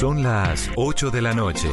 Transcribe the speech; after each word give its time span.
Son 0.00 0.22
las 0.22 0.70
8 0.76 1.10
de 1.10 1.20
la 1.20 1.34
noche. 1.34 1.68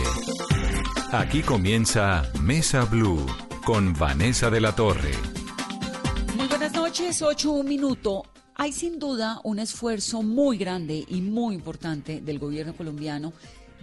Aquí 1.14 1.42
comienza 1.42 2.30
Mesa 2.42 2.84
Blue 2.84 3.26
con 3.64 3.94
Vanessa 3.94 4.50
de 4.50 4.60
la 4.60 4.76
Torre. 4.76 5.14
Muy 6.36 6.46
buenas 6.48 6.74
noches, 6.74 7.22
8 7.22 7.50
un 7.50 7.66
minuto. 7.66 8.26
Hay 8.56 8.74
sin 8.74 9.00
duda 9.00 9.40
un 9.46 9.60
esfuerzo 9.60 10.24
muy 10.24 10.58
grande 10.58 11.06
y 11.08 11.22
muy 11.22 11.56
importante 11.56 12.20
del 12.20 12.38
gobierno 12.38 12.76
colombiano 12.76 13.32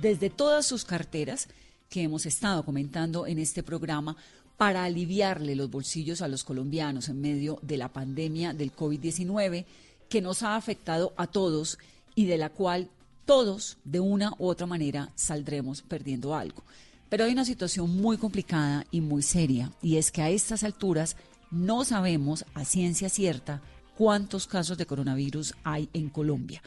desde 0.03 0.29
todas 0.29 0.67
sus 0.67 0.85
carteras 0.85 1.49
que 1.89 2.03
hemos 2.03 2.27
estado 2.27 2.67
comentando 2.67 3.27
en 3.27 3.39
este 3.39 3.63
programa 3.63 4.15
para 4.59 4.85
aliviarle 4.85 5.57
los 5.57 5.71
bolsillos 5.71 6.21
a 6.21 6.29
los 6.29 6.45
colombianos 6.45 7.09
en 7.09 7.19
medio 7.19 7.59
de 7.63 7.79
la 7.79 7.95
pandemia 7.95 8.53
del 8.53 8.77
COVID-19 8.77 9.65
que 10.11 10.21
nos 10.21 10.43
ha 10.43 10.57
afectado 10.57 11.15
a 11.17 11.29
todos 11.29 11.79
y 12.15 12.27
de 12.27 12.37
la 12.37 12.51
cual 12.51 12.91
todos, 13.25 13.79
de 13.85 14.01
una 14.01 14.33
u 14.39 14.47
otra 14.47 14.67
manera, 14.67 15.11
saldremos 15.15 15.83
perdiendo 15.83 16.35
algo. 16.35 16.65
Pero 17.09 17.25
hay 17.25 17.33
una 17.33 17.45
situación 17.45 17.97
muy 17.97 18.17
complicada 18.17 18.87
y 18.91 19.01
muy 19.01 19.23
seria, 19.23 19.73
y 19.83 19.97
es 19.97 20.11
que 20.11 20.23
a 20.23 20.31
estas 20.31 20.65
alturas 20.65 21.17
no 21.51 21.85
sabemos 21.85 22.45
a 22.55 22.65
ciencia 22.65 23.09
cierta 23.09 23.63
cuántos 23.97 24.47
casos 24.47 24.77
de 24.77 24.87
coronavirus 24.87 25.55
hay 25.63 25.89
en 25.93 26.09
Colombia. 26.09 26.63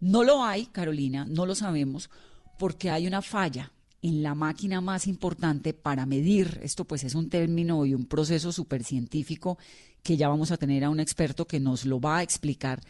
No 0.00 0.22
lo 0.24 0.44
hay, 0.44 0.66
Carolina, 0.66 1.24
no 1.24 1.46
lo 1.46 1.54
sabemos, 1.54 2.10
porque 2.58 2.90
hay 2.90 3.06
una 3.06 3.22
falla 3.22 3.72
en 4.02 4.22
la 4.22 4.34
máquina 4.34 4.80
más 4.80 5.06
importante 5.06 5.74
para 5.74 6.06
medir, 6.06 6.60
esto 6.62 6.84
pues 6.84 7.02
es 7.04 7.14
un 7.14 7.28
término 7.28 7.84
y 7.84 7.94
un 7.94 8.06
proceso 8.06 8.52
súper 8.52 8.84
científico 8.84 9.58
que 10.02 10.16
ya 10.16 10.28
vamos 10.28 10.52
a 10.52 10.56
tener 10.56 10.84
a 10.84 10.90
un 10.90 11.00
experto 11.00 11.46
que 11.46 11.58
nos 11.58 11.84
lo 11.84 12.00
va 12.00 12.18
a 12.18 12.22
explicar, 12.22 12.80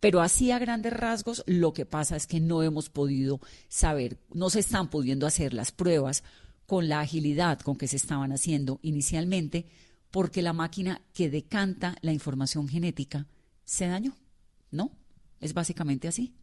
pero 0.00 0.20
así 0.20 0.50
a 0.50 0.58
grandes 0.58 0.92
rasgos, 0.92 1.42
lo 1.46 1.72
que 1.72 1.86
pasa 1.86 2.16
es 2.16 2.26
que 2.26 2.40
no 2.40 2.62
hemos 2.62 2.90
podido 2.90 3.40
saber, 3.68 4.18
no 4.32 4.50
se 4.50 4.60
están 4.60 4.88
pudiendo 4.88 5.26
hacer 5.26 5.54
las 5.54 5.72
pruebas 5.72 6.22
con 6.66 6.88
la 6.88 7.00
agilidad 7.00 7.60
con 7.60 7.76
que 7.76 7.88
se 7.88 7.96
estaban 7.96 8.32
haciendo 8.32 8.78
inicialmente, 8.82 9.66
porque 10.10 10.42
la 10.42 10.52
máquina 10.52 11.00
que 11.14 11.30
decanta 11.30 11.96
la 12.02 12.12
información 12.12 12.68
genética 12.68 13.26
se 13.64 13.86
dañó, 13.86 14.16
¿no? 14.70 14.92
Es 15.40 15.54
básicamente 15.54 16.08
así. 16.08 16.34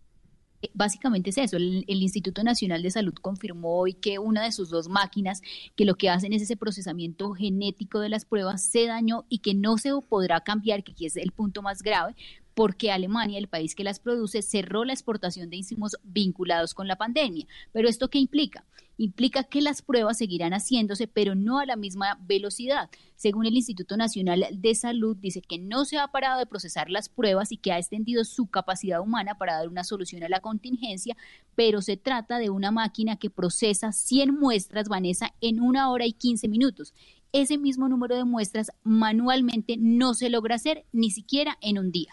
Eh, 0.61 0.69
básicamente 0.73 1.29
es 1.29 1.37
eso. 1.37 1.57
El, 1.57 1.83
el, 1.87 2.01
Instituto 2.01 2.43
Nacional 2.43 2.81
de 2.83 2.91
Salud 2.91 3.13
confirmó 3.13 3.77
hoy 3.79 3.93
que 3.93 4.17
una 4.19 4.43
de 4.43 4.51
sus 4.51 4.69
dos 4.69 4.87
máquinas, 4.87 5.41
que 5.75 5.85
lo 5.85 5.95
que 5.95 6.09
hacen 6.09 6.31
es 6.31 6.41
ese 6.41 6.55
procesamiento 6.55 7.33
genético 7.33 7.99
de 7.99 8.09
las 8.09 8.25
pruebas, 8.25 8.63
se 8.63 8.87
dañó 8.87 9.25
y 9.29 9.39
que 9.39 9.53
no 9.53 9.77
se 9.77 9.91
podrá 10.07 10.41
cambiar, 10.41 10.83
que 10.83 10.93
aquí 10.93 11.05
es 11.05 11.17
el 11.17 11.31
punto 11.31 11.61
más 11.61 11.81
grave, 11.81 12.15
porque 12.53 12.91
Alemania, 12.91 13.39
el 13.39 13.47
país 13.47 13.75
que 13.75 13.83
las 13.83 13.99
produce, 13.99 14.41
cerró 14.41 14.85
la 14.85 14.93
exportación 14.93 15.49
de 15.49 15.57
insumos 15.57 15.97
vinculados 16.03 16.73
con 16.73 16.87
la 16.87 16.97
pandemia. 16.97 17.47
Pero 17.71 17.89
¿esto 17.89 18.09
qué 18.09 18.19
implica? 18.19 18.65
Implica 18.97 19.43
que 19.43 19.61
las 19.61 19.81
pruebas 19.81 20.19
seguirán 20.19 20.53
haciéndose, 20.53 21.07
pero 21.07 21.33
no 21.33 21.57
a 21.57 21.65
la 21.65 21.75
misma 21.75 22.19
velocidad. 22.27 22.89
Según 23.15 23.47
el 23.47 23.55
Instituto 23.55 23.97
Nacional 23.97 24.45
de 24.51 24.75
Salud, 24.75 25.17
dice 25.17 25.41
que 25.41 25.57
no 25.57 25.83
se 25.85 25.97
ha 25.97 26.07
parado 26.09 26.37
de 26.37 26.45
procesar 26.45 26.91
las 26.91 27.09
pruebas 27.09 27.51
y 27.51 27.57
que 27.57 27.71
ha 27.71 27.79
extendido 27.79 28.23
su 28.23 28.47
capacidad 28.47 29.01
humana 29.01 29.37
para 29.37 29.55
dar 29.55 29.67
una 29.67 29.83
solución 29.83 30.23
a 30.23 30.29
la 30.29 30.41
contingencia, 30.41 31.17
pero 31.55 31.81
se 31.81 31.97
trata 31.97 32.37
de 32.37 32.51
una 32.51 32.69
máquina 32.69 33.15
que 33.15 33.31
procesa 33.31 33.91
100 33.91 34.39
muestras, 34.39 34.89
Vanessa, 34.89 35.33
en 35.41 35.59
una 35.59 35.89
hora 35.89 36.05
y 36.05 36.13
15 36.13 36.47
minutos 36.47 36.93
ese 37.33 37.57
mismo 37.57 37.89
número 37.89 38.15
de 38.15 38.25
muestras 38.25 38.71
manualmente 38.83 39.75
no 39.77 40.13
se 40.13 40.29
logra 40.29 40.55
hacer 40.55 40.85
ni 40.91 41.09
siquiera 41.09 41.57
en 41.61 41.79
un 41.79 41.91
día. 41.91 42.11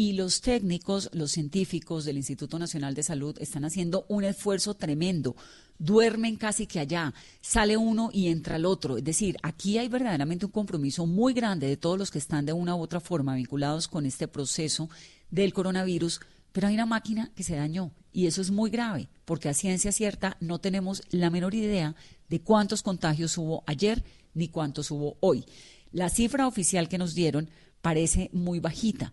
Y 0.00 0.14
los 0.14 0.40
técnicos, 0.40 1.10
los 1.12 1.30
científicos 1.30 2.06
del 2.06 2.16
Instituto 2.16 2.58
Nacional 2.58 2.94
de 2.94 3.02
Salud 3.02 3.36
están 3.38 3.66
haciendo 3.66 4.06
un 4.08 4.24
esfuerzo 4.24 4.72
tremendo. 4.72 5.36
Duermen 5.78 6.36
casi 6.36 6.66
que 6.66 6.80
allá, 6.80 7.12
sale 7.42 7.76
uno 7.76 8.08
y 8.10 8.28
entra 8.28 8.56
el 8.56 8.64
otro. 8.64 8.96
Es 8.96 9.04
decir, 9.04 9.36
aquí 9.42 9.76
hay 9.76 9.88
verdaderamente 9.88 10.46
un 10.46 10.52
compromiso 10.52 11.04
muy 11.04 11.34
grande 11.34 11.66
de 11.66 11.76
todos 11.76 11.98
los 11.98 12.10
que 12.10 12.16
están 12.16 12.46
de 12.46 12.54
una 12.54 12.74
u 12.76 12.80
otra 12.80 13.00
forma 13.00 13.34
vinculados 13.34 13.88
con 13.88 14.06
este 14.06 14.26
proceso 14.26 14.88
del 15.30 15.52
coronavirus, 15.52 16.22
pero 16.50 16.68
hay 16.68 16.76
una 16.76 16.86
máquina 16.86 17.30
que 17.36 17.42
se 17.42 17.56
dañó 17.56 17.92
y 18.10 18.24
eso 18.24 18.40
es 18.40 18.50
muy 18.50 18.70
grave, 18.70 19.10
porque 19.26 19.50
a 19.50 19.54
ciencia 19.54 19.92
cierta 19.92 20.38
no 20.40 20.60
tenemos 20.60 21.02
la 21.10 21.28
menor 21.28 21.54
idea 21.54 21.94
de 22.30 22.40
cuántos 22.40 22.80
contagios 22.80 23.36
hubo 23.36 23.64
ayer 23.66 24.02
ni 24.32 24.48
cuántos 24.48 24.90
hubo 24.92 25.18
hoy. 25.20 25.44
La 25.92 26.08
cifra 26.08 26.46
oficial 26.46 26.88
que 26.88 26.96
nos 26.96 27.14
dieron 27.14 27.50
parece 27.82 28.30
muy 28.32 28.60
bajita 28.60 29.12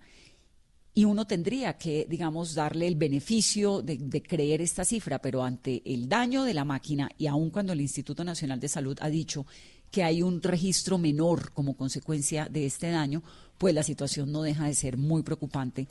y 0.97 1.05
uno 1.05 1.27
tendría 1.27 1.77
que, 1.77 2.07
digamos, 2.09 2.55
darle 2.55 2.87
el 2.87 2.95
beneficio 2.95 3.83
de, 3.83 4.23
creer 4.23 4.63
esta 4.63 4.83
cifra, 4.83 5.19
pero 5.19 5.43
ante 5.43 5.83
el 5.85 6.09
daño 6.09 6.43
de 6.43 6.55
la 6.55 6.65
máquina 6.65 7.07
y 7.19 7.27
aun 7.27 7.51
cuando 7.51 7.73
el 7.73 7.81
Instituto 7.81 8.23
Nacional 8.23 8.59
de 8.59 8.67
Salud 8.67 8.97
ha 8.99 9.07
dicho 9.07 9.45
que 9.91 10.03
hay 10.03 10.23
un 10.23 10.41
registro 10.41 10.97
menor 10.97 11.51
como 11.51 11.77
consecuencia 11.77 12.47
de 12.49 12.65
este 12.65 12.89
daño, 12.89 13.21
pues 13.59 13.75
la 13.75 13.83
situación 13.83 14.31
no 14.31 14.41
deja 14.41 14.65
de 14.65 14.73
ser 14.73 14.97
muy 14.97 15.21
preocupante 15.21 15.87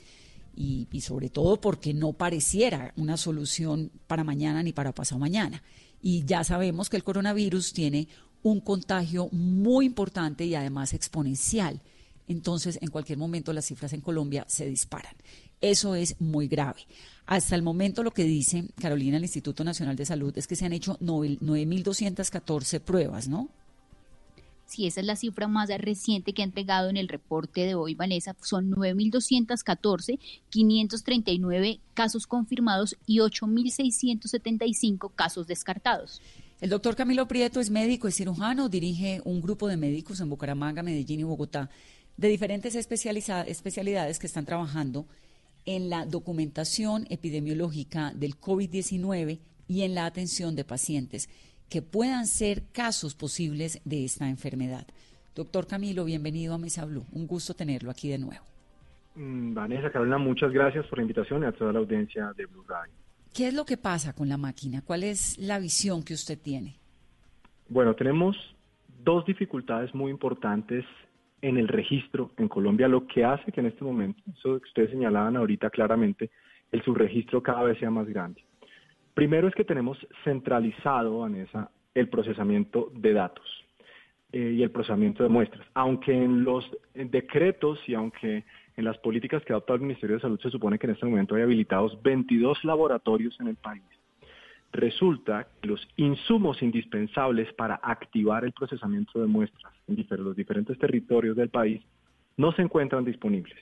y, 0.56 0.88
y 0.90 1.00
sobre 1.02 1.28
todo 1.28 1.60
porque 1.60 1.94
no 1.94 2.12
pareciera 2.12 2.92
una 2.96 3.16
solución 3.16 3.92
para 4.08 4.24
mañana 4.24 4.60
ni 4.64 4.72
para 4.72 4.90
pasado 4.90 5.20
mañana. 5.20 5.62
Y 6.02 6.24
ya 6.24 6.42
sabemos 6.42 6.90
que 6.90 6.96
el 6.96 7.04
coronavirus 7.04 7.72
tiene 7.72 8.08
un 8.42 8.58
contagio 8.58 9.28
muy 9.30 9.86
importante 9.86 10.46
y 10.46 10.56
además 10.56 10.94
exponencial 10.94 11.80
entonces 12.28 12.78
en 12.80 12.90
cualquier 12.90 13.18
momento 13.18 13.52
las 13.52 13.66
cifras 13.66 13.92
en 13.92 14.00
Colombia 14.00 14.44
se 14.48 14.66
disparan. 14.66 15.14
Eso 15.60 15.94
es 15.94 16.20
muy 16.20 16.48
grave. 16.48 16.86
Hasta 17.26 17.54
el 17.54 17.62
momento 17.62 18.02
lo 18.02 18.10
que 18.10 18.24
dice 18.24 18.64
Carolina, 18.80 19.16
el 19.16 19.24
Instituto 19.24 19.64
Nacional 19.64 19.96
de 19.96 20.06
Salud, 20.06 20.36
es 20.36 20.46
que 20.46 20.56
se 20.56 20.66
han 20.66 20.72
hecho 20.72 20.98
9.214 21.00 22.80
pruebas, 22.80 23.28
¿no? 23.28 23.48
Sí, 24.66 24.86
esa 24.86 25.00
es 25.00 25.06
la 25.06 25.14
cifra 25.14 25.46
más 25.46 25.68
reciente 25.68 26.32
que 26.32 26.42
ha 26.42 26.44
entregado 26.44 26.90
en 26.90 26.96
el 26.96 27.08
reporte 27.08 27.60
de 27.62 27.76
hoy, 27.76 27.94
Vanessa. 27.94 28.34
Son 28.42 28.70
9.214, 28.72 30.18
539 30.50 31.80
casos 31.94 32.26
confirmados 32.26 32.96
y 33.06 33.18
8.675 33.18 35.12
casos 35.14 35.46
descartados. 35.46 36.20
El 36.60 36.70
doctor 36.70 36.96
Camilo 36.96 37.28
Prieto 37.28 37.60
es 37.60 37.70
médico, 37.70 38.08
es 38.08 38.16
cirujano, 38.16 38.68
dirige 38.68 39.20
un 39.24 39.40
grupo 39.40 39.68
de 39.68 39.76
médicos 39.76 40.20
en 40.20 40.30
Bucaramanga, 40.30 40.82
Medellín 40.82 41.20
y 41.20 41.24
Bogotá 41.24 41.70
de 42.16 42.28
diferentes 42.28 42.74
especialidades 42.74 44.18
que 44.18 44.26
están 44.26 44.46
trabajando 44.46 45.06
en 45.66 45.90
la 45.90 46.06
documentación 46.06 47.06
epidemiológica 47.10 48.12
del 48.14 48.40
COVID-19 48.40 49.40
y 49.68 49.82
en 49.82 49.94
la 49.94 50.06
atención 50.06 50.54
de 50.54 50.64
pacientes 50.64 51.28
que 51.68 51.82
puedan 51.82 52.26
ser 52.26 52.62
casos 52.72 53.14
posibles 53.14 53.80
de 53.84 54.04
esta 54.04 54.28
enfermedad. 54.28 54.86
Doctor 55.34 55.66
Camilo, 55.66 56.04
bienvenido 56.04 56.54
a 56.54 56.58
Mesa 56.58 56.84
Blue. 56.84 57.04
Un 57.12 57.26
gusto 57.26 57.54
tenerlo 57.54 57.90
aquí 57.90 58.08
de 58.08 58.18
nuevo. 58.18 58.44
Mm, 59.16 59.54
Vanessa, 59.54 59.90
Carolina, 59.90 60.18
muchas 60.18 60.52
gracias 60.52 60.86
por 60.86 60.98
la 60.98 61.02
invitación 61.02 61.42
y 61.42 61.46
a 61.46 61.52
toda 61.52 61.72
la 61.72 61.80
audiencia 61.80 62.32
de 62.36 62.46
Blue 62.46 62.64
Radio. 62.66 62.92
¿Qué 63.34 63.48
es 63.48 63.54
lo 63.54 63.66
que 63.66 63.76
pasa 63.76 64.14
con 64.14 64.28
la 64.28 64.38
máquina? 64.38 64.82
¿Cuál 64.82 65.02
es 65.02 65.36
la 65.38 65.58
visión 65.58 66.02
que 66.02 66.14
usted 66.14 66.38
tiene? 66.38 66.76
Bueno, 67.68 67.94
tenemos 67.94 68.36
dos 69.04 69.26
dificultades 69.26 69.94
muy 69.94 70.10
importantes 70.10 70.84
en 71.48 71.58
el 71.58 71.68
registro 71.68 72.32
en 72.38 72.48
Colombia, 72.48 72.88
lo 72.88 73.06
que 73.06 73.24
hace 73.24 73.52
que 73.52 73.60
en 73.60 73.66
este 73.66 73.84
momento, 73.84 74.20
eso 74.36 74.58
que 74.60 74.68
ustedes 74.68 74.90
señalaban 74.90 75.36
ahorita 75.36 75.70
claramente, 75.70 76.30
el 76.72 76.82
subregistro 76.82 77.40
cada 77.40 77.62
vez 77.62 77.78
sea 77.78 77.90
más 77.90 78.08
grande. 78.08 78.42
Primero 79.14 79.46
es 79.46 79.54
que 79.54 79.64
tenemos 79.64 79.96
centralizado, 80.24 81.20
Vanessa, 81.20 81.70
el 81.94 82.08
procesamiento 82.08 82.90
de 82.94 83.12
datos 83.12 83.46
eh, 84.32 84.54
y 84.56 84.62
el 84.62 84.72
procesamiento 84.72 85.22
de 85.22 85.28
muestras. 85.28 85.64
Aunque 85.74 86.12
en 86.12 86.42
los 86.42 86.68
decretos 86.94 87.78
y 87.86 87.94
aunque 87.94 88.44
en 88.76 88.84
las 88.84 88.98
políticas 88.98 89.44
que 89.44 89.52
adopta 89.52 89.74
el 89.74 89.82
Ministerio 89.82 90.16
de 90.16 90.22
Salud 90.22 90.40
se 90.40 90.50
supone 90.50 90.80
que 90.80 90.86
en 90.86 90.94
este 90.94 91.06
momento 91.06 91.36
hay 91.36 91.42
habilitados 91.42 92.02
22 92.02 92.64
laboratorios 92.64 93.38
en 93.40 93.46
el 93.46 93.56
país, 93.56 93.84
resulta 94.76 95.48
que 95.60 95.68
los 95.68 95.86
insumos 95.96 96.62
indispensables 96.62 97.52
para 97.54 97.76
activar 97.82 98.44
el 98.44 98.52
procesamiento 98.52 99.20
de 99.20 99.26
muestras 99.26 99.72
en 99.88 100.24
los 100.24 100.36
diferentes 100.36 100.78
territorios 100.78 101.36
del 101.36 101.48
país 101.48 101.82
no 102.36 102.52
se 102.52 102.62
encuentran 102.62 103.04
disponibles. 103.04 103.56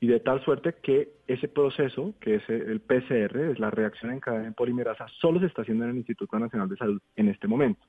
Y 0.00 0.06
de 0.06 0.20
tal 0.20 0.42
suerte 0.44 0.76
que 0.82 1.10
ese 1.26 1.48
proceso, 1.48 2.14
que 2.20 2.36
es 2.36 2.48
el 2.48 2.80
PCR, 2.80 3.50
es 3.50 3.58
la 3.58 3.70
reacción 3.70 4.12
en 4.12 4.20
cadena 4.20 4.46
en 4.46 4.54
polimerasa, 4.54 5.06
solo 5.20 5.40
se 5.40 5.46
está 5.46 5.62
haciendo 5.62 5.84
en 5.84 5.90
el 5.90 5.96
Instituto 5.98 6.38
Nacional 6.38 6.68
de 6.68 6.76
Salud 6.76 7.00
en 7.16 7.28
este 7.28 7.46
momento. 7.46 7.84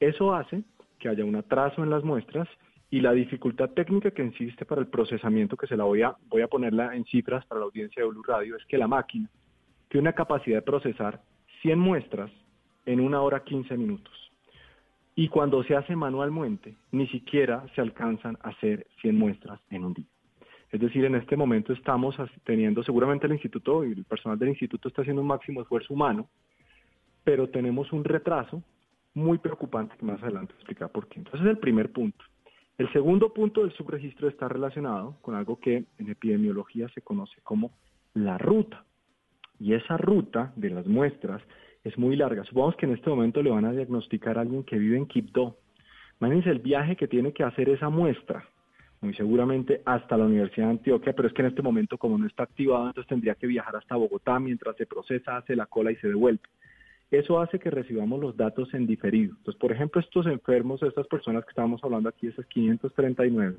Eso 0.00 0.34
hace 0.34 0.64
que 0.98 1.08
haya 1.08 1.24
un 1.24 1.36
atraso 1.36 1.84
en 1.84 1.90
las 1.90 2.02
muestras 2.02 2.48
y 2.90 3.00
la 3.00 3.12
dificultad 3.12 3.70
técnica 3.70 4.10
que 4.10 4.24
existe 4.24 4.64
para 4.64 4.80
el 4.80 4.88
procesamiento, 4.88 5.56
que 5.56 5.66
se 5.66 5.76
la 5.76 5.84
voy 5.84 6.02
a, 6.02 6.16
voy 6.28 6.42
a 6.42 6.48
ponerla 6.48 6.94
en 6.96 7.04
cifras 7.04 7.44
para 7.46 7.60
la 7.60 7.66
audiencia 7.66 8.02
de 8.02 8.08
Blue 8.08 8.22
Radio, 8.22 8.56
es 8.56 8.64
que 8.66 8.78
la 8.78 8.88
máquina 8.88 9.28
tiene 9.88 10.02
una 10.02 10.14
capacidad 10.14 10.58
de 10.58 10.62
procesar 10.62 11.20
100 11.62 11.78
muestras 11.78 12.30
en 12.84 13.00
una 13.00 13.20
hora 13.20 13.44
15 13.44 13.76
minutos. 13.76 14.14
Y 15.14 15.28
cuando 15.28 15.62
se 15.64 15.74
hace 15.74 15.96
manualmente, 15.96 16.76
ni 16.92 17.06
siquiera 17.08 17.66
se 17.74 17.80
alcanzan 17.80 18.36
a 18.42 18.50
hacer 18.50 18.86
100 19.00 19.16
muestras 19.16 19.60
en 19.70 19.84
un 19.84 19.94
día. 19.94 20.06
Es 20.70 20.80
decir, 20.80 21.04
en 21.04 21.14
este 21.14 21.36
momento 21.36 21.72
estamos 21.72 22.16
teniendo, 22.44 22.82
seguramente 22.82 23.26
el 23.26 23.32
instituto 23.32 23.84
y 23.84 23.92
el 23.92 24.04
personal 24.04 24.38
del 24.38 24.50
instituto 24.50 24.88
está 24.88 25.02
haciendo 25.02 25.22
un 25.22 25.28
máximo 25.28 25.62
esfuerzo 25.62 25.94
humano, 25.94 26.28
pero 27.24 27.48
tenemos 27.48 27.92
un 27.92 28.04
retraso 28.04 28.62
muy 29.14 29.38
preocupante 29.38 29.96
que 29.96 30.04
más 30.04 30.22
adelante 30.22 30.52
explicar 30.54 30.90
por 30.90 31.08
qué. 31.08 31.18
Entonces, 31.18 31.40
es 31.40 31.46
el 31.46 31.58
primer 31.58 31.90
punto. 31.92 32.24
El 32.78 32.92
segundo 32.92 33.32
punto 33.32 33.62
del 33.62 33.72
subregistro 33.72 34.28
está 34.28 34.48
relacionado 34.48 35.16
con 35.22 35.34
algo 35.34 35.58
que 35.58 35.86
en 35.98 36.10
epidemiología 36.10 36.88
se 36.90 37.00
conoce 37.00 37.40
como 37.42 37.70
la 38.12 38.36
ruta. 38.36 38.84
Y 39.58 39.74
esa 39.74 39.96
ruta 39.96 40.52
de 40.56 40.70
las 40.70 40.86
muestras 40.86 41.42
es 41.84 41.96
muy 41.96 42.16
larga. 42.16 42.44
Supongamos 42.44 42.76
que 42.76 42.86
en 42.86 42.92
este 42.92 43.10
momento 43.10 43.42
le 43.42 43.50
van 43.50 43.64
a 43.64 43.72
diagnosticar 43.72 44.38
a 44.38 44.42
alguien 44.42 44.64
que 44.64 44.78
vive 44.78 44.96
en 44.96 45.06
Quibdó. 45.06 45.56
Imagínense 46.20 46.50
el 46.50 46.58
viaje 46.58 46.96
que 46.96 47.08
tiene 47.08 47.32
que 47.32 47.44
hacer 47.44 47.68
esa 47.68 47.90
muestra, 47.90 48.44
muy 49.00 49.14
seguramente 49.14 49.82
hasta 49.84 50.16
la 50.16 50.24
Universidad 50.24 50.66
de 50.66 50.72
Antioquia, 50.72 51.12
pero 51.14 51.28
es 51.28 51.34
que 51.34 51.42
en 51.42 51.48
este 51.48 51.62
momento 51.62 51.98
como 51.98 52.16
no 52.16 52.26
está 52.26 52.44
activado, 52.44 52.86
entonces 52.86 53.08
tendría 53.08 53.34
que 53.34 53.46
viajar 53.46 53.76
hasta 53.76 53.96
Bogotá 53.96 54.40
mientras 54.40 54.76
se 54.76 54.86
procesa, 54.86 55.36
hace 55.36 55.54
la 55.54 55.66
cola 55.66 55.92
y 55.92 55.96
se 55.96 56.08
devuelve. 56.08 56.40
Eso 57.10 57.38
hace 57.38 57.58
que 57.58 57.70
recibamos 57.70 58.18
los 58.18 58.36
datos 58.36 58.72
en 58.74 58.86
diferido. 58.86 59.34
Entonces, 59.38 59.60
por 59.60 59.70
ejemplo, 59.70 60.00
estos 60.00 60.26
enfermos, 60.26 60.82
estas 60.82 61.06
personas 61.06 61.44
que 61.44 61.50
estábamos 61.50 61.84
hablando 61.84 62.08
aquí, 62.08 62.26
esas 62.26 62.46
539, 62.46 63.58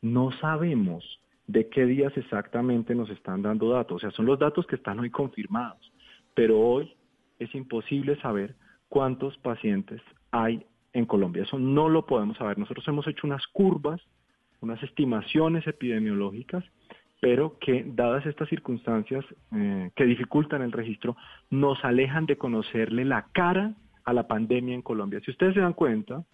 no 0.00 0.30
sabemos 0.40 1.04
de 1.52 1.68
qué 1.68 1.84
días 1.84 2.16
exactamente 2.16 2.94
nos 2.94 3.10
están 3.10 3.42
dando 3.42 3.68
datos. 3.68 3.96
O 3.96 3.98
sea, 3.98 4.10
son 4.10 4.24
los 4.26 4.38
datos 4.38 4.66
que 4.66 4.76
están 4.76 4.98
hoy 5.00 5.10
confirmados. 5.10 5.92
Pero 6.34 6.58
hoy 6.58 6.94
es 7.38 7.54
imposible 7.54 8.18
saber 8.20 8.54
cuántos 8.88 9.36
pacientes 9.38 10.00
hay 10.30 10.64
en 10.94 11.04
Colombia. 11.04 11.42
Eso 11.42 11.58
no 11.58 11.90
lo 11.90 12.06
podemos 12.06 12.38
saber. 12.38 12.58
Nosotros 12.58 12.88
hemos 12.88 13.06
hecho 13.06 13.26
unas 13.26 13.46
curvas, 13.48 14.00
unas 14.60 14.82
estimaciones 14.82 15.66
epidemiológicas 15.66 16.64
pero 17.22 17.56
que 17.60 17.84
dadas 17.86 18.26
estas 18.26 18.48
circunstancias 18.48 19.24
eh, 19.52 19.92
que 19.94 20.04
dificultan 20.06 20.60
el 20.60 20.72
registro, 20.72 21.16
nos 21.50 21.78
alejan 21.84 22.26
de 22.26 22.36
conocerle 22.36 23.04
la 23.04 23.28
cara 23.30 23.74
a 24.04 24.12
la 24.12 24.26
pandemia 24.26 24.74
en 24.74 24.82
Colombia. 24.82 25.20
Si 25.24 25.30
ustedes 25.30 25.54
se 25.54 25.60
dan 25.60 25.72
cuenta, 25.72 26.24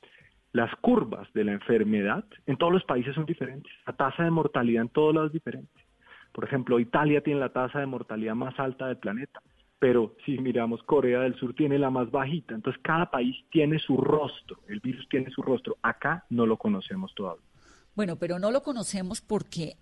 las 0.52 0.74
curvas 0.76 1.28
de 1.34 1.44
la 1.44 1.52
enfermedad 1.52 2.24
en 2.46 2.56
todos 2.56 2.72
los 2.72 2.84
países 2.84 3.14
son 3.14 3.26
diferentes. 3.26 3.72
La 3.86 3.94
tasa 3.94 4.24
de 4.24 4.30
mortalidad 4.30 4.82
en 4.82 4.88
todos 4.88 5.14
lados 5.14 5.28
es 5.28 5.34
diferente. 5.34 5.84
Por 6.32 6.44
ejemplo, 6.44 6.78
Italia 6.78 7.22
tiene 7.22 7.40
la 7.40 7.52
tasa 7.52 7.80
de 7.80 7.86
mortalidad 7.86 8.34
más 8.34 8.58
alta 8.58 8.86
del 8.86 8.98
planeta, 8.98 9.40
pero 9.78 10.16
si 10.24 10.38
miramos 10.38 10.82
Corea 10.82 11.20
del 11.20 11.34
Sur 11.36 11.54
tiene 11.54 11.78
la 11.78 11.90
más 11.90 12.10
bajita. 12.10 12.54
Entonces 12.54 12.80
cada 12.82 13.10
país 13.10 13.36
tiene 13.50 13.78
su 13.78 13.96
rostro, 13.96 14.60
el 14.68 14.80
virus 14.80 15.08
tiene 15.08 15.30
su 15.30 15.42
rostro. 15.42 15.76
Acá 15.82 16.24
no 16.30 16.46
lo 16.46 16.56
conocemos 16.56 17.14
todavía. 17.14 17.44
Bueno, 17.94 18.16
pero 18.16 18.38
no 18.38 18.50
lo 18.50 18.62
conocemos 18.62 19.20
porque 19.20 19.76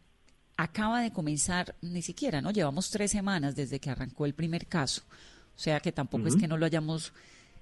acaba 0.56 1.00
de 1.00 1.12
comenzar, 1.12 1.74
ni 1.82 2.02
siquiera, 2.02 2.40
¿no? 2.40 2.50
Llevamos 2.50 2.90
tres 2.90 3.10
semanas 3.10 3.56
desde 3.56 3.78
que 3.78 3.90
arrancó 3.90 4.26
el 4.26 4.34
primer 4.34 4.66
caso. 4.66 5.02
O 5.54 5.58
sea 5.58 5.80
que 5.80 5.92
tampoco 5.92 6.28
es 6.28 6.36
que 6.36 6.48
no 6.48 6.58
lo 6.58 6.66
hayamos 6.66 7.14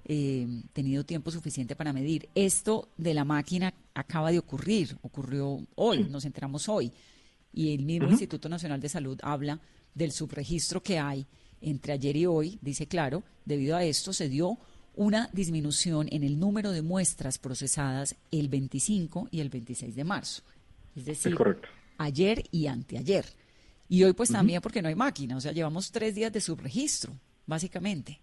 eh, 0.05 0.47
tenido 0.73 1.05
tiempo 1.05 1.31
suficiente 1.31 1.77
para 1.77 1.93
medir. 1.93 2.29
Esto 2.35 2.89
de 2.97 3.15
la 3.15 3.25
máquina 3.25 3.73
acaba 3.95 4.31
de 4.31 4.39
ocurrir, 4.39 4.97
ocurrió 5.03 5.61
hoy, 5.77 6.05
nos 6.05 6.25
enteramos 6.25 6.69
hoy. 6.69 6.93
Y 7.53 7.75
el 7.75 7.85
mismo 7.85 8.11
Instituto 8.11 8.49
Nacional 8.49 8.81
de 8.81 8.89
Salud 8.89 9.19
habla 9.23 9.61
del 9.95 10.13
subregistro 10.13 10.83
que 10.83 10.99
hay 10.99 11.27
entre 11.61 11.93
ayer 11.93 12.17
y 12.17 12.27
hoy. 12.27 12.59
Dice, 12.61 12.87
claro, 12.87 13.23
debido 13.45 13.77
a 13.77 13.85
esto 13.85 14.13
se 14.13 14.29
dio 14.29 14.59
una 14.97 15.29
disminución 15.33 16.09
en 16.11 16.23
el 16.23 16.39
número 16.39 16.71
de 16.71 16.83
muestras 16.83 17.39
procesadas 17.39 18.15
el 18.31 18.49
25 18.49 19.29
y 19.31 19.41
el 19.41 19.49
26 19.49 19.95
de 19.95 20.05
marzo. 20.05 20.43
Es 20.95 21.05
decir, 21.07 21.33
es 21.33 21.57
ayer 21.99 22.45
y 22.51 22.67
anteayer. 22.67 23.25
Y 23.89 24.03
hoy 24.05 24.13
pues 24.13 24.31
también 24.31 24.61
porque 24.61 24.83
no 24.83 24.89
hay 24.89 24.95
máquina, 24.95 25.37
o 25.37 25.41
sea, 25.41 25.53
llevamos 25.53 25.91
tres 25.91 26.15
días 26.15 26.33
de 26.33 26.41
subregistro, 26.41 27.13
básicamente. 27.47 28.21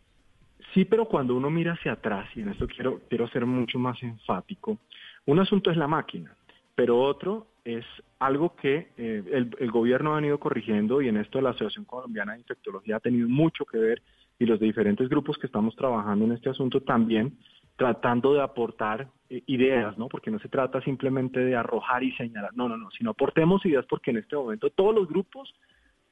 Sí, 0.74 0.86
pero 0.86 1.06
cuando 1.06 1.36
uno 1.36 1.50
mira 1.50 1.74
hacia 1.74 1.94
atrás, 1.94 2.30
y 2.36 2.42
en 2.42 2.50
esto 2.50 2.68
quiero, 2.68 3.02
quiero 3.10 3.28
ser 3.28 3.46
mucho 3.46 3.78
más 3.78 4.02
enfático, 4.04 4.78
un 5.26 5.40
asunto 5.40 5.70
es 5.70 5.78
la 5.78 5.88
máquina, 5.88 6.36
pero 6.76 7.00
otro 7.00 7.48
es 7.66 7.86
algo 8.20 8.56
que 8.56 8.92
eh, 8.98 9.24
el, 9.32 9.56
el, 9.60 9.72
gobierno 9.72 10.14
ha 10.14 10.16
venido 10.16 10.40
corrigiendo 10.40 11.02
y 11.02 11.10
en 11.10 11.18
esto 11.18 11.42
la 11.42 11.52
Asociación 11.52 11.86
Colombiana 11.86 12.34
de 12.34 12.40
Infectología 12.40 12.96
ha 12.96 13.00
tenido 13.00 13.28
mucho 13.28 13.66
que 13.66 13.78
ver 13.78 14.02
y 14.40 14.46
los 14.46 14.60
diferentes 14.60 15.08
grupos 15.10 15.38
que 15.38 15.46
estamos 15.46 15.76
trabajando 15.76 16.26
en 16.26 16.32
este 16.32 16.50
asunto 16.50 16.82
también 16.82 17.38
tratando 17.76 18.34
de 18.34 18.42
aportar 18.42 19.08
eh, 19.30 19.44
ideas, 19.48 19.98
¿no? 19.98 20.08
Porque 20.08 20.32
no 20.32 20.40
se 20.40 20.50
trata 20.50 20.82
simplemente 20.82 21.40
de 21.40 21.56
arrojar 21.56 22.04
y 22.04 22.12
señalar, 22.14 22.52
no, 22.56 22.70
no, 22.70 22.78
no, 22.78 22.90
sino 22.92 23.12
aportemos 23.12 23.66
ideas 23.66 23.86
porque 23.90 24.12
en 24.12 24.18
este 24.18 24.36
momento 24.36 24.70
todos 24.70 24.96
los 24.96 25.08
grupos 25.08 25.54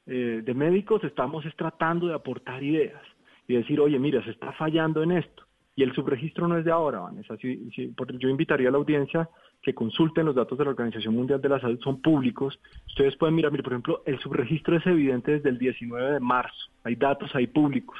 eh, 0.06 0.42
de 0.44 0.54
médicos 0.54 1.02
estamos 1.04 1.44
tratando 1.56 2.08
de 2.08 2.14
aportar 2.14 2.62
ideas 2.62 3.02
y 3.50 3.56
decir, 3.56 3.80
oye, 3.80 3.98
mira, 3.98 4.22
se 4.24 4.30
está 4.30 4.52
fallando 4.52 5.02
en 5.02 5.12
esto. 5.12 5.44
Y 5.74 5.82
el 5.82 5.92
subregistro 5.94 6.46
no 6.46 6.58
es 6.58 6.64
de 6.64 6.70
ahora, 6.70 7.00
Vanessa. 7.00 7.36
Si, 7.38 7.70
yo 7.74 8.28
invitaría 8.28 8.68
a 8.68 8.72
la 8.72 8.78
audiencia 8.78 9.28
que 9.62 9.74
consulten 9.74 10.26
los 10.26 10.34
datos 10.34 10.58
de 10.58 10.64
la 10.64 10.70
Organización 10.70 11.14
Mundial 11.14 11.40
de 11.40 11.48
la 11.48 11.60
Salud, 11.60 11.80
son 11.82 12.00
públicos. 12.00 12.58
Ustedes 12.86 13.16
pueden 13.16 13.34
mirar, 13.34 13.50
mire, 13.50 13.62
por 13.62 13.72
ejemplo, 13.72 14.02
el 14.06 14.18
subregistro 14.18 14.76
es 14.76 14.86
evidente 14.86 15.32
desde 15.32 15.48
el 15.48 15.58
19 15.58 16.12
de 16.12 16.20
marzo. 16.20 16.70
Hay 16.84 16.96
datos 16.96 17.34
ahí 17.34 17.46
públicos. 17.46 17.98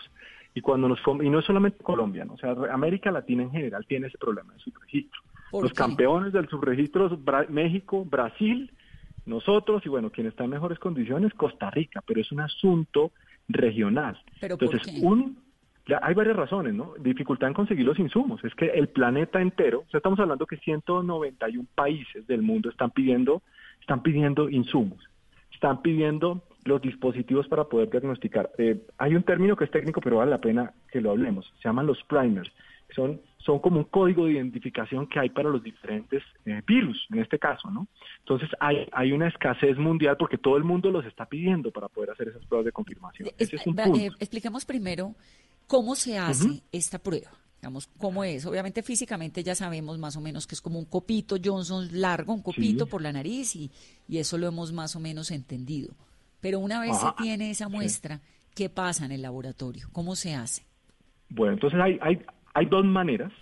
Y 0.55 0.61
cuando 0.61 0.89
nos 0.89 0.99
y 1.23 1.31
no 1.31 1.39
es 1.39 1.45
solamente 1.45 1.83
Colombia, 1.83 2.25
¿no? 2.25 2.35
o 2.35 2.39
sea, 2.39 2.55
América 2.73 3.11
Latina 3.11 3.45
en 3.45 3.51
general 3.53 3.87
tiene 3.87 4.09
ese 4.09 4.19
problema 4.19 4.53
de 4.53 4.61
subregistro. 4.61 5.21
Los 5.53 5.73
campeones 5.73 6.33
del 6.33 6.49
subregistro 6.49 7.19
México, 7.49 8.05
Brasil, 8.05 8.71
nosotros 9.27 9.85
y 9.87 9.89
bueno, 9.89 10.11
quien 10.11 10.27
está 10.27 10.45
en 10.45 10.51
mejores 10.51 10.79
condiciones, 10.79 11.35
Costa 11.35 11.71
Rica, 11.71 12.03
pero 12.07 12.21
es 12.21 12.31
un 12.33 12.41
asunto 12.41 13.13
regional. 13.53 14.19
Entonces, 14.41 14.83
un 15.03 15.37
hay 16.03 16.15
varias 16.15 16.37
razones, 16.37 16.75
¿no? 16.75 16.95
Dificultad 16.99 17.49
en 17.49 17.55
conseguir 17.55 17.85
los 17.85 17.99
insumos. 17.99 18.43
Es 18.45 18.55
que 18.55 18.67
el 18.67 18.89
planeta 18.89 19.41
entero, 19.41 19.81
o 19.87 19.91
sea, 19.91 19.99
estamos 19.99 20.21
hablando 20.21 20.47
que 20.47 20.57
191 20.59 21.67
países 21.75 22.27
del 22.27 22.43
mundo 22.43 22.71
están 22.71 22.91
pidiendo, 22.91 23.43
están 23.81 24.03
pidiendo 24.03 24.49
insumos, 24.49 25.01
están 25.53 25.83
pidiendo 25.83 26.45
los 26.65 26.83
dispositivos 26.83 27.49
para 27.49 27.65
poder 27.65 27.91
diagnosticar. 27.91 28.51
Eh, 28.59 28.83
hay 28.99 29.15
un 29.15 29.23
término 29.23 29.57
que 29.57 29.65
es 29.65 29.71
técnico, 29.71 30.01
pero 30.01 30.19
vale 30.19 30.31
la 30.31 30.41
pena 30.41 30.73
que 30.93 31.01
lo 31.01 31.11
hablemos. 31.11 31.51
Se 31.61 31.69
llaman 31.69 31.87
los 31.87 32.03
primers. 32.05 32.51
Son, 32.95 33.21
son 33.39 33.59
como 33.61 33.79
un 33.79 33.85
código 33.85 34.27
de 34.27 34.33
identificación 34.33 35.07
que 35.07 35.19
hay 35.19 35.31
para 35.31 35.49
los 35.49 35.63
diferentes 35.63 36.23
eh, 36.45 36.63
virus, 36.67 37.07
en 37.11 37.21
este 37.21 37.39
caso, 37.39 37.71
¿no? 37.71 37.87
Entonces 38.21 38.49
hay, 38.61 38.89
hay 38.93 39.13
una 39.13 39.29
escasez 39.29 39.77
mundial 39.79 40.17
porque 40.19 40.39
todo 40.39 40.57
el 40.57 40.65
mundo 40.65 40.91
los 40.91 41.05
está 41.07 41.27
pidiendo 41.27 41.71
para 41.71 41.89
poder 41.89 42.11
hacer 42.11 42.29
esas 42.29 42.45
pruebas 42.47 42.67
de 42.67 42.73
confirmación. 42.73 43.29
Ese 43.39 43.57
es 43.57 43.67
un 43.67 43.75
punto. 43.75 43.99
Eh, 43.99 44.11
expliquemos 44.19 44.65
primero 44.65 45.15
cómo 45.67 45.95
se 45.95 46.19
hace 46.19 46.63
esta 46.73 46.99
prueba. 46.99 47.31
Digamos, 47.61 47.89
cómo 47.99 48.25
es. 48.25 48.47
Obviamente 48.47 48.83
físicamente 48.83 49.43
ya 49.43 49.55
sabemos 49.55 49.99
más 49.99 50.17
o 50.17 50.21
menos 50.21 50.47
que 50.47 50.55
es 50.55 50.63
como 50.63 50.79
un 50.79 50.87
copito 50.87 51.37
Johnson 51.43 51.89
largo, 51.93 52.33
un 52.33 52.43
copito 52.43 52.87
por 52.87 53.03
la 53.03 53.13
nariz 53.13 53.55
y, 53.55 53.71
y 54.09 54.19
eso 54.19 54.39
lo 54.39 54.47
hemos 54.47 54.73
más 54.73 54.97
o 54.97 55.01
menos 55.01 55.31
entendido. 55.31 55.95
Pero 56.41 56.59
una 56.59 56.81
vez 56.81 56.97
se 56.97 57.07
tiene 57.23 57.51
esa 57.51 57.69
muestra, 57.69 58.21
¿qué 58.55 58.71
pasa 58.71 59.05
en 59.05 59.13
el 59.13 59.23
laboratorio? 59.23 59.89
¿Cómo 59.93 60.17
se 60.17 60.35
hace? 60.35 60.63
Bueno, 61.29 61.55
entonces 61.55 61.79
hay, 61.81 61.99
hay, 62.03 62.21
hay 62.55 62.67
dos 62.67 62.85
maneras 62.85 63.33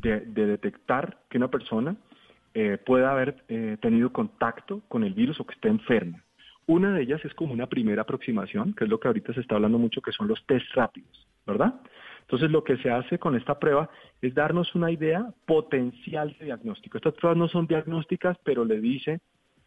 de, 0.00 0.20
detectar 0.20 1.18
que 1.28 1.38
una 1.38 1.48
persona 1.48 1.96
eh, 2.54 2.78
pueda 2.84 3.12
haber 3.12 3.44
eh, 3.48 3.76
tenido 3.80 4.12
contacto 4.12 4.82
con 4.88 5.04
el 5.04 5.14
virus 5.14 5.38
o 5.40 5.46
que 5.46 5.54
esté 5.54 5.68
enferma. 5.68 6.22
Una 6.66 6.92
de 6.92 7.02
ellas 7.02 7.24
es 7.24 7.34
como 7.34 7.52
una 7.52 7.66
primera 7.66 8.02
aproximación, 8.02 8.74
que 8.74 8.84
es 8.84 8.90
lo 8.90 9.00
que 9.00 9.08
ahorita 9.08 9.34
se 9.34 9.40
está 9.40 9.56
hablando 9.56 9.78
mucho, 9.78 10.00
que 10.00 10.12
son 10.12 10.28
los 10.28 10.44
test 10.46 10.66
rápidos, 10.74 11.26
¿verdad? 11.46 11.80
Entonces 12.20 12.50
lo 12.50 12.62
que 12.62 12.76
se 12.76 12.90
hace 12.90 13.18
con 13.18 13.34
esta 13.34 13.58
prueba 13.58 13.90
es 14.22 14.34
darnos 14.34 14.72
una 14.76 14.90
idea 14.92 15.26
potencial 15.46 16.34
de 16.38 16.44
diagnóstico. 16.44 16.96
Estas 16.96 17.14
pruebas 17.14 17.36
no 17.36 17.48
son 17.48 17.66
diagnósticas, 17.66 18.38
pero 18.44 18.64
le 18.64 18.80
dice 18.80 19.20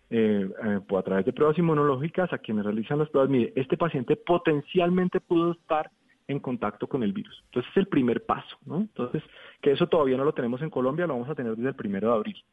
eh, 0.10 0.48
eh, 0.64 0.80
a 0.98 1.02
través 1.02 1.26
de 1.26 1.34
pruebas 1.34 1.58
inmunológicas 1.58 2.32
a 2.32 2.38
quienes 2.38 2.64
realizan 2.64 3.00
las 3.00 3.10
pruebas, 3.10 3.30
mire, 3.30 3.52
este 3.56 3.76
paciente 3.76 4.16
potencialmente 4.16 5.20
pudo 5.20 5.52
estar 5.52 5.90
en 6.28 6.40
contacto 6.40 6.88
con 6.88 7.04
el 7.04 7.14
virus. 7.14 7.44
Entonces 7.46 7.72
es 7.72 7.78
el 7.78 7.88
primer 7.88 8.26
paso, 8.26 8.58
¿no? 8.66 8.78
Entonces, 8.78 9.24
que 9.62 9.72
eso 9.72 9.88
todavía 9.88 10.18
no 10.18 10.24
lo 10.24 10.34
tenemos 10.34 10.62
en 10.62 10.70
Colombia, 10.70 11.08
lo 11.08 11.14
vamos 11.14 11.30
a 11.30 11.36
tener 11.36 11.56
desde 11.56 11.70
el 11.70 11.76
primero 11.76 12.10
de 12.10 12.16
abril. 12.16 12.44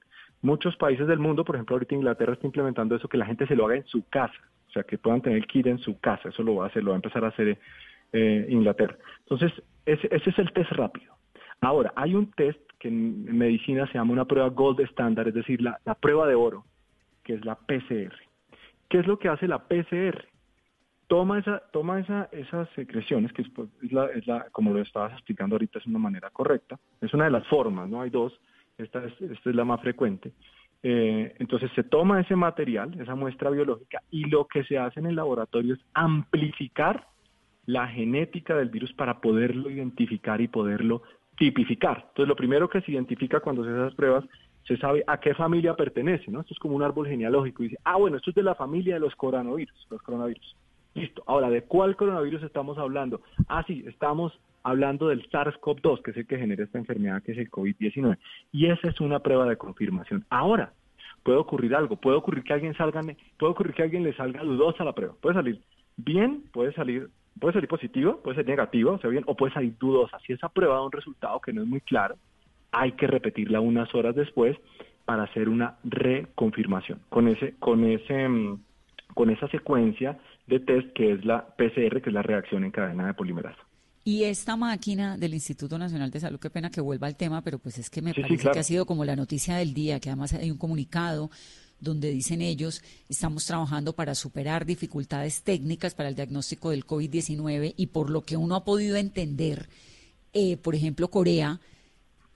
Muchos 0.42 0.76
países 0.76 1.06
del 1.06 1.18
mundo, 1.18 1.44
por 1.44 1.56
ejemplo, 1.56 1.76
ahorita 1.76 1.94
Inglaterra 1.94 2.32
está 2.32 2.46
implementando 2.46 2.96
eso, 2.96 3.08
que 3.08 3.18
la 3.18 3.26
gente 3.26 3.46
se 3.46 3.54
lo 3.54 3.66
haga 3.66 3.76
en 3.76 3.86
su 3.86 4.08
casa, 4.08 4.40
o 4.68 4.72
sea, 4.72 4.82
que 4.82 4.98
puedan 4.98 5.20
tener 5.20 5.38
el 5.38 5.46
kit 5.46 5.66
en 5.66 5.78
su 5.78 5.98
casa, 6.00 6.30
eso 6.30 6.42
lo 6.42 6.56
va 6.56 6.64
a 6.64 6.68
hacer, 6.68 6.82
lo 6.82 6.90
va 6.90 6.96
a 6.96 7.02
empezar 7.02 7.24
a 7.24 7.28
hacer 7.28 7.58
eh, 8.12 8.46
Inglaterra. 8.48 8.96
Entonces, 9.20 9.52
ese, 9.84 10.08
es 10.12 10.38
el 10.38 10.52
test 10.52 10.72
rápido. 10.72 11.14
Ahora, 11.60 11.92
hay 11.96 12.14
un 12.14 12.30
test 12.32 12.58
que 12.78 12.88
en 12.88 13.36
medicina 13.36 13.86
se 13.88 13.94
llama 13.94 14.12
una 14.12 14.24
prueba 14.24 14.48
gold 14.48 14.80
standard, 14.80 15.28
es 15.28 15.34
decir, 15.34 15.60
la 15.60 15.94
prueba 16.00 16.26
de 16.26 16.34
oro, 16.34 16.64
que 17.22 17.34
es 17.34 17.44
la 17.44 17.54
PCR. 17.54 18.14
¿Qué 18.90 18.98
es 18.98 19.06
lo 19.06 19.18
que 19.18 19.28
hace 19.28 19.46
la 19.46 19.60
PCR? 19.68 20.29
Toma, 21.10 21.40
esa, 21.40 21.60
toma 21.72 21.98
esa, 21.98 22.28
esas 22.30 22.68
secreciones, 22.76 23.32
que 23.32 23.42
pues, 23.42 23.68
es, 23.82 23.90
la, 23.90 24.06
es 24.06 24.24
la, 24.28 24.46
como 24.52 24.72
lo 24.72 24.80
estabas 24.80 25.12
explicando 25.14 25.56
ahorita, 25.56 25.80
es 25.80 25.86
una 25.86 25.98
manera 25.98 26.30
correcta, 26.30 26.78
es 27.00 27.12
una 27.12 27.24
de 27.24 27.32
las 27.32 27.44
formas, 27.48 27.90
no 27.90 28.00
hay 28.00 28.10
dos, 28.10 28.32
esta 28.78 29.04
es, 29.04 29.20
esta 29.20 29.50
es 29.50 29.56
la 29.56 29.64
más 29.64 29.80
frecuente. 29.80 30.30
Eh, 30.84 31.34
entonces 31.40 31.68
se 31.74 31.82
toma 31.82 32.20
ese 32.20 32.36
material, 32.36 32.96
esa 33.00 33.16
muestra 33.16 33.50
biológica, 33.50 34.00
y 34.12 34.26
lo 34.26 34.46
que 34.46 34.62
se 34.62 34.78
hace 34.78 35.00
en 35.00 35.06
el 35.06 35.16
laboratorio 35.16 35.74
es 35.74 35.80
amplificar 35.94 37.08
la 37.66 37.88
genética 37.88 38.54
del 38.54 38.68
virus 38.68 38.92
para 38.92 39.20
poderlo 39.20 39.68
identificar 39.68 40.40
y 40.40 40.46
poderlo 40.46 41.02
tipificar. 41.36 42.04
Entonces, 42.10 42.28
lo 42.28 42.36
primero 42.36 42.70
que 42.70 42.82
se 42.82 42.92
identifica 42.92 43.40
cuando 43.40 43.64
se 43.64 43.70
hacen 43.70 43.82
esas 43.82 43.96
pruebas, 43.96 44.24
se 44.64 44.76
sabe 44.76 45.02
a 45.08 45.18
qué 45.18 45.34
familia 45.34 45.74
pertenece, 45.74 46.30
¿no? 46.30 46.42
Esto 46.42 46.54
es 46.54 46.60
como 46.60 46.76
un 46.76 46.84
árbol 46.84 47.08
genealógico. 47.08 47.64
Y 47.64 47.70
dice, 47.70 47.80
ah, 47.82 47.96
bueno, 47.96 48.18
esto 48.18 48.30
es 48.30 48.36
de 48.36 48.44
la 48.44 48.54
familia 48.54 48.94
de 48.94 49.00
los 49.00 49.16
coronavirus, 49.16 49.88
los 49.90 50.02
coronavirus. 50.02 50.56
Listo. 50.94 51.22
Ahora, 51.26 51.50
¿de 51.50 51.62
cuál 51.62 51.96
coronavirus 51.96 52.42
estamos 52.42 52.78
hablando? 52.78 53.20
Ah, 53.48 53.64
sí, 53.66 53.84
estamos 53.86 54.38
hablando 54.62 55.08
del 55.08 55.28
SARS-CoV-2, 55.30 56.02
que 56.02 56.10
es 56.10 56.16
el 56.18 56.26
que 56.26 56.38
genera 56.38 56.64
esta 56.64 56.78
enfermedad, 56.78 57.22
que 57.22 57.32
es 57.32 57.38
el 57.38 57.50
COVID-19. 57.50 58.18
Y 58.52 58.66
esa 58.66 58.88
es 58.88 59.00
una 59.00 59.20
prueba 59.20 59.46
de 59.46 59.56
confirmación. 59.56 60.24
Ahora, 60.30 60.72
puede 61.22 61.38
ocurrir 61.38 61.74
algo, 61.74 61.96
puede 61.96 62.16
ocurrir 62.16 62.44
que 62.44 62.52
alguien 62.52 62.74
salga, 62.74 63.00
puede 63.38 63.52
ocurrir 63.52 63.74
que 63.74 63.82
alguien 63.82 64.02
le 64.02 64.14
salga 64.14 64.42
dudosa 64.42 64.84
la 64.84 64.92
prueba. 64.92 65.14
Puede 65.20 65.34
salir 65.36 65.60
bien, 65.96 66.44
puede 66.52 66.72
salir, 66.72 67.08
puede 67.38 67.54
salir 67.54 67.68
positivo, 67.68 68.20
puede 68.22 68.36
ser 68.36 68.46
negativo, 68.46 68.92
o 68.92 68.98
sea, 68.98 69.10
bien, 69.10 69.24
o 69.26 69.36
puede 69.36 69.52
salir 69.52 69.76
dudosa. 69.78 70.18
Si 70.26 70.32
esa 70.32 70.48
prueba 70.48 70.74
da 70.74 70.82
un 70.82 70.92
resultado 70.92 71.40
que 71.40 71.52
no 71.52 71.62
es 71.62 71.68
muy 71.68 71.80
claro, 71.80 72.16
hay 72.72 72.92
que 72.92 73.06
repetirla 73.06 73.60
unas 73.60 73.94
horas 73.94 74.14
después 74.14 74.56
para 75.04 75.24
hacer 75.24 75.48
una 75.48 75.76
reconfirmación 75.82 77.00
con 77.08 77.28
ese, 77.28 77.54
con 77.58 77.84
ese, 77.84 78.28
mm, 78.28 78.60
con 79.14 79.30
esa 79.30 79.48
secuencia 79.48 80.18
de 80.50 80.60
test 80.60 80.92
que 80.92 81.12
es 81.12 81.24
la 81.24 81.46
PCR, 81.56 82.02
que 82.02 82.10
es 82.10 82.12
la 82.12 82.22
reacción 82.22 82.64
en 82.64 82.70
cadena 82.70 83.06
de 83.06 83.14
polimerasa. 83.14 83.58
Y 84.04 84.24
esta 84.24 84.56
máquina 84.56 85.16
del 85.16 85.34
Instituto 85.34 85.78
Nacional 85.78 86.10
de 86.10 86.20
Salud, 86.20 86.40
qué 86.40 86.50
pena 86.50 86.70
que 86.70 86.80
vuelva 86.80 87.06
al 87.06 87.16
tema, 87.16 87.42
pero 87.42 87.58
pues 87.58 87.78
es 87.78 87.90
que 87.90 88.02
me 88.02 88.14
parece 88.14 88.50
que 88.50 88.58
ha 88.58 88.62
sido 88.62 88.86
como 88.86 89.04
la 89.04 89.14
noticia 89.14 89.56
del 89.56 89.72
día, 89.74 90.00
que 90.00 90.08
además 90.08 90.32
hay 90.32 90.50
un 90.50 90.58
comunicado 90.58 91.30
donde 91.78 92.10
dicen 92.10 92.42
ellos, 92.42 92.82
estamos 93.08 93.46
trabajando 93.46 93.94
para 93.94 94.14
superar 94.14 94.66
dificultades 94.66 95.42
técnicas 95.42 95.94
para 95.94 96.08
el 96.08 96.14
diagnóstico 96.14 96.70
del 96.70 96.86
COVID-19 96.86 97.74
y 97.76 97.86
por 97.86 98.10
lo 98.10 98.22
que 98.22 98.36
uno 98.36 98.54
ha 98.54 98.64
podido 98.64 98.96
entender, 98.96 99.68
eh, 100.32 100.56
por 100.56 100.74
ejemplo, 100.74 101.08
Corea 101.08 101.60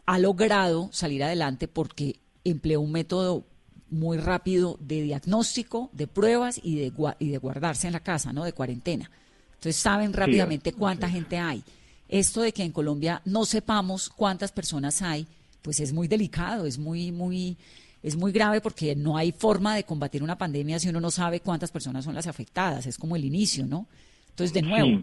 ha 0.07 0.19
logrado 0.19 0.89
salir 0.93 1.25
adelante 1.25 1.69
porque 1.69 2.21
empleó 2.45 2.81
un 2.81 2.93
método 2.93 3.47
muy 3.95 4.19
rápido 4.19 4.77
de 4.81 5.03
diagnóstico, 5.03 5.91
de 5.93 6.07
pruebas 6.07 6.61
y 6.63 6.77
de, 6.77 6.93
y 7.19 7.29
de 7.31 7.39
guardarse 7.39 7.87
en 7.87 7.93
la 7.93 8.01
casa, 8.01 8.33
¿no? 8.33 8.45
De 8.45 8.53
cuarentena. 8.53 9.11
Entonces 9.55 9.77
saben 9.77 10.13
rápidamente 10.13 10.73
cuánta 10.73 11.09
gente 11.09 11.39
hay. 11.39 11.63
Esto 12.09 12.43
de 12.43 12.53
que 12.53 12.63
en 12.63 12.73
Colombia 12.73 13.23
no 13.25 13.45
sepamos 13.47 14.11
cuántas 14.11 14.53
personas 14.53 15.01
hay, 15.01 15.27
pues 15.63 15.81
es 15.81 15.93
muy 15.93 16.07
delicado, 16.07 16.67
es 16.67 16.79
muy, 16.79 17.11
muy, 17.11 17.57
es 18.03 18.17
muy 18.17 18.31
grave 18.33 18.61
porque 18.61 18.95
no 18.95 19.17
hay 19.17 19.33
forma 19.33 19.75
de 19.75 19.85
combatir 19.85 20.23
una 20.23 20.37
pandemia 20.37 20.79
si 20.79 20.91
uno 20.91 21.01
no 21.01 21.11
sabe 21.11 21.41
cuántas 21.41 21.71
personas 21.71 22.05
son 22.05 22.15
las 22.15 22.27
afectadas. 22.27 22.87
Es 22.87 22.99
como 22.99 23.17
el 23.17 23.25
inicio, 23.25 23.67
¿no? 23.67 23.87
Entonces, 24.29 24.53
de 24.53 24.63
nuevo, 24.63 25.01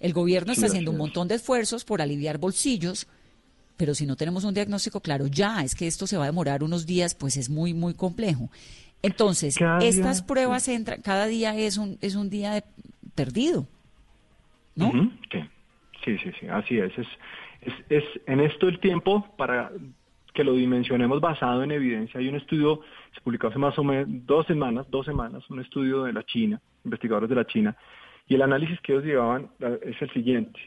el 0.00 0.12
gobierno 0.14 0.52
está 0.52 0.66
haciendo 0.66 0.90
un 0.90 0.96
montón 0.96 1.28
de 1.28 1.34
esfuerzos 1.34 1.84
por 1.84 2.00
aliviar 2.00 2.38
bolsillos, 2.38 3.06
pero 3.80 3.94
si 3.94 4.04
no 4.04 4.14
tenemos 4.14 4.44
un 4.44 4.52
diagnóstico 4.52 5.00
claro, 5.00 5.26
ya 5.26 5.62
es 5.62 5.74
que 5.74 5.86
esto 5.86 6.06
se 6.06 6.18
va 6.18 6.24
a 6.24 6.26
demorar 6.26 6.62
unos 6.62 6.84
días, 6.84 7.14
pues 7.14 7.38
es 7.38 7.48
muy, 7.48 7.72
muy 7.72 7.94
complejo. 7.94 8.50
Entonces, 9.02 9.56
estas 9.80 10.20
pruebas 10.20 10.68
entran, 10.68 11.00
cada 11.00 11.24
día 11.24 11.56
es 11.56 11.78
un, 11.78 11.96
es 12.02 12.14
un 12.14 12.28
día 12.28 12.52
de, 12.52 12.62
perdido, 13.14 13.66
¿no? 14.76 14.92
sí. 15.32 15.40
sí, 16.04 16.18
sí, 16.18 16.46
así 16.48 16.76
es. 16.76 16.92
Es, 16.98 17.06
es. 17.62 17.74
es 17.88 18.04
en 18.26 18.40
esto 18.40 18.68
el 18.68 18.78
tiempo 18.80 19.34
para 19.38 19.72
que 20.34 20.44
lo 20.44 20.52
dimensionemos 20.52 21.18
basado 21.22 21.62
en 21.62 21.70
evidencia. 21.70 22.20
Hay 22.20 22.28
un 22.28 22.36
estudio, 22.36 22.82
se 23.14 23.22
publicó 23.22 23.46
hace 23.46 23.58
más 23.58 23.78
o 23.78 23.82
menos 23.82 24.08
dos 24.26 24.46
semanas, 24.46 24.90
dos 24.90 25.06
semanas, 25.06 25.42
un 25.48 25.60
estudio 25.60 26.02
de 26.04 26.12
la 26.12 26.22
China, 26.24 26.60
investigadores 26.84 27.30
de 27.30 27.36
la 27.36 27.46
China, 27.46 27.74
y 28.28 28.34
el 28.34 28.42
análisis 28.42 28.78
que 28.82 28.92
ellos 28.92 29.06
llevaban 29.06 29.48
es 29.58 30.02
el 30.02 30.12
siguiente. 30.12 30.60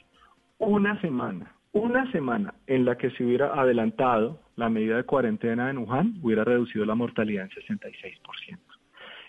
Una 0.57 0.99
semana 0.99 1.53
una 1.73 2.09
semana 2.11 2.53
en 2.67 2.85
la 2.85 2.97
que 2.97 3.09
se 3.11 3.23
hubiera 3.23 3.59
adelantado 3.59 4.39
la 4.55 4.69
medida 4.69 4.97
de 4.97 5.03
cuarentena 5.03 5.69
en 5.69 5.79
Wuhan 5.79 6.19
hubiera 6.21 6.43
reducido 6.43 6.85
la 6.85 6.95
mortalidad 6.95 7.45
en 7.45 7.49
66%. 7.49 8.57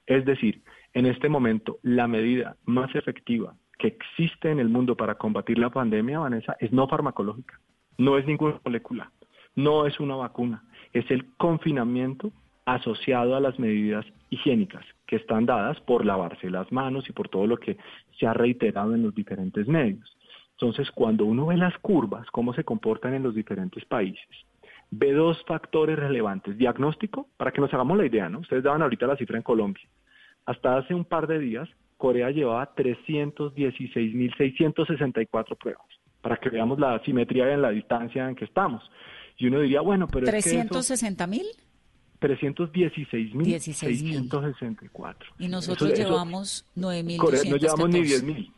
Es 0.06 0.24
decir, 0.24 0.62
en 0.92 1.06
este 1.06 1.28
momento 1.28 1.78
la 1.82 2.06
medida 2.06 2.56
más 2.66 2.94
efectiva 2.94 3.54
que 3.78 3.88
existe 3.88 4.50
en 4.50 4.60
el 4.60 4.68
mundo 4.68 4.96
para 4.96 5.16
combatir 5.16 5.58
la 5.58 5.70
pandemia, 5.70 6.20
Vanessa, 6.20 6.56
es 6.60 6.70
no 6.70 6.86
farmacológica, 6.86 7.58
no 7.98 8.18
es 8.18 8.26
ninguna 8.26 8.60
molécula, 8.64 9.10
no 9.56 9.86
es 9.86 9.98
una 9.98 10.16
vacuna, 10.16 10.62
es 10.92 11.10
el 11.10 11.34
confinamiento 11.36 12.30
asociado 12.66 13.36
a 13.36 13.40
las 13.40 13.58
medidas 13.58 14.04
higiénicas 14.30 14.84
que 15.06 15.16
están 15.16 15.46
dadas 15.46 15.80
por 15.80 16.04
lavarse 16.04 16.50
las 16.50 16.70
manos 16.72 17.08
y 17.08 17.12
por 17.12 17.28
todo 17.28 17.46
lo 17.46 17.56
que 17.56 17.76
se 18.18 18.26
ha 18.26 18.34
reiterado 18.34 18.94
en 18.94 19.02
los 19.02 19.14
diferentes 19.14 19.66
medios. 19.66 20.16
Entonces, 20.58 20.90
cuando 20.92 21.24
uno 21.24 21.46
ve 21.46 21.56
las 21.56 21.76
curvas, 21.78 22.28
cómo 22.30 22.52
se 22.54 22.64
comportan 22.64 23.14
en 23.14 23.22
los 23.22 23.34
diferentes 23.34 23.82
países, 23.84 24.26
ve 24.90 25.12
dos 25.12 25.42
factores 25.46 25.98
relevantes. 25.98 26.56
Diagnóstico, 26.56 27.28
para 27.36 27.50
que 27.50 27.60
nos 27.60 27.74
hagamos 27.74 27.98
la 27.98 28.06
idea, 28.06 28.28
¿no? 28.28 28.38
Ustedes 28.40 28.62
daban 28.62 28.82
ahorita 28.82 29.06
la 29.06 29.16
cifra 29.16 29.36
en 29.36 29.42
Colombia. 29.42 29.82
Hasta 30.46 30.76
hace 30.76 30.94
un 30.94 31.04
par 31.04 31.26
de 31.26 31.40
días, 31.40 31.68
Corea 31.96 32.30
llevaba 32.30 32.72
316.664 32.74 35.56
pruebas, 35.56 35.86
para 36.20 36.36
que 36.36 36.50
veamos 36.50 36.78
la 36.78 37.02
simetría 37.04 37.50
en 37.52 37.62
la 37.62 37.70
distancia 37.70 38.28
en 38.28 38.36
que 38.36 38.44
estamos. 38.44 38.82
Y 39.36 39.48
uno 39.48 39.58
diría, 39.60 39.80
bueno, 39.80 40.06
pero... 40.06 40.26
¿360 40.26 41.28
mil? 41.28 41.46
316.664. 42.20 45.16
Y 45.38 45.48
nosotros 45.48 45.92
llevamos 45.94 46.64
9.214. 46.76 47.16
Corea 47.16 47.40
no 47.48 47.56
llevamos 47.56 47.88
ni 47.90 48.00
10.000. 48.00 48.52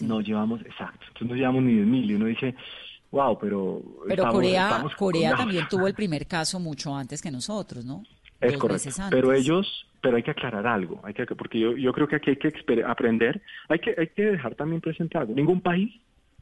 No 0.00 0.20
llevamos, 0.20 0.60
exacto, 0.62 1.04
entonces 1.08 1.28
no 1.28 1.34
llevamos 1.34 1.62
ni 1.62 1.72
10.000 1.74 2.10
y 2.10 2.14
uno 2.14 2.26
dice, 2.26 2.54
wow, 3.10 3.38
pero... 3.38 3.82
Pero 4.08 4.28
Corea, 4.28 4.84
Corea 4.96 5.36
también 5.36 5.66
tuvo 5.68 5.86
el 5.86 5.94
primer 5.94 6.26
caso 6.26 6.58
mucho 6.58 6.94
antes 6.94 7.20
que 7.20 7.30
nosotros, 7.30 7.84
¿no? 7.84 8.02
Es 8.40 8.56
correcto, 8.56 8.90
pero 9.10 9.32
ellos, 9.32 9.86
pero 10.00 10.16
hay 10.16 10.22
que 10.24 10.32
aclarar 10.32 10.66
algo, 10.66 11.00
hay 11.04 11.14
que, 11.14 11.24
porque 11.26 11.60
yo, 11.60 11.76
yo 11.76 11.92
creo 11.92 12.08
que 12.08 12.16
aquí 12.16 12.30
hay 12.30 12.36
que 12.36 12.82
aprender, 12.84 13.40
hay 13.68 13.78
que, 13.78 13.94
hay 13.96 14.08
que 14.08 14.24
dejar 14.24 14.56
también 14.56 14.80
presente 14.80 15.16
algo. 15.16 15.32
Ningún 15.32 15.60
país 15.60 15.94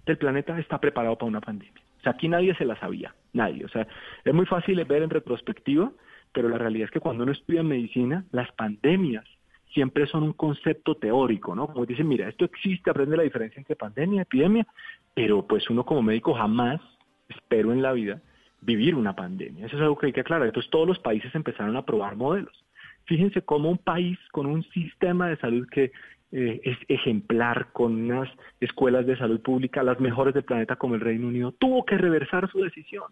del 0.06 0.16
planeta 0.16 0.58
está 0.58 0.78
preparado 0.78 1.16
para 1.16 1.28
una 1.28 1.42
pandemia. 1.42 1.82
O 1.98 2.02
sea, 2.02 2.12
aquí 2.12 2.28
nadie 2.28 2.54
se 2.54 2.64
la 2.64 2.78
sabía, 2.80 3.14
nadie. 3.34 3.66
O 3.66 3.68
sea, 3.68 3.86
es 4.24 4.32
muy 4.32 4.46
fácil 4.46 4.82
ver 4.84 5.02
en 5.02 5.10
retrospectiva, 5.10 5.92
pero 6.32 6.48
la 6.48 6.56
realidad 6.56 6.86
es 6.86 6.90
que 6.90 7.00
cuando 7.00 7.24
uno 7.24 7.32
estudia 7.32 7.62
medicina, 7.62 8.24
las 8.32 8.50
pandemias 8.52 9.26
siempre 9.72 10.06
son 10.06 10.22
un 10.24 10.32
concepto 10.32 10.96
teórico, 10.96 11.54
¿no? 11.54 11.66
Como 11.66 11.86
dicen, 11.86 12.08
mira, 12.08 12.28
esto 12.28 12.44
existe, 12.44 12.90
aprende 12.90 13.16
la 13.16 13.22
diferencia 13.22 13.58
entre 13.58 13.76
pandemia 13.76 14.18
y 14.18 14.22
epidemia, 14.22 14.66
pero 15.14 15.46
pues 15.46 15.68
uno 15.70 15.84
como 15.84 16.02
médico 16.02 16.34
jamás, 16.34 16.80
espero 17.28 17.72
en 17.72 17.82
la 17.82 17.92
vida, 17.92 18.20
vivir 18.60 18.94
una 18.94 19.14
pandemia. 19.14 19.66
Eso 19.66 19.76
es 19.76 19.82
algo 19.82 19.96
que 19.96 20.06
hay 20.06 20.12
que 20.12 20.20
aclarar. 20.20 20.48
Entonces 20.48 20.70
todos 20.70 20.86
los 20.86 20.98
países 20.98 21.34
empezaron 21.34 21.76
a 21.76 21.84
probar 21.84 22.16
modelos. 22.16 22.64
Fíjense 23.04 23.42
cómo 23.42 23.70
un 23.70 23.78
país 23.78 24.18
con 24.32 24.46
un 24.46 24.62
sistema 24.70 25.28
de 25.28 25.36
salud 25.38 25.66
que 25.68 25.92
eh, 26.32 26.60
es 26.62 26.78
ejemplar, 26.88 27.72
con 27.72 28.04
unas 28.04 28.28
escuelas 28.60 29.04
de 29.06 29.16
salud 29.16 29.40
pública, 29.40 29.82
las 29.82 29.98
mejores 29.98 30.32
del 30.32 30.44
planeta 30.44 30.76
como 30.76 30.94
el 30.94 31.00
Reino 31.00 31.26
Unido, 31.26 31.52
tuvo 31.52 31.84
que 31.84 31.98
reversar 31.98 32.48
su 32.50 32.60
decisión. 32.60 33.04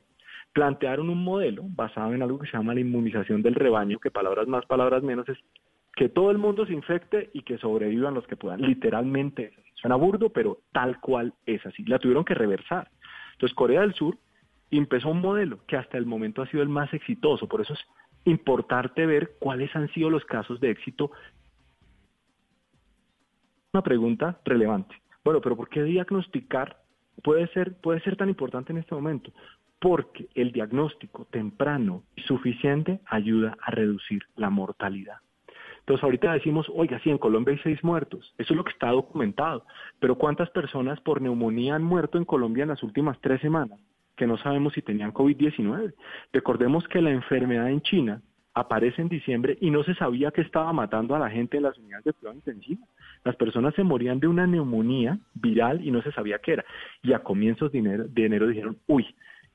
Plantearon 0.52 1.10
un 1.10 1.22
modelo 1.24 1.64
basado 1.66 2.14
en 2.14 2.22
algo 2.22 2.38
que 2.38 2.46
se 2.46 2.56
llama 2.56 2.74
la 2.74 2.80
inmunización 2.80 3.42
del 3.42 3.54
rebaño, 3.54 3.98
que 3.98 4.10
palabras 4.10 4.46
más, 4.46 4.64
palabras 4.66 5.02
menos, 5.02 5.28
es 5.28 5.38
que 5.98 6.08
todo 6.08 6.30
el 6.30 6.38
mundo 6.38 6.64
se 6.64 6.72
infecte 6.72 7.28
y 7.34 7.42
que 7.42 7.58
sobrevivan 7.58 8.14
los 8.14 8.26
que 8.26 8.36
puedan. 8.36 8.62
Literalmente 8.62 9.52
Suena 9.80 9.94
burdo, 9.94 10.30
pero 10.30 10.58
tal 10.72 11.00
cual 11.00 11.34
es 11.46 11.64
así. 11.64 11.84
La 11.84 11.98
tuvieron 11.98 12.24
que 12.24 12.34
reversar. 12.34 12.90
Entonces 13.32 13.54
Corea 13.54 13.82
del 13.82 13.94
Sur 13.94 14.18
empezó 14.70 15.08
un 15.10 15.20
modelo 15.20 15.60
que 15.66 15.76
hasta 15.76 15.96
el 15.98 16.06
momento 16.06 16.42
ha 16.42 16.48
sido 16.48 16.62
el 16.62 16.68
más 16.68 16.92
exitoso. 16.92 17.46
Por 17.48 17.60
eso 17.60 17.74
es 17.74 17.80
importante 18.24 19.06
ver 19.06 19.36
cuáles 19.38 19.74
han 19.76 19.88
sido 19.92 20.10
los 20.10 20.24
casos 20.24 20.58
de 20.60 20.70
éxito. 20.70 21.12
Una 23.72 23.82
pregunta 23.82 24.40
relevante. 24.44 24.96
Bueno, 25.24 25.40
pero 25.40 25.56
¿por 25.56 25.68
qué 25.68 25.84
diagnosticar 25.84 26.78
puede 27.22 27.46
ser, 27.48 27.80
puede 27.80 28.00
ser 28.00 28.16
tan 28.16 28.28
importante 28.28 28.72
en 28.72 28.78
este 28.78 28.96
momento? 28.96 29.32
Porque 29.78 30.28
el 30.34 30.50
diagnóstico 30.50 31.26
temprano 31.26 32.02
y 32.16 32.22
suficiente 32.22 33.00
ayuda 33.06 33.56
a 33.60 33.70
reducir 33.70 34.24
la 34.34 34.50
mortalidad. 34.50 35.18
Entonces 35.88 36.04
ahorita 36.04 36.34
decimos, 36.34 36.70
oiga, 36.74 37.00
sí, 37.02 37.08
en 37.08 37.16
Colombia 37.16 37.54
hay 37.54 37.60
seis 37.62 37.82
muertos. 37.82 38.34
Eso 38.36 38.52
es 38.52 38.56
lo 38.58 38.62
que 38.62 38.72
está 38.72 38.90
documentado. 38.90 39.64
Pero 39.98 40.16
¿cuántas 40.16 40.50
personas 40.50 41.00
por 41.00 41.22
neumonía 41.22 41.76
han 41.76 41.82
muerto 41.82 42.18
en 42.18 42.26
Colombia 42.26 42.64
en 42.64 42.68
las 42.68 42.82
últimas 42.82 43.18
tres 43.22 43.40
semanas? 43.40 43.80
Que 44.14 44.26
no 44.26 44.36
sabemos 44.36 44.74
si 44.74 44.82
tenían 44.82 45.14
COVID-19. 45.14 45.94
Recordemos 46.30 46.86
que 46.88 47.00
la 47.00 47.10
enfermedad 47.10 47.70
en 47.70 47.80
China 47.80 48.20
aparece 48.52 49.00
en 49.00 49.08
diciembre 49.08 49.56
y 49.62 49.70
no 49.70 49.82
se 49.82 49.94
sabía 49.94 50.30
que 50.30 50.42
estaba 50.42 50.70
matando 50.74 51.16
a 51.16 51.18
la 51.18 51.30
gente 51.30 51.56
en 51.56 51.62
las 51.62 51.78
unidades 51.78 52.04
de 52.04 52.12
prueba 52.12 52.36
intensiva. 52.36 52.86
Las 53.24 53.36
personas 53.36 53.74
se 53.74 53.82
morían 53.82 54.20
de 54.20 54.26
una 54.26 54.46
neumonía 54.46 55.18
viral 55.32 55.82
y 55.82 55.90
no 55.90 56.02
se 56.02 56.12
sabía 56.12 56.38
qué 56.40 56.52
era. 56.52 56.66
Y 57.02 57.14
a 57.14 57.20
comienzos 57.20 57.72
de 57.72 57.78
enero, 57.78 58.04
de 58.06 58.26
enero 58.26 58.46
dijeron, 58.46 58.76
uy, 58.88 59.06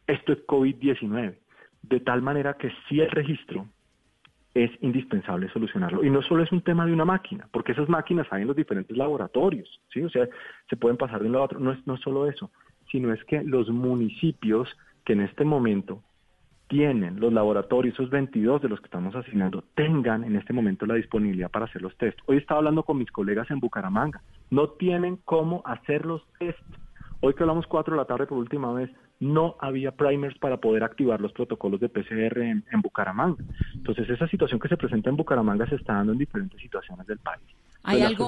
esto 0.08 0.34
es 0.34 0.40
COVID-19. 0.48 1.36
De 1.84 2.00
tal 2.00 2.24
manera 2.24 2.56
que 2.56 2.72
si 2.90 3.02
el 3.02 3.12
registro 3.12 3.68
es 4.54 4.72
indispensable 4.82 5.50
solucionarlo. 5.50 6.04
Y 6.04 6.10
no 6.10 6.22
solo 6.22 6.44
es 6.44 6.52
un 6.52 6.62
tema 6.62 6.86
de 6.86 6.94
una 6.94 7.06
máquina, 7.06 7.48
porque 7.52 7.72
esas 7.72 7.90
máquinas 7.90 8.28
hay 8.32 8.44
en 8.44 8.48
los 8.48 8.56
diferentes 8.56 8.96
laboratorios, 8.96 9.82
¿sí? 9.92 10.02
O 10.02 10.10
sea, 10.10 10.28
se 10.70 10.78
pueden 10.78 10.98
pasar 10.98 11.22
de 11.22 11.28
un 11.28 11.34
lado 11.34 11.44
a 11.44 11.46
otro. 11.46 11.60
No 11.60 11.72
es 11.72 11.88
no 11.88 11.98
solo 11.98 12.28
eso, 12.28 12.52
sino 12.92 13.12
es 13.12 13.24
que 13.26 13.44
los 13.44 13.70
municipios 13.70 14.70
que 15.06 15.14
en 15.14 15.22
este 15.22 15.44
momento 15.44 16.04
tienen 16.68 17.20
los 17.20 17.34
laboratorios, 17.34 17.94
esos 17.94 18.10
22 18.10 18.62
de 18.62 18.70
los 18.70 18.80
que 18.80 18.86
estamos 18.86 19.16
asignando, 19.16 19.64
tengan 19.76 20.24
en 20.24 20.36
este 20.36 20.54
momento 20.54 20.86
la 20.86 20.96
disponibilidad 20.96 21.52
para 21.52 21.66
hacer 21.66 21.82
los 21.82 21.96
test. 21.98 22.18
Hoy 22.26 22.38
estaba 22.38 22.60
hablando 22.60 22.84
con 22.84 22.98
mis 22.98 23.12
colegas 23.12 23.50
en 23.52 23.60
Bucaramanga, 23.60 24.22
no 24.50 24.70
tienen 24.70 25.18
cómo 25.26 25.62
hacer 25.66 26.06
los 26.06 26.26
test. 26.40 26.60
Hoy 27.22 27.34
que 27.34 27.44
hablamos 27.44 27.68
4 27.68 27.94
de 27.94 27.98
la 27.98 28.06
tarde 28.06 28.28
por 28.28 28.38
última 28.38 28.74
vez, 28.74 28.90
no 29.24 29.56
había 29.60 29.92
primers 29.92 30.38
para 30.38 30.58
poder 30.58 30.84
activar 30.84 31.22
los 31.22 31.32
protocolos 31.32 31.80
de 31.80 31.90
PCR 31.90 32.42
en, 32.42 32.64
Bucaramanga. 32.82 33.44
Entonces, 33.74 34.10
esa 34.10 34.28
situación 34.28 34.60
que 34.60 34.68
se 34.68 34.78
presenta 34.78 35.10
en 35.10 35.18
Bucaramanga 35.18 35.68
se 35.68 35.76
está 35.76 35.94
dando 35.94 36.14
en 36.14 36.20
diferentes 36.20 36.60
situaciones 36.62 37.08
del 37.08 37.20
país. 37.20 37.44
¿Hay 37.84 38.02
algo... 38.02 38.28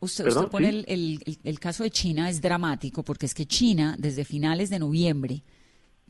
Usted, 0.00 0.26
pone 0.50 0.68
el, 0.68 1.20
el, 1.44 1.60
caso 1.60 1.84
de 1.84 1.90
China 1.90 2.28
es 2.28 2.42
dramático 2.42 3.04
porque 3.04 3.26
es 3.26 3.34
que 3.34 3.46
China 3.46 3.94
desde 3.96 4.24
finales 4.24 4.68
de 4.68 4.80
noviembre, 4.80 5.44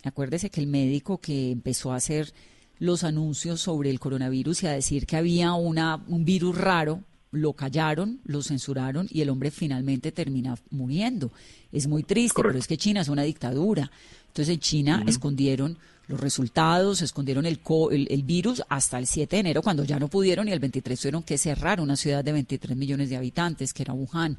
acuérdese 0.03 0.49
que 0.49 0.63
el 0.63 0.67
médico 0.67 1.19
que 1.19 1.51
empezó 1.51 1.93
a 1.93 1.97
hacer 1.97 2.33
los 2.79 3.05
anuncios 3.05 3.61
sobre 3.61 3.91
el 3.91 4.01
coronavirus 4.01 4.63
y 4.63 4.67
a 4.67 4.73
decir 4.73 5.07
que 5.07 5.19
había 5.19 5.53
una, 5.53 6.03
un 6.09 6.25
virus 6.25 6.57
raro, 6.57 7.05
lo 7.33 7.55
callaron, 7.55 8.21
lo 8.25 8.43
censuraron 8.43 9.09
y 9.11 9.23
el 9.23 9.31
hombre 9.31 9.51
finalmente 9.51 10.13
termina 10.13 10.55
muriendo. 10.71 11.33
Es 11.73 11.89
muy 11.89 12.03
triste, 12.03 12.41
pero 12.43 12.59
es 12.59 12.67
que 12.67 12.77
China 12.77 13.01
es 13.01 13.09
una 13.09 13.23
dictadura. 13.23 13.91
Entonces 14.29 14.55
en 14.55 14.61
China 14.61 15.03
escondieron 15.07 15.79
los 16.09 16.21
resultados, 16.21 17.01
escondieron 17.01 17.47
el, 17.47 17.61
el, 17.91 18.23
virus 18.23 18.63
hasta 18.69 18.99
el 18.99 19.07
7 19.07 19.37
de 19.37 19.41
enero, 19.41 19.63
cuando 19.63 19.83
ya 19.85 19.99
no 19.99 20.09
pudieron 20.09 20.47
y 20.47 20.53
el 20.53 20.61
23 20.61 21.01
tuvieron 21.01 21.23
que 21.23 21.39
cerrar 21.39 21.81
una 21.81 21.97
ciudad 21.97 22.23
de 22.23 22.33
23 22.33 22.77
millones 22.77 23.09
de 23.09 23.17
habitantes, 23.17 23.73
que 23.73 23.83
era 23.83 23.95
Wuhan. 23.95 24.37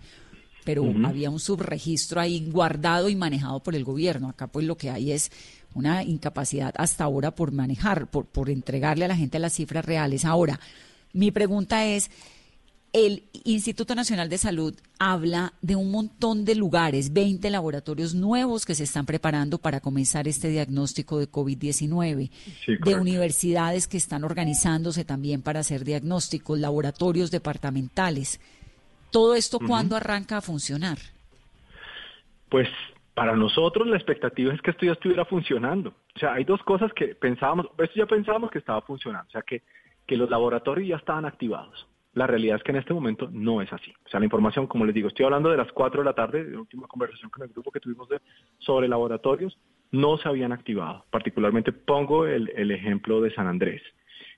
Pero 0.63 0.85
había 1.03 1.29
un 1.29 1.39
subregistro 1.39 2.21
ahí 2.21 2.49
guardado 2.49 3.09
y 3.09 3.15
manejado 3.15 3.61
por 3.61 3.75
el 3.75 3.83
gobierno. 3.83 4.29
Acá 4.29 4.47
pues 4.47 4.65
lo 4.65 4.77
que 4.77 4.91
hay 4.91 5.11
es 5.11 5.29
una 5.73 6.03
incapacidad 6.03 6.73
hasta 6.77 7.03
ahora 7.03 7.31
por 7.31 7.51
manejar, 7.51 8.07
por, 8.07 8.27
por 8.27 8.49
entregarle 8.49 9.05
a 9.05 9.09
la 9.09 9.17
gente 9.17 9.39
las 9.39 9.53
cifras 9.53 9.83
reales. 9.83 10.23
Ahora, 10.23 10.59
mi 11.11 11.31
pregunta 11.31 11.85
es, 11.85 12.09
el 12.93 13.23
Instituto 13.43 13.95
Nacional 13.95 14.29
de 14.29 14.37
Salud 14.37 14.75
habla 14.99 15.53
de 15.63 15.75
un 15.75 15.91
montón 15.91 16.45
de 16.45 16.53
lugares, 16.53 17.11
20 17.11 17.49
laboratorios 17.49 18.13
nuevos 18.13 18.65
que 18.67 18.75
se 18.75 18.83
están 18.83 19.07
preparando 19.07 19.57
para 19.57 19.79
comenzar 19.79 20.27
este 20.27 20.49
diagnóstico 20.49 21.17
de 21.17 21.27
COVID-19, 21.27 22.29
de 22.85 22.95
universidades 22.95 23.87
que 23.87 23.97
están 23.97 24.23
organizándose 24.23 25.03
también 25.05 25.41
para 25.41 25.61
hacer 25.61 25.83
diagnósticos, 25.83 26.59
laboratorios 26.59 27.31
departamentales. 27.31 28.39
¿Todo 29.11 29.33
esto 29.33 29.59
cuándo 29.59 29.95
arranca 29.95 30.37
a 30.37 30.41
funcionar? 30.41 30.99
Pues 32.49 32.69
para 33.15 33.35
nosotros 33.35 33.87
la 33.87 33.97
expectativa 33.97 34.53
es 34.53 34.61
que 34.61 34.69
esto 34.69 34.85
ya 34.85 34.91
estuviera 34.91 35.25
funcionando. 35.25 35.95
O 36.15 36.19
sea, 36.19 36.33
hay 36.33 36.43
dos 36.43 36.61
cosas 36.61 36.93
que 36.93 37.15
pensábamos, 37.15 37.67
esto 37.79 37.95
ya 37.95 38.05
pensábamos 38.05 38.51
que 38.51 38.59
estaba 38.59 38.81
funcionando, 38.81 39.27
o 39.29 39.31
sea, 39.31 39.41
que, 39.41 39.63
que 40.05 40.15
los 40.15 40.29
laboratorios 40.29 40.87
ya 40.87 40.97
estaban 40.97 41.25
activados 41.25 41.87
la 42.13 42.27
realidad 42.27 42.57
es 42.57 42.63
que 42.63 42.71
en 42.71 42.77
este 42.77 42.93
momento 42.93 43.27
no 43.31 43.61
es 43.61 43.71
así. 43.73 43.91
O 44.05 44.09
sea, 44.09 44.19
la 44.19 44.25
información, 44.25 44.67
como 44.67 44.85
les 44.85 44.93
digo, 44.93 45.07
estoy 45.07 45.25
hablando 45.25 45.49
de 45.49 45.57
las 45.57 45.71
4 45.71 46.01
de 46.01 46.05
la 46.05 46.13
tarde, 46.13 46.43
de 46.43 46.51
la 46.51 46.59
última 46.59 46.87
conversación 46.87 47.31
con 47.31 47.43
el 47.43 47.49
grupo 47.49 47.71
que 47.71 47.79
tuvimos 47.79 48.07
de, 48.09 48.19
sobre 48.59 48.87
laboratorios, 48.87 49.57
no 49.91 50.17
se 50.17 50.27
habían 50.27 50.51
activado. 50.51 51.05
Particularmente 51.09 51.71
pongo 51.71 52.25
el, 52.25 52.51
el 52.55 52.71
ejemplo 52.71 53.21
de 53.21 53.33
San 53.33 53.47
Andrés. 53.47 53.81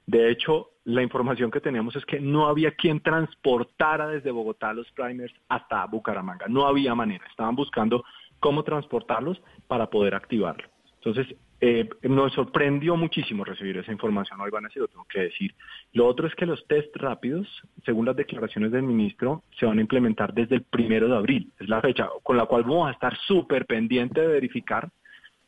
De 0.07 0.29
hecho, 0.29 0.69
la 0.83 1.01
información 1.01 1.49
que 1.49 1.59
tenemos 1.59 1.95
es 1.95 2.05
que 2.05 2.19
no 2.19 2.47
había 2.47 2.71
quien 2.71 2.99
transportara 2.99 4.07
desde 4.07 4.31
Bogotá 4.31 4.71
los 4.73 4.89
primers 4.91 5.33
hasta 5.49 5.85
Bucaramanga. 5.85 6.45
No 6.47 6.67
había 6.67 6.93
manera. 6.93 7.25
Estaban 7.27 7.55
buscando 7.55 8.03
cómo 8.39 8.63
transportarlos 8.63 9.41
para 9.67 9.89
poder 9.89 10.13
activarlo. 10.13 10.69
Entonces, 10.97 11.35
eh, 11.61 11.87
nos 12.03 12.33
sorprendió 12.33 12.97
muchísimo 12.97 13.45
recibir 13.45 13.77
esa 13.77 13.91
información 13.91 14.41
hoy, 14.41 14.51
Vanessa, 14.51 14.79
lo 14.79 14.87
tengo 14.87 15.05
que 15.05 15.21
decir. 15.21 15.53
Lo 15.93 16.05
otro 16.05 16.27
es 16.27 16.35
que 16.35 16.45
los 16.45 16.65
test 16.67 16.95
rápidos, 16.97 17.47
según 17.85 18.05
las 18.05 18.15
declaraciones 18.15 18.71
del 18.71 18.83
ministro, 18.83 19.43
se 19.57 19.65
van 19.65 19.77
a 19.77 19.81
implementar 19.81 20.33
desde 20.33 20.55
el 20.55 20.63
primero 20.63 21.07
de 21.07 21.15
abril. 21.15 21.51
Es 21.59 21.69
la 21.69 21.81
fecha 21.81 22.09
con 22.23 22.37
la 22.37 22.45
cual 22.45 22.63
vamos 22.63 22.89
a 22.89 22.91
estar 22.91 23.15
súper 23.25 23.65
pendiente 23.65 24.19
de 24.19 24.27
verificar 24.27 24.89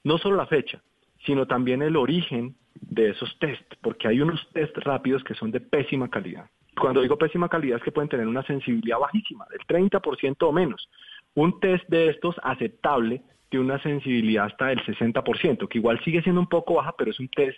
no 0.03 0.17
solo 0.17 0.37
la 0.37 0.45
fecha, 0.45 0.81
sino 1.25 1.45
también 1.45 1.81
el 1.81 1.97
origen 1.97 2.55
de 2.79 3.09
esos 3.09 3.37
test, 3.39 3.73
porque 3.81 4.07
hay 4.07 4.21
unos 4.21 4.47
test 4.53 4.77
rápidos 4.77 5.23
que 5.23 5.33
son 5.33 5.51
de 5.51 5.59
pésima 5.59 6.09
calidad. 6.09 6.49
Cuando 6.79 7.01
digo 7.01 7.17
pésima 7.17 7.49
calidad 7.49 7.77
es 7.77 7.83
que 7.83 7.91
pueden 7.91 8.07
tener 8.07 8.27
una 8.27 8.43
sensibilidad 8.43 8.99
bajísima, 8.99 9.45
del 9.49 9.59
30% 9.61 10.35
o 10.41 10.51
menos. 10.51 10.89
Un 11.33 11.59
test 11.59 11.87
de 11.89 12.09
estos 12.09 12.35
aceptable 12.43 13.21
de 13.51 13.59
una 13.59 13.81
sensibilidad 13.81 14.45
hasta 14.45 14.67
del 14.67 14.83
60%, 14.83 15.67
que 15.67 15.77
igual 15.77 15.99
sigue 16.03 16.21
siendo 16.21 16.41
un 16.41 16.47
poco 16.47 16.75
baja, 16.75 16.93
pero 16.97 17.11
es 17.11 17.19
un 17.19 17.29
test 17.29 17.57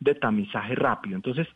de 0.00 0.14
tamizaje 0.14 0.74
rápido. 0.74 1.16
Entonces, 1.16 1.46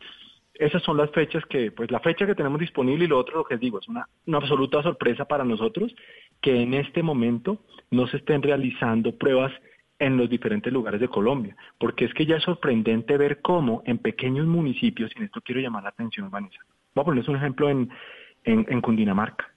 esas 0.55 0.83
son 0.83 0.97
las 0.97 1.11
fechas 1.11 1.45
que, 1.47 1.73
pues 1.73 1.90
la 1.90 2.01
fecha 2.01 2.27
que 2.27 2.35
tenemos 2.35 2.61
disponible 2.61 3.05
y 3.05 3.09
lo 3.09 3.18
otro, 3.18 3.38
lo 3.38 3.45
que 3.45 3.57
digo, 3.57 3.81
es 3.81 3.88
una, 3.88 4.07
una 4.27 4.38
absoluta 4.38 4.83
sorpresa 4.83 5.25
para 5.25 5.45
nosotros 5.45 5.95
que 6.40 6.62
en 6.62 6.75
este 6.75 7.03
momento 7.03 7.59
no 7.90 8.07
se 8.07 8.18
estén 8.18 8.42
realizando 8.42 9.16
pruebas 9.16 9.53
en 9.99 10.16
los 10.16 10.29
diferentes 10.29 10.73
lugares 10.73 11.01
de 11.01 11.09
Colombia, 11.09 11.57
porque 11.79 12.05
es 12.05 12.14
que 12.14 12.27
ya 12.27 12.37
es 12.37 12.42
sorprendente 12.42 13.16
ver 13.16 13.40
cómo 13.40 13.83
en 13.87 13.99
pequeños 13.99 14.47
municipios, 14.47 15.12
y 15.14 15.18
en 15.18 15.25
esto 15.27 15.40
quiero 15.40 15.61
llamar 15.61 15.85
la 15.85 15.90
atención, 15.90 16.29
Vanessa, 16.29 16.59
voy 16.95 17.03
a 17.03 17.05
ponerles 17.05 17.29
un 17.29 17.37
ejemplo 17.37 17.68
en, 17.71 17.88
en, 18.45 18.66
en 18.68 18.81
Cundinamarca. 18.81 19.49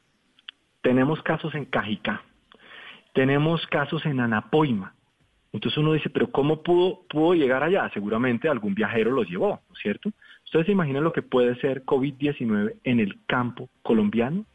Tenemos 0.82 1.22
casos 1.24 1.56
en 1.56 1.66
Cajicá, 1.66 2.22
tenemos 3.16 3.66
casos 3.68 4.06
en 4.06 4.20
Anapoima. 4.20 4.94
Entonces 5.54 5.78
uno 5.78 5.94
dice, 5.94 6.10
pero 6.10 6.30
¿cómo 6.32 6.62
pudo, 6.62 7.00
pudo 7.10 7.34
llegar 7.34 7.64
allá? 7.64 7.90
Seguramente 7.94 8.50
algún 8.50 8.76
viajero 8.76 9.10
los 9.12 9.30
llevó, 9.30 9.62
¿no 9.70 9.74
es 9.74 9.82
cierto? 9.82 10.12
¿Ustedes 10.44 10.66
se 10.66 10.74
imaginan 10.74 11.06
lo 11.06 11.14
que 11.14 11.22
puede 11.22 11.56
ser 11.62 11.86
COVID-19 11.86 12.76
en 12.84 13.00
el 13.00 13.18
campo 13.26 13.70
colombiano? 13.84 14.46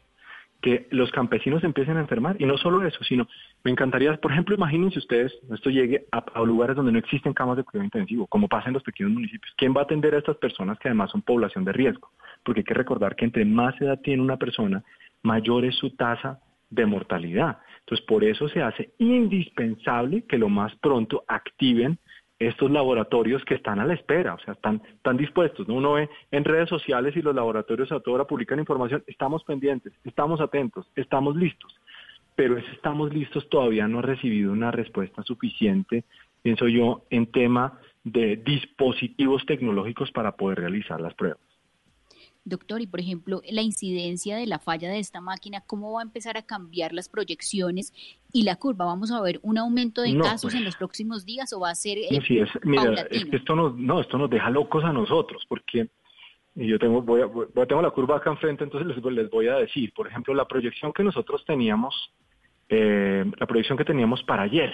Que 0.61 0.87
los 0.91 1.11
campesinos 1.11 1.63
empiecen 1.63 1.97
a 1.97 2.01
enfermar. 2.01 2.39
Y 2.39 2.45
no 2.45 2.55
solo 2.55 2.85
eso, 2.85 3.03
sino 3.03 3.27
me 3.63 3.71
encantaría, 3.71 4.15
por 4.17 4.31
ejemplo, 4.31 4.53
imagínense 4.53 4.99
ustedes, 4.99 5.33
esto 5.51 5.71
llegue 5.71 6.05
a, 6.11 6.19
a 6.19 6.43
lugares 6.43 6.75
donde 6.75 6.91
no 6.91 6.99
existen 6.99 7.33
camas 7.33 7.57
de 7.57 7.63
cuidado 7.63 7.85
intensivo, 7.85 8.27
como 8.27 8.47
pasa 8.47 8.67
en 8.67 8.75
los 8.75 8.83
pequeños 8.83 9.11
municipios. 9.11 9.51
¿Quién 9.57 9.73
va 9.75 9.81
a 9.81 9.85
atender 9.85 10.13
a 10.13 10.19
estas 10.19 10.37
personas 10.37 10.77
que 10.77 10.87
además 10.87 11.09
son 11.09 11.23
población 11.23 11.65
de 11.65 11.73
riesgo? 11.73 12.11
Porque 12.43 12.59
hay 12.59 12.65
que 12.65 12.75
recordar 12.75 13.15
que 13.15 13.25
entre 13.25 13.43
más 13.43 13.73
edad 13.81 13.99
tiene 14.01 14.21
una 14.21 14.37
persona, 14.37 14.83
mayor 15.23 15.65
es 15.65 15.75
su 15.77 15.89
tasa 15.95 16.39
de 16.71 16.85
mortalidad. 16.87 17.59
Entonces, 17.81 18.05
por 18.07 18.23
eso 18.23 18.49
se 18.49 18.63
hace 18.63 18.93
indispensable 18.97 20.23
que 20.23 20.39
lo 20.39 20.49
más 20.49 20.73
pronto 20.77 21.23
activen 21.27 21.99
estos 22.39 22.71
laboratorios 22.71 23.45
que 23.45 23.53
están 23.53 23.79
a 23.79 23.85
la 23.85 23.93
espera, 23.93 24.33
o 24.33 24.39
sea, 24.39 24.55
están, 24.55 24.81
están 24.95 25.15
dispuestos. 25.15 25.67
Uno 25.69 25.93
ve 25.93 26.09
en 26.31 26.43
redes 26.43 26.69
sociales 26.69 27.15
y 27.15 27.21
los 27.21 27.35
laboratorios 27.35 27.91
a 27.91 27.99
toda 27.99 28.15
hora 28.15 28.25
publican 28.25 28.57
información, 28.57 29.03
estamos 29.05 29.43
pendientes, 29.43 29.93
estamos 30.05 30.41
atentos, 30.41 30.89
estamos 30.95 31.35
listos, 31.35 31.79
pero 32.35 32.57
ese 32.57 32.71
estamos 32.71 33.13
listos 33.13 33.47
todavía 33.49 33.87
no 33.87 33.99
ha 33.99 34.03
recibido 34.03 34.51
una 34.51 34.71
respuesta 34.71 35.21
suficiente, 35.21 36.03
pienso 36.41 36.67
yo, 36.67 37.03
en 37.11 37.27
tema 37.27 37.79
de 38.03 38.37
dispositivos 38.37 39.45
tecnológicos 39.45 40.11
para 40.11 40.31
poder 40.31 40.59
realizar 40.61 40.99
las 40.99 41.13
pruebas. 41.13 41.50
Doctor, 42.43 42.81
y 42.81 42.87
por 42.87 42.99
ejemplo, 42.99 43.41
la 43.49 43.61
incidencia 43.61 44.35
de 44.35 44.47
la 44.47 44.57
falla 44.57 44.89
de 44.89 44.97
esta 44.97 45.21
máquina, 45.21 45.61
¿cómo 45.67 45.93
va 45.93 46.01
a 46.01 46.03
empezar 46.03 46.37
a 46.37 46.41
cambiar 46.41 46.91
las 46.91 47.07
proyecciones 47.07 47.93
y 48.33 48.43
la 48.43 48.55
curva? 48.55 48.85
¿Vamos 48.85 49.11
a 49.11 49.21
ver 49.21 49.39
un 49.43 49.59
aumento 49.59 50.01
de 50.01 50.17
casos 50.17 50.51
pues. 50.51 50.55
en 50.55 50.63
los 50.63 50.75
próximos 50.75 51.23
días 51.23 51.53
o 51.53 51.59
va 51.59 51.69
a 51.69 51.75
ser 51.75 51.99
eh, 51.99 52.19
sí, 52.27 52.39
es, 52.39 52.49
mira, 52.63 53.05
esto 53.11 53.55
nos, 53.55 53.77
no, 53.77 54.01
esto 54.01 54.17
nos 54.17 54.29
deja 54.29 54.49
locos 54.49 54.83
a 54.83 54.91
nosotros, 54.91 55.45
porque 55.47 55.89
yo 56.55 56.79
tengo, 56.79 57.03
voy 57.03 57.21
a, 57.21 57.65
tengo 57.67 57.81
la 57.81 57.91
curva 57.91 58.17
acá 58.17 58.31
enfrente, 58.31 58.63
entonces 58.63 58.87
les, 58.87 59.13
les, 59.13 59.29
voy 59.29 59.47
a 59.47 59.55
decir, 59.57 59.93
por 59.93 60.07
ejemplo, 60.07 60.33
la 60.33 60.47
proyección 60.47 60.91
que 60.93 61.03
nosotros 61.03 61.45
teníamos, 61.45 62.11
eh, 62.69 63.23
la 63.39 63.45
proyección 63.45 63.77
que 63.77 63.85
teníamos 63.85 64.23
para 64.23 64.43
ayer, 64.43 64.73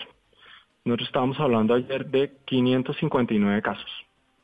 nosotros 0.86 1.10
estábamos 1.10 1.40
hablando 1.40 1.74
ayer 1.74 2.06
de 2.06 2.38
559 2.46 3.62
casos. 3.62 3.92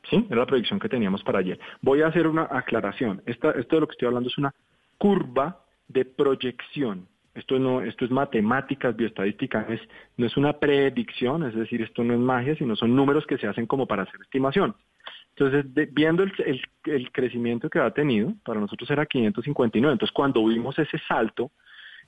¿Sí? 0.09 0.25
Era 0.29 0.41
la 0.41 0.45
predicción 0.45 0.79
que 0.79 0.89
teníamos 0.89 1.23
para 1.23 1.39
ayer. 1.39 1.59
Voy 1.81 2.01
a 2.01 2.07
hacer 2.07 2.27
una 2.27 2.47
aclaración. 2.49 3.21
esto 3.25 3.51
de 3.51 3.79
lo 3.79 3.87
que 3.87 3.93
estoy 3.93 4.07
hablando 4.07 4.29
es 4.29 4.37
una 4.37 4.53
curva 4.97 5.63
de 5.87 6.05
proyección. 6.05 7.07
Esto 7.35 7.57
no, 7.57 7.81
esto 7.81 8.05
es 8.05 8.11
matemáticas, 8.11 8.95
bioestadística, 8.95 9.65
es, 9.67 9.81
no 10.17 10.27
es 10.27 10.37
una 10.37 10.53
predicción, 10.53 11.43
es 11.43 11.55
decir, 11.55 11.81
esto 11.81 12.03
no 12.03 12.13
es 12.13 12.19
magia, 12.19 12.55
sino 12.55 12.75
son 12.75 12.95
números 12.95 13.25
que 13.25 13.39
se 13.39 13.47
hacen 13.47 13.65
como 13.65 13.87
para 13.87 14.03
hacer 14.03 14.21
estimación. 14.21 14.75
Entonces, 15.35 15.65
viendo 15.93 16.23
el, 16.23 17.11
crecimiento 17.11 17.69
que 17.69 17.79
ha 17.79 17.89
tenido, 17.89 18.33
para 18.45 18.59
nosotros 18.59 18.87
era 18.91 19.07
559. 19.07 19.93
Entonces, 19.93 20.13
cuando 20.13 20.45
vimos 20.45 20.77
ese 20.77 20.99
salto, 21.07 21.49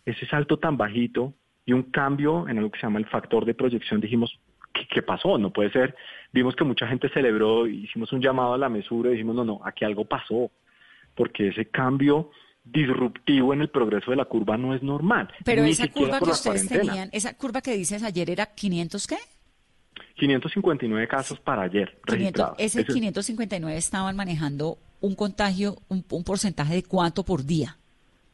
ese 0.06 0.28
salto 0.28 0.58
tan 0.58 0.78
bajito 0.78 1.34
y 1.66 1.74
un 1.74 1.84
cambio 1.84 2.48
en 2.48 2.60
algo 2.60 2.70
que 2.70 2.80
se 2.80 2.86
llama 2.86 3.00
el 3.00 3.08
factor 3.08 3.46
de 3.46 3.56
proyección, 3.56 4.00
dijimos, 4.00 4.40
¿qué, 4.90 5.02
pasó? 5.02 5.38
No 5.38 5.52
puede 5.52 5.72
ser. 5.72 5.96
Vimos 6.32 6.56
que 6.56 6.64
mucha 6.64 6.88
gente 6.88 7.10
celebró, 7.10 7.68
hicimos 7.68 8.12
un 8.12 8.22
llamado 8.22 8.54
a 8.54 8.58
la 8.58 8.70
mesura 8.70 9.10
y 9.10 9.14
dijimos, 9.14 9.36
no, 9.36 9.46
no, 9.46 9.62
aquí 9.64 9.86
algo 9.86 10.06
pasó, 10.06 10.52
porque 11.16 11.50
ese 11.50 11.66
cambio 11.70 12.32
disruptivo 12.64 13.54
en 13.54 13.62
el 13.62 13.70
progreso 13.70 14.12
de 14.12 14.18
la 14.18 14.26
curva 14.26 14.58
no 14.58 14.74
es 14.74 14.82
normal. 14.82 15.32
Pero 15.44 15.64
esa 15.64 15.88
curva 15.88 16.20
que 16.20 16.32
ustedes 16.32 16.68
tenían, 16.68 17.10
esa 17.12 17.38
curva 17.38 17.62
que 17.62 17.76
dices 17.76 18.04
ayer 18.04 18.30
era 18.30 18.48
500 18.48 19.08
qué? 19.08 19.18
559 20.16 21.08
casos 21.08 21.40
para 21.40 21.64
ayer 21.64 21.98
500, 22.08 22.56
Ese 22.58 22.86
559 22.86 23.78
estaban 23.78 24.16
manejando 24.16 24.78
un 25.02 25.16
contagio, 25.16 25.76
un, 25.90 26.04
un 26.10 26.24
porcentaje 26.24 26.74
de 26.74 26.84
cuánto 26.84 27.24
por 27.24 27.46
día. 27.46 27.78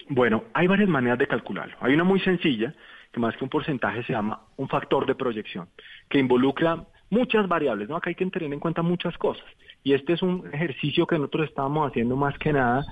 Bueno, 0.10 0.45
hay 0.54 0.67
varias 0.67 0.89
maneras 0.89 1.19
de 1.19 1.27
calcularlo. 1.27 1.75
Hay 1.80 1.93
una 1.93 2.04
muy 2.04 2.19
sencilla, 2.19 2.73
que 3.12 3.19
más 3.19 3.36
que 3.36 3.43
un 3.43 3.50
porcentaje 3.50 4.04
se 4.04 4.13
llama 4.13 4.41
un 4.58 4.67
factor 4.69 5.06
de 5.06 5.15
proyección, 5.15 5.67
que 6.10 6.19
involucra 6.19 6.86
muchas 7.10 7.47
variables, 7.47 7.89
¿no? 7.89 7.97
Acá 7.97 8.10
hay 8.10 8.15
que 8.15 8.26
tener 8.26 8.52
en 8.52 8.60
cuenta 8.60 8.82
muchas 8.82 9.17
cosas. 9.17 9.45
Y 9.84 9.93
este 9.93 10.13
es 10.13 10.21
un 10.21 10.47
ejercicio 10.52 11.06
que 11.06 11.17
nosotros 11.17 11.50
estamos 11.50 11.89
haciendo 11.89 12.15
más 12.15 12.38
que 12.38 12.54
nada 12.54 12.86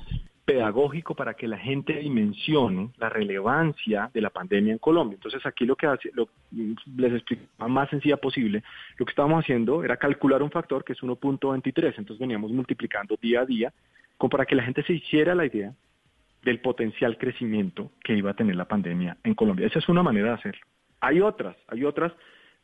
pedagógico 0.50 1.14
para 1.14 1.36
que 1.36 1.48
la 1.48 1.60
gente 1.60 1.94
dimensione 2.00 2.90
la 2.98 3.08
relevancia 3.08 4.10
de 4.12 4.20
la 4.20 4.32
pandemia 4.32 4.74
en 4.74 4.80
Colombia. 4.80 5.14
Entonces 5.14 5.46
aquí 5.46 5.64
lo 5.64 5.76
que 5.76 5.86
hace, 5.86 6.10
lo, 6.14 6.28
les 6.98 7.14
explico 7.14 7.44
más 7.68 7.88
sencilla 7.92 8.18
posible, 8.18 8.64
lo 8.98 9.06
que 9.06 9.12
estábamos 9.12 9.44
haciendo 9.44 9.84
era 9.84 9.98
calcular 9.98 10.42
un 10.42 10.50
factor 10.50 10.84
que 10.84 10.94
es 10.94 11.00
1.23, 11.02 11.94
entonces 12.00 12.18
veníamos 12.18 12.52
multiplicando 12.52 13.16
día 13.22 13.42
a 13.42 13.46
día, 13.46 13.72
como 14.18 14.32
para 14.32 14.48
que 14.48 14.56
la 14.56 14.64
gente 14.64 14.82
se 14.82 14.94
hiciera 14.94 15.36
la 15.36 15.46
idea 15.46 15.72
del 16.44 16.60
potencial 16.60 17.18
crecimiento 17.18 17.92
que 18.04 18.16
iba 18.16 18.32
a 18.32 18.36
tener 18.36 18.56
la 18.56 18.68
pandemia 18.68 19.18
en 19.24 19.36
Colombia. 19.36 19.68
Esa 19.68 19.80
es 19.80 19.90
una 19.90 20.04
manera 20.04 20.30
de 20.30 20.34
hacerlo. 20.36 20.62
Hay 21.02 21.22
otras, 21.22 21.56
hay 21.68 21.84
otras 21.84 22.14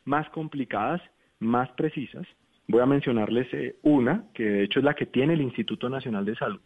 más 0.04 0.28
complicadas, 0.30 1.02
más 1.40 1.68
precisas. 1.70 2.26
Voy 2.68 2.80
a 2.80 2.86
mencionarles 2.86 3.52
eh, 3.52 3.76
una, 3.82 4.24
que 4.34 4.44
de 4.44 4.64
hecho 4.64 4.80
es 4.80 4.84
la 4.84 4.94
que 4.94 5.06
tiene 5.06 5.34
el 5.34 5.42
Instituto 5.42 5.88
Nacional 5.88 6.24
de 6.24 6.34
Salud, 6.36 6.60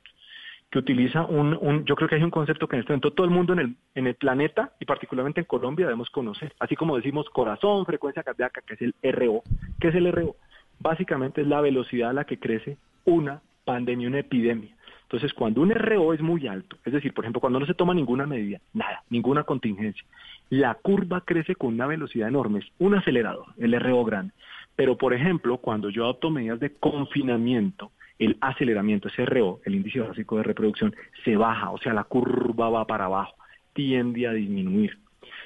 que 0.70 0.78
utiliza 0.78 1.24
un, 1.24 1.58
un, 1.60 1.84
yo 1.84 1.96
creo 1.96 2.08
que 2.08 2.14
hay 2.14 2.22
un 2.22 2.30
concepto 2.30 2.68
que 2.68 2.76
en 2.76 2.80
este 2.80 2.92
momento 2.92 3.12
todo 3.12 3.26
el 3.26 3.32
mundo 3.32 3.52
en 3.52 3.58
el, 3.58 3.76
en 3.94 4.06
el 4.06 4.14
planeta 4.14 4.72
y 4.78 4.84
particularmente 4.84 5.40
en 5.40 5.46
Colombia 5.46 5.86
debemos 5.86 6.10
conocer, 6.10 6.54
así 6.60 6.76
como 6.76 6.96
decimos 6.96 7.28
corazón, 7.30 7.84
frecuencia 7.84 8.22
cardíaca, 8.22 8.62
que 8.62 8.74
es 8.74 8.82
el 8.82 8.94
RO. 9.12 9.42
¿Qué 9.80 9.88
es 9.88 9.94
el 9.94 10.10
RO? 10.12 10.36
Básicamente 10.78 11.42
es 11.42 11.46
la 11.46 11.60
velocidad 11.60 12.10
a 12.10 12.14
la 12.14 12.24
que 12.24 12.38
crece 12.38 12.78
una 13.04 13.42
pandemia, 13.64 14.08
una 14.08 14.20
epidemia. 14.20 14.74
Entonces, 15.10 15.34
cuando 15.34 15.60
un 15.60 15.70
RO 15.70 16.14
es 16.14 16.20
muy 16.20 16.46
alto, 16.46 16.76
es 16.84 16.92
decir, 16.92 17.12
por 17.12 17.24
ejemplo, 17.24 17.40
cuando 17.40 17.58
no 17.58 17.66
se 17.66 17.74
toma 17.74 17.92
ninguna 17.94 18.26
medida, 18.26 18.60
nada, 18.72 19.02
ninguna 19.10 19.42
contingencia, 19.42 20.04
la 20.50 20.74
curva 20.74 21.22
crece 21.22 21.56
con 21.56 21.74
una 21.74 21.88
velocidad 21.88 22.28
enorme, 22.28 22.60
es 22.60 22.66
un 22.78 22.94
acelerador, 22.94 23.46
el 23.58 23.78
RO 23.80 24.04
grande. 24.04 24.32
Pero, 24.76 24.96
por 24.96 25.12
ejemplo, 25.12 25.58
cuando 25.58 25.90
yo 25.90 26.04
adopto 26.04 26.30
medidas 26.30 26.60
de 26.60 26.74
confinamiento, 26.74 27.90
el 28.20 28.36
aceleramiento, 28.40 29.08
ese 29.08 29.26
RO, 29.26 29.58
el 29.64 29.74
índice 29.74 29.98
básico 29.98 30.36
de 30.36 30.44
reproducción, 30.44 30.94
se 31.24 31.36
baja, 31.36 31.70
o 31.70 31.78
sea, 31.78 31.92
la 31.92 32.04
curva 32.04 32.70
va 32.70 32.86
para 32.86 33.06
abajo, 33.06 33.34
tiende 33.72 34.28
a 34.28 34.32
disminuir. 34.32 34.96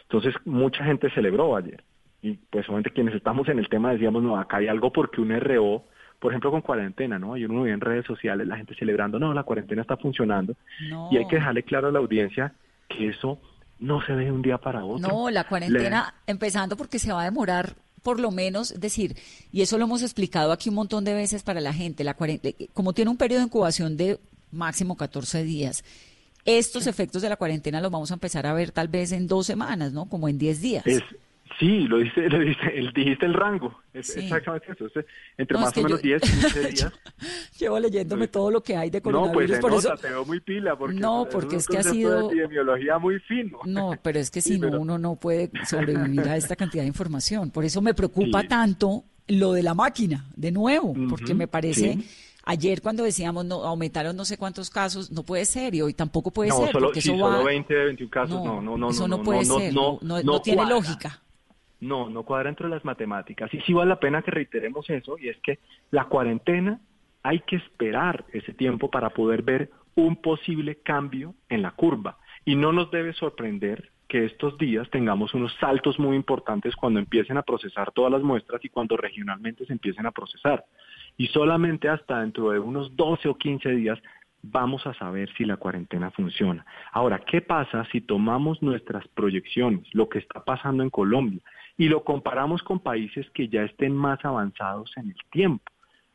Entonces, 0.02 0.34
mucha 0.44 0.84
gente 0.84 1.08
celebró 1.12 1.56
ayer. 1.56 1.82
Y 2.20 2.34
pues 2.50 2.68
obviamente 2.68 2.90
quienes 2.90 3.14
estamos 3.14 3.48
en 3.48 3.58
el 3.58 3.70
tema 3.70 3.92
decíamos, 3.92 4.22
no, 4.22 4.36
acá 4.36 4.58
hay 4.58 4.68
algo 4.68 4.92
porque 4.92 5.22
un 5.22 5.30
RO, 5.40 5.84
por 6.24 6.32
ejemplo, 6.32 6.50
con 6.50 6.62
cuarentena, 6.62 7.18
¿no? 7.18 7.36
Yo 7.36 7.50
uno 7.50 7.64
ve 7.64 7.72
en 7.72 7.82
redes 7.82 8.06
sociales 8.06 8.48
la 8.48 8.56
gente 8.56 8.74
celebrando, 8.74 9.18
no, 9.18 9.34
la 9.34 9.42
cuarentena 9.42 9.82
está 9.82 9.98
funcionando. 9.98 10.56
Y 11.10 11.18
hay 11.18 11.28
que 11.28 11.36
dejarle 11.36 11.64
claro 11.64 11.88
a 11.88 11.92
la 11.92 11.98
audiencia 11.98 12.54
que 12.88 13.08
eso 13.08 13.38
no 13.78 14.00
se 14.06 14.14
ve 14.14 14.24
de 14.24 14.32
un 14.32 14.40
día 14.40 14.56
para 14.56 14.86
otro. 14.86 15.06
No, 15.06 15.28
la 15.28 15.44
cuarentena, 15.44 16.14
empezando 16.26 16.78
porque 16.78 16.98
se 16.98 17.12
va 17.12 17.20
a 17.20 17.24
demorar 17.26 17.74
por 18.02 18.20
lo 18.20 18.30
menos, 18.30 18.70
es 18.70 18.80
decir, 18.80 19.18
y 19.52 19.60
eso 19.60 19.76
lo 19.76 19.84
hemos 19.84 20.00
explicado 20.00 20.50
aquí 20.50 20.70
un 20.70 20.76
montón 20.76 21.04
de 21.04 21.12
veces 21.12 21.42
para 21.42 21.60
la 21.60 21.74
gente, 21.74 22.04
la 22.04 22.16
eh, 22.18 22.68
como 22.72 22.94
tiene 22.94 23.10
un 23.10 23.18
periodo 23.18 23.40
de 23.40 23.46
incubación 23.48 23.98
de 23.98 24.18
máximo 24.50 24.96
14 24.96 25.44
días, 25.44 25.84
estos 26.46 26.86
efectos 26.86 27.20
de 27.20 27.28
la 27.28 27.36
cuarentena 27.36 27.82
los 27.82 27.90
vamos 27.90 28.10
a 28.12 28.14
empezar 28.14 28.46
a 28.46 28.54
ver 28.54 28.70
tal 28.70 28.88
vez 28.88 29.12
en 29.12 29.26
dos 29.26 29.44
semanas, 29.44 29.92
¿no? 29.92 30.06
Como 30.06 30.26
en 30.30 30.38
10 30.38 30.60
días. 30.62 30.84
Sí, 31.58 31.86
lo 31.86 31.98
dijiste, 31.98 32.28
lo 32.30 32.38
dijiste, 32.38 32.78
el, 32.78 32.92
dijiste 32.92 33.26
el 33.26 33.34
rango, 33.34 33.80
es 33.92 34.16
exactamente 34.16 34.72
eso, 34.72 34.86
entre 35.36 35.58
más 35.58 35.76
o 35.76 35.82
menos 35.82 36.02
10, 36.02 36.22
15 36.22 36.60
días. 36.70 36.92
Llevo 37.58 37.78
leyéndome 37.78 38.28
todo 38.28 38.50
lo 38.50 38.62
que 38.62 38.76
hay 38.76 38.90
de 38.90 39.00
coronavirus. 39.00 39.56
No, 39.56 39.68
pues 39.68 39.82
se 39.82 39.88
nota, 39.88 40.00
te 40.00 40.08
veo 40.08 40.24
muy 40.24 40.40
pila, 40.40 40.76
porque 40.76 40.98
no, 40.98 41.28
porque 41.30 41.56
es, 41.56 41.66
que 41.66 41.78
ha 41.78 41.82
sido... 41.82 42.28
De 42.28 42.34
epidemiología 42.34 42.98
muy 42.98 43.20
fino. 43.20 43.58
No, 43.64 43.94
pero 44.02 44.18
es 44.18 44.30
que 44.30 44.40
si 44.42 44.58
no, 44.58 44.80
uno 44.80 44.98
no 44.98 45.16
puede 45.16 45.50
sobrevivir 45.66 46.20
a 46.22 46.36
esta 46.36 46.56
cantidad 46.56 46.82
de 46.82 46.88
información. 46.88 47.50
Por 47.50 47.64
eso 47.64 47.80
me 47.80 47.94
preocupa 47.94 48.42
tanto 48.44 49.04
lo 49.28 49.52
de 49.52 49.62
la 49.62 49.74
máquina, 49.74 50.26
de 50.36 50.50
nuevo, 50.50 50.94
porque 51.08 51.34
me 51.34 51.46
parece... 51.46 51.98
Ayer 52.46 52.82
cuando 52.82 53.04
decíamos 53.04 53.46
no 53.46 53.64
aumentaron 53.64 54.14
no 54.14 54.26
sé 54.26 54.36
cuántos 54.36 54.68
casos, 54.68 55.10
no 55.10 55.22
puede 55.22 55.46
ser 55.46 55.74
y 55.74 55.80
hoy 55.80 55.94
tampoco 55.94 56.30
puede 56.30 56.50
ser. 56.50 56.72
Solo, 56.72 56.88
porque 56.88 57.00
sí, 57.00 57.10
eso 57.10 57.18
solo 57.18 57.42
20, 57.42 57.74
21 57.74 58.10
casos, 58.10 58.44
no, 58.44 58.60
no, 58.60 58.76
no. 58.76 58.90
Eso 58.90 59.08
no, 59.08 59.22
puede 59.22 59.46
ser, 59.46 59.72
no, 59.72 59.98
no, 60.02 60.42
tiene 60.42 60.66
lógica. 60.66 61.22
No, 61.84 62.08
no 62.08 62.22
cuadra 62.22 62.48
dentro 62.48 62.68
de 62.68 62.74
las 62.74 62.84
matemáticas. 62.84 63.52
Y 63.52 63.60
sí 63.60 63.72
vale 63.72 63.90
la 63.90 64.00
pena 64.00 64.22
que 64.22 64.30
reiteremos 64.30 64.88
eso, 64.90 65.18
y 65.18 65.28
es 65.28 65.36
que 65.38 65.58
la 65.90 66.04
cuarentena 66.06 66.80
hay 67.22 67.40
que 67.40 67.56
esperar 67.56 68.24
ese 68.32 68.52
tiempo 68.52 68.90
para 68.90 69.10
poder 69.10 69.42
ver 69.42 69.70
un 69.94 70.16
posible 70.16 70.76
cambio 70.76 71.34
en 71.48 71.62
la 71.62 71.72
curva. 71.72 72.18
Y 72.44 72.56
no 72.56 72.72
nos 72.72 72.90
debe 72.90 73.12
sorprender 73.12 73.90
que 74.08 74.24
estos 74.24 74.58
días 74.58 74.88
tengamos 74.90 75.34
unos 75.34 75.54
saltos 75.60 75.98
muy 75.98 76.16
importantes 76.16 76.76
cuando 76.76 77.00
empiecen 77.00 77.36
a 77.36 77.42
procesar 77.42 77.90
todas 77.92 78.12
las 78.12 78.22
muestras 78.22 78.64
y 78.64 78.68
cuando 78.68 78.96
regionalmente 78.96 79.64
se 79.66 79.72
empiecen 79.72 80.06
a 80.06 80.12
procesar. 80.12 80.64
Y 81.16 81.28
solamente 81.28 81.88
hasta 81.88 82.20
dentro 82.20 82.50
de 82.50 82.58
unos 82.58 82.94
12 82.96 83.28
o 83.28 83.36
15 83.36 83.70
días 83.70 83.98
vamos 84.42 84.86
a 84.86 84.94
saber 84.94 85.30
si 85.36 85.44
la 85.44 85.56
cuarentena 85.56 86.10
funciona. 86.10 86.66
Ahora, 86.92 87.20
¿qué 87.20 87.40
pasa 87.40 87.86
si 87.90 88.02
tomamos 88.02 88.62
nuestras 88.62 89.06
proyecciones, 89.08 89.82
lo 89.94 90.08
que 90.08 90.18
está 90.18 90.44
pasando 90.44 90.82
en 90.82 90.90
Colombia, 90.90 91.40
y 91.76 91.88
lo 91.88 92.04
comparamos 92.04 92.62
con 92.62 92.80
países 92.80 93.28
que 93.30 93.48
ya 93.48 93.62
estén 93.62 93.96
más 93.96 94.24
avanzados 94.24 94.92
en 94.96 95.08
el 95.08 95.16
tiempo. 95.30 95.64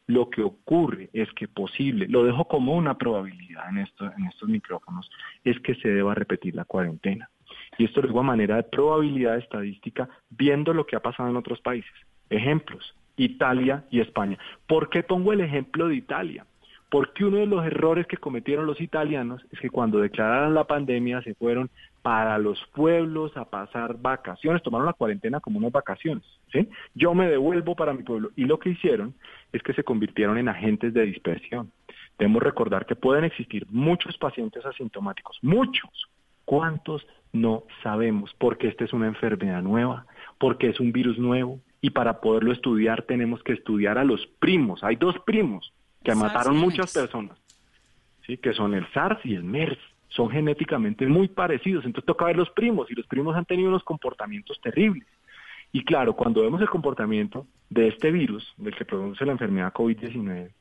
Lo 0.07 0.29
que 0.29 0.41
ocurre 0.41 1.09
es 1.13 1.31
que 1.33 1.47
posible, 1.47 2.07
lo 2.07 2.23
dejo 2.23 2.45
como 2.45 2.75
una 2.75 2.97
probabilidad 2.97 3.69
en, 3.69 3.79
esto, 3.79 4.05
en 4.05 4.25
estos 4.25 4.49
micrófonos, 4.49 5.09
es 5.43 5.59
que 5.59 5.75
se 5.75 5.89
deba 5.89 6.15
repetir 6.15 6.55
la 6.55 6.65
cuarentena. 6.65 7.29
Y 7.77 7.85
esto 7.85 8.01
lo 8.01 8.07
digo 8.07 8.19
a 8.19 8.23
manera 8.23 8.55
de 8.55 8.63
probabilidad 8.63 9.37
estadística, 9.37 10.09
viendo 10.29 10.73
lo 10.73 10.85
que 10.85 10.95
ha 10.95 11.01
pasado 11.01 11.29
en 11.29 11.37
otros 11.37 11.61
países. 11.61 11.93
Ejemplos, 12.29 12.95
Italia 13.17 13.85
y 13.91 13.99
España. 13.99 14.37
¿Por 14.65 14.89
qué 14.89 15.03
pongo 15.03 15.33
el 15.33 15.41
ejemplo 15.41 15.87
de 15.87 15.95
Italia? 15.95 16.45
Porque 16.89 17.23
uno 17.23 17.37
de 17.37 17.45
los 17.45 17.63
errores 17.65 18.07
que 18.07 18.17
cometieron 18.17 18.65
los 18.65 18.81
italianos 18.81 19.45
es 19.51 19.59
que 19.59 19.69
cuando 19.69 19.99
declararon 19.99 20.55
la 20.55 20.63
pandemia 20.63 21.21
se 21.21 21.35
fueron 21.35 21.69
para 22.01 22.37
los 22.39 22.59
pueblos 22.73 23.35
a 23.37 23.45
pasar 23.45 24.01
vacaciones, 24.01 24.63
tomaron 24.63 24.87
la 24.87 24.93
cuarentena 24.93 25.39
como 25.39 25.59
unas 25.59 25.71
vacaciones, 25.71 26.23
¿sí? 26.51 26.67
Yo 26.95 27.13
me 27.13 27.29
devuelvo 27.29 27.75
para 27.75 27.93
mi 27.93 28.03
pueblo 28.03 28.31
y 28.35 28.45
lo 28.45 28.57
que 28.57 28.69
hicieron 28.69 29.13
es 29.53 29.61
que 29.61 29.73
se 29.73 29.83
convirtieron 29.83 30.37
en 30.39 30.49
agentes 30.49 30.93
de 30.93 31.05
dispersión. 31.05 31.71
Debemos 32.17 32.41
recordar 32.41 32.85
que 32.85 32.95
pueden 32.95 33.23
existir 33.23 33.67
muchos 33.69 34.17
pacientes 34.17 34.65
asintomáticos, 34.65 35.37
muchos. 35.41 35.89
¿Cuántos? 36.45 37.05
No 37.31 37.65
sabemos, 37.83 38.33
porque 38.39 38.67
esta 38.67 38.83
es 38.85 38.93
una 38.93 39.05
enfermedad 39.05 39.61
nueva, 39.61 40.07
porque 40.39 40.69
es 40.69 40.79
un 40.79 40.91
virus 40.91 41.19
nuevo 41.19 41.59
y 41.81 41.91
para 41.91 42.19
poderlo 42.21 42.51
estudiar 42.51 43.03
tenemos 43.03 43.43
que 43.43 43.53
estudiar 43.53 43.99
a 43.99 44.03
los 44.03 44.25
primos. 44.39 44.83
Hay 44.83 44.95
dos 44.95 45.15
primos 45.27 45.71
que 46.13 46.15
mataron 46.15 46.57
muchas 46.57 46.93
personas, 46.93 47.37
¿sí? 48.25 48.37
que 48.37 48.53
son 48.53 48.73
el 48.73 48.85
SARS 48.93 49.19
y 49.25 49.35
el 49.35 49.43
MERS 49.43 49.77
son 50.09 50.29
genéticamente 50.29 51.05
muy 51.05 51.27
parecidos, 51.27 51.85
entonces 51.85 52.05
toca 52.05 52.25
ver 52.25 52.37
los 52.37 52.49
primos 52.51 52.89
y 52.89 52.95
los 52.95 53.05
primos 53.07 53.35
han 53.35 53.45
tenido 53.45 53.69
unos 53.69 53.83
comportamientos 53.83 54.59
terribles. 54.61 55.07
Y 55.71 55.83
claro, 55.83 56.13
cuando 56.15 56.41
vemos 56.41 56.61
el 56.61 56.69
comportamiento 56.69 57.45
de 57.69 57.89
este 57.89 58.11
virus, 58.11 58.53
del 58.57 58.75
que 58.75 58.85
produce 58.85 59.23
la 59.23 59.33
enfermedad 59.33 59.71
COVID-19, 59.71 60.51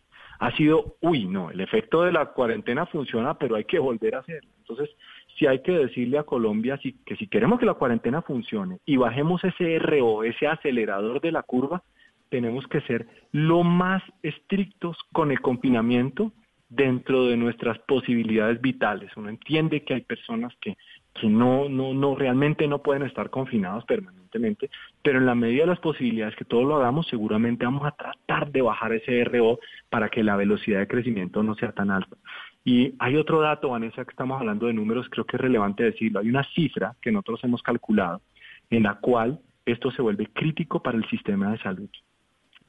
ha 0.41 0.57
sido, 0.57 0.97
uy, 1.01 1.25
no, 1.25 1.51
el 1.51 1.61
efecto 1.61 2.03
de 2.03 2.13
la 2.13 2.27
cuarentena 2.27 2.87
funciona, 2.87 3.35
pero 3.35 3.57
hay 3.57 3.65
que 3.65 3.79
volver 3.79 4.17
a 4.17 4.21
hacerlo. 4.21 4.51
Entonces, 4.59 4.91
si 5.39 5.47
hay 5.47 5.63
que 5.63 5.73
decirle 5.73 6.19
a 6.19 6.25
Colombia 6.25 6.79
que 6.79 7.17
si 7.17 7.27
queremos 7.27 7.59
que 7.59 7.67
la 7.67 7.75
cuarentena 7.75 8.23
funcione 8.23 8.79
y 8.85 8.97
bajemos 8.97 9.43
ese 9.43 9.79
RO, 9.79 10.25
ese 10.25 10.47
acelerador 10.47 11.21
de 11.21 11.33
la 11.33 11.43
curva, 11.43 11.83
tenemos 12.31 12.67
que 12.67 12.81
ser 12.83 13.07
lo 13.33 13.63
más 13.63 14.03
estrictos 14.23 14.97
con 15.13 15.31
el 15.31 15.41
confinamiento 15.41 16.33
dentro 16.69 17.27
de 17.27 17.37
nuestras 17.37 17.79
posibilidades 17.81 18.61
vitales. 18.61 19.11
Uno 19.17 19.31
entiende 19.31 19.85
que 19.85 19.95
hay 19.95 20.03
personas 20.03 20.53
que, 20.61 20.77
que 21.15 21.29
no, 21.29 21.69
no, 21.69 21.95
no, 21.95 22.15
realmente 22.15 22.67
no 22.69 22.83
pueden 22.83 23.05
estar 23.05 23.31
confinados 23.31 23.85
permanentemente, 23.85 24.71
pero 25.03 25.19
en 25.19 25.27
la 25.27 25.35
medida 25.35 25.63
de 25.63 25.69
las 25.69 25.81
posibilidades 25.81 26.37
que 26.37 26.45
todos 26.45 26.65
lo 26.65 26.77
hagamos, 26.77 27.07
seguramente 27.09 27.65
vamos 27.65 27.87
a 27.87 27.93
tratar 27.93 28.51
de 28.51 28.63
bajar 28.63 28.93
ese 28.93 29.25
RO 29.25 29.59
para 29.89 30.11
que 30.11 30.23
la 30.23 30.37
velocidad 30.37 30.81
de 30.81 30.89
crecimiento 30.89 31.43
no 31.43 31.55
sea 31.55 31.73
tan 31.73 31.91
alta. 31.91 32.17
Y 32.65 32.95
hay 32.99 33.17
otro 33.17 33.41
dato, 33.41 33.71
Vanessa, 33.71 34.05
que 34.05 34.11
estamos 34.11 34.39
hablando 34.39 34.67
de 34.67 34.75
números, 34.75 35.09
creo 35.09 35.25
que 35.25 35.37
es 35.37 35.41
relevante 35.41 35.85
decirlo. 35.85 36.21
Hay 36.21 36.29
una 36.29 36.45
cifra 36.55 36.95
que 37.01 37.11
nosotros 37.11 37.43
hemos 37.45 37.63
calculado 37.63 38.21
en 38.69 38.83
la 38.83 38.97
cual 38.97 39.41
esto 39.65 39.91
se 39.91 40.03
vuelve 40.03 40.27
crítico 40.27 40.83
para 40.83 40.99
el 40.99 41.09
sistema 41.09 41.51
de 41.51 41.59
salud. 41.59 41.89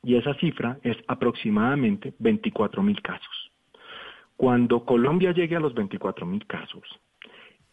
Y 0.04 0.16
esa 0.16 0.34
cifra 0.36 0.78
es 0.84 0.98
aproximadamente 1.08 2.14
24 2.20 2.82
mil 2.82 3.02
casos. 3.02 3.52
Cuando 4.38 4.86
Colombia 4.86 5.34
llegue 5.34 5.56
a 5.56 5.60
los 5.60 5.74
24 5.74 6.26
mil 6.26 6.46
casos, 6.46 6.84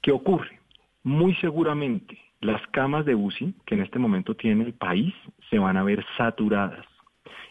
¿qué 0.02 0.10
ocurre? 0.10 0.58
Muy 1.04 1.34
seguramente 1.36 2.18
las 2.40 2.64
camas 2.68 3.04
de 3.04 3.14
UCI 3.14 3.54
que 3.64 3.74
en 3.76 3.82
este 3.82 3.98
momento 3.98 4.34
tiene 4.34 4.64
el 4.64 4.74
país 4.74 5.14
se 5.50 5.58
van 5.58 5.76
a 5.76 5.84
ver 5.84 6.04
saturadas. 6.16 6.84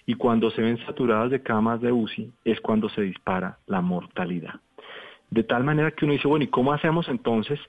Y 0.05 0.15
cuando 0.15 0.51
se 0.51 0.61
ven 0.61 0.77
saturadas 0.85 1.31
de 1.31 1.41
camas 1.41 1.81
de 1.81 1.91
UCI 1.91 2.31
es 2.43 2.59
cuando 2.61 2.89
se 2.89 3.01
dispara 3.01 3.57
la 3.65 3.81
mortalidad. 3.81 4.59
De 5.31 5.43
tal 5.43 5.63
manera 5.63 5.91
que 5.91 6.05
uno 6.05 6.13
dice, 6.13 6.27
bueno, 6.27 6.45
¿y 6.45 6.49
cómo 6.49 6.73
hacemos 6.73 7.07
entonces 7.09 7.59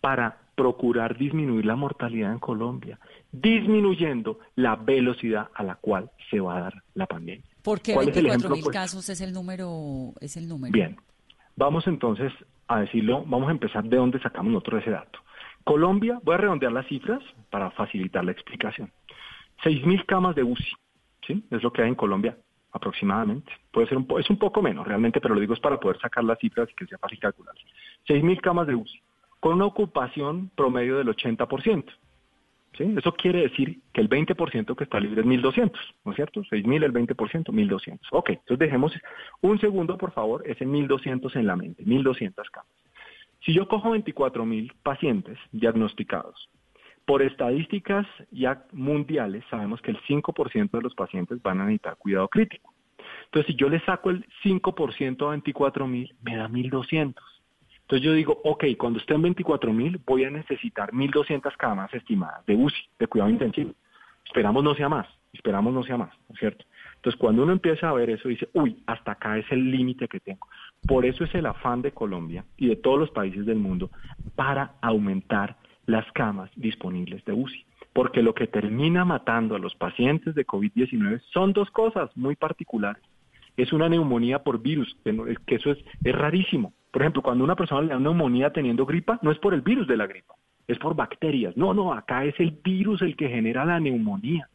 para 0.00 0.41
procurar 0.54 1.16
disminuir 1.16 1.64
la 1.64 1.76
mortalidad 1.76 2.32
en 2.32 2.38
Colombia? 2.38 2.98
Disminuyendo 3.30 4.38
la 4.56 4.76
velocidad 4.76 5.48
a 5.54 5.62
la 5.62 5.76
cual 5.76 6.10
se 6.30 6.40
va 6.40 6.56
a 6.56 6.60
dar 6.62 6.82
la 6.94 7.06
pandemia. 7.06 7.44
¿Por 7.62 7.80
qué 7.80 7.96
24 7.96 8.50
mil 8.50 8.62
pues 8.62 8.74
casos 8.74 9.08
es 9.08 9.20
el 9.20 9.32
número? 9.32 10.12
Es 10.20 10.36
el 10.36 10.48
número? 10.48 10.72
Bien, 10.72 10.96
vamos 11.56 11.86
entonces 11.86 12.32
a 12.68 12.80
decirlo, 12.80 13.24
vamos 13.26 13.48
a 13.48 13.52
empezar 13.52 13.84
de 13.84 13.96
dónde 13.96 14.20
sacamos 14.20 14.52
nosotros 14.52 14.82
ese 14.82 14.90
dato. 14.90 15.18
Colombia, 15.64 16.18
voy 16.24 16.34
a 16.34 16.38
redondear 16.38 16.72
las 16.72 16.86
cifras 16.86 17.22
para 17.50 17.70
facilitar 17.70 18.24
la 18.24 18.32
explicación. 18.32 18.90
6.000 19.62 20.06
camas 20.06 20.34
de 20.34 20.42
UCI, 20.42 20.72
¿sí? 21.26 21.44
Es 21.50 21.62
lo 21.62 21.72
que 21.72 21.82
hay 21.82 21.88
en 21.88 21.94
Colombia 21.94 22.36
aproximadamente. 22.72 23.52
Puede 23.70 23.86
ser 23.86 23.98
un 23.98 24.06
es 24.18 24.28
un 24.30 24.38
poco 24.38 24.62
menos 24.62 24.86
realmente, 24.86 25.20
pero 25.20 25.34
lo 25.34 25.40
digo 25.40 25.54
es 25.54 25.60
para 25.60 25.78
poder 25.78 26.00
sacar 26.00 26.24
las 26.24 26.38
cifras 26.38 26.68
y 26.70 26.74
que 26.74 26.86
sea 26.86 26.98
fácil 26.98 27.20
calcular. 27.20 27.54
6.000 28.08 28.40
camas 28.40 28.66
de 28.66 28.74
UCI, 28.74 29.01
con 29.42 29.54
una 29.54 29.66
ocupación 29.66 30.52
promedio 30.54 30.98
del 30.98 31.08
80%. 31.08 31.84
¿sí? 32.78 32.94
Eso 32.96 33.12
quiere 33.12 33.40
decir 33.40 33.80
que 33.92 34.00
el 34.00 34.08
20% 34.08 34.76
que 34.76 34.84
está 34.84 35.00
libre 35.00 35.22
es 35.22 35.26
1.200, 35.26 35.72
¿no 36.04 36.12
es 36.12 36.16
cierto? 36.16 36.42
6.000 36.42 36.84
el 36.84 36.92
20%, 36.92 37.46
1.200. 37.46 37.98
Ok, 38.12 38.30
entonces 38.30 38.58
dejemos 38.60 38.92
un 39.40 39.58
segundo, 39.58 39.98
por 39.98 40.12
favor, 40.12 40.44
ese 40.46 40.64
1.200 40.64 41.34
en 41.34 41.46
la 41.48 41.56
mente, 41.56 41.84
1.200 41.84 42.34
camas. 42.52 42.70
Si 43.44 43.52
yo 43.52 43.66
cojo 43.66 43.96
24.000 43.96 44.74
pacientes 44.84 45.36
diagnosticados, 45.50 46.48
por 47.04 47.20
estadísticas 47.20 48.06
ya 48.30 48.64
mundiales 48.70 49.42
sabemos 49.50 49.82
que 49.82 49.90
el 49.90 50.00
5% 50.02 50.70
de 50.70 50.82
los 50.82 50.94
pacientes 50.94 51.42
van 51.42 51.60
a 51.60 51.64
necesitar 51.64 51.96
cuidado 51.96 52.28
crítico. 52.28 52.72
Entonces, 53.24 53.52
si 53.52 53.56
yo 53.56 53.68
le 53.68 53.80
saco 53.80 54.10
el 54.10 54.24
5% 54.44 55.32
a 55.32 55.36
24.000, 55.36 56.14
me 56.22 56.36
da 56.36 56.46
1.200. 56.48 57.16
Entonces 57.92 58.06
yo 58.06 58.14
digo, 58.14 58.40
ok, 58.42 58.64
cuando 58.78 59.00
esté 59.00 59.12
en 59.12 59.22
24.000 59.22 60.00
voy 60.06 60.24
a 60.24 60.30
necesitar 60.30 60.92
1.200 60.92 61.54
camas 61.58 61.92
estimadas 61.92 62.42
de 62.46 62.54
UCI, 62.54 62.88
de 62.98 63.06
cuidado 63.06 63.28
intensivo. 63.28 63.74
Esperamos 64.24 64.64
no 64.64 64.74
sea 64.74 64.88
más, 64.88 65.06
esperamos 65.34 65.74
no 65.74 65.82
sea 65.82 65.98
más, 65.98 66.08
¿no 66.26 66.34
es 66.34 66.40
cierto? 66.40 66.64
Entonces 66.94 67.20
cuando 67.20 67.42
uno 67.42 67.52
empieza 67.52 67.90
a 67.90 67.92
ver 67.92 68.08
eso 68.08 68.30
dice, 68.30 68.48
uy, 68.54 68.82
hasta 68.86 69.12
acá 69.12 69.36
es 69.36 69.44
el 69.52 69.70
límite 69.70 70.08
que 70.08 70.20
tengo. 70.20 70.48
Por 70.88 71.04
eso 71.04 71.24
es 71.24 71.34
el 71.34 71.44
afán 71.44 71.82
de 71.82 71.92
Colombia 71.92 72.46
y 72.56 72.68
de 72.68 72.76
todos 72.76 72.98
los 72.98 73.10
países 73.10 73.44
del 73.44 73.58
mundo 73.58 73.90
para 74.36 74.76
aumentar 74.80 75.58
las 75.84 76.10
camas 76.12 76.50
disponibles 76.56 77.22
de 77.26 77.34
UCI. 77.34 77.66
Porque 77.92 78.22
lo 78.22 78.32
que 78.32 78.46
termina 78.46 79.04
matando 79.04 79.54
a 79.54 79.58
los 79.58 79.74
pacientes 79.74 80.34
de 80.34 80.46
COVID-19 80.46 81.20
son 81.30 81.52
dos 81.52 81.70
cosas 81.70 82.08
muy 82.16 82.36
particulares. 82.36 83.02
Es 83.58 83.70
una 83.70 83.90
neumonía 83.90 84.38
por 84.38 84.62
virus, 84.62 84.96
que 85.46 85.56
eso 85.56 85.72
es, 85.72 85.78
es 86.02 86.14
rarísimo. 86.14 86.72
Por 86.92 87.02
ejemplo, 87.02 87.22
cuando 87.22 87.42
una 87.42 87.56
persona 87.56 87.80
le 87.82 87.88
da 87.88 87.98
neumonía 87.98 88.52
teniendo 88.52 88.86
gripa, 88.86 89.18
no 89.22 89.32
es 89.32 89.38
por 89.38 89.54
el 89.54 89.62
virus 89.62 89.88
de 89.88 89.96
la 89.96 90.06
gripa, 90.06 90.34
es 90.68 90.78
por 90.78 90.94
bacterias. 90.94 91.56
No, 91.56 91.74
no, 91.74 91.92
acá 91.92 92.24
es 92.24 92.38
el 92.38 92.52
virus 92.62 93.02
el 93.02 93.16
que 93.16 93.28
genera 93.28 93.64
la 93.64 93.80
neumonía. 93.80 94.48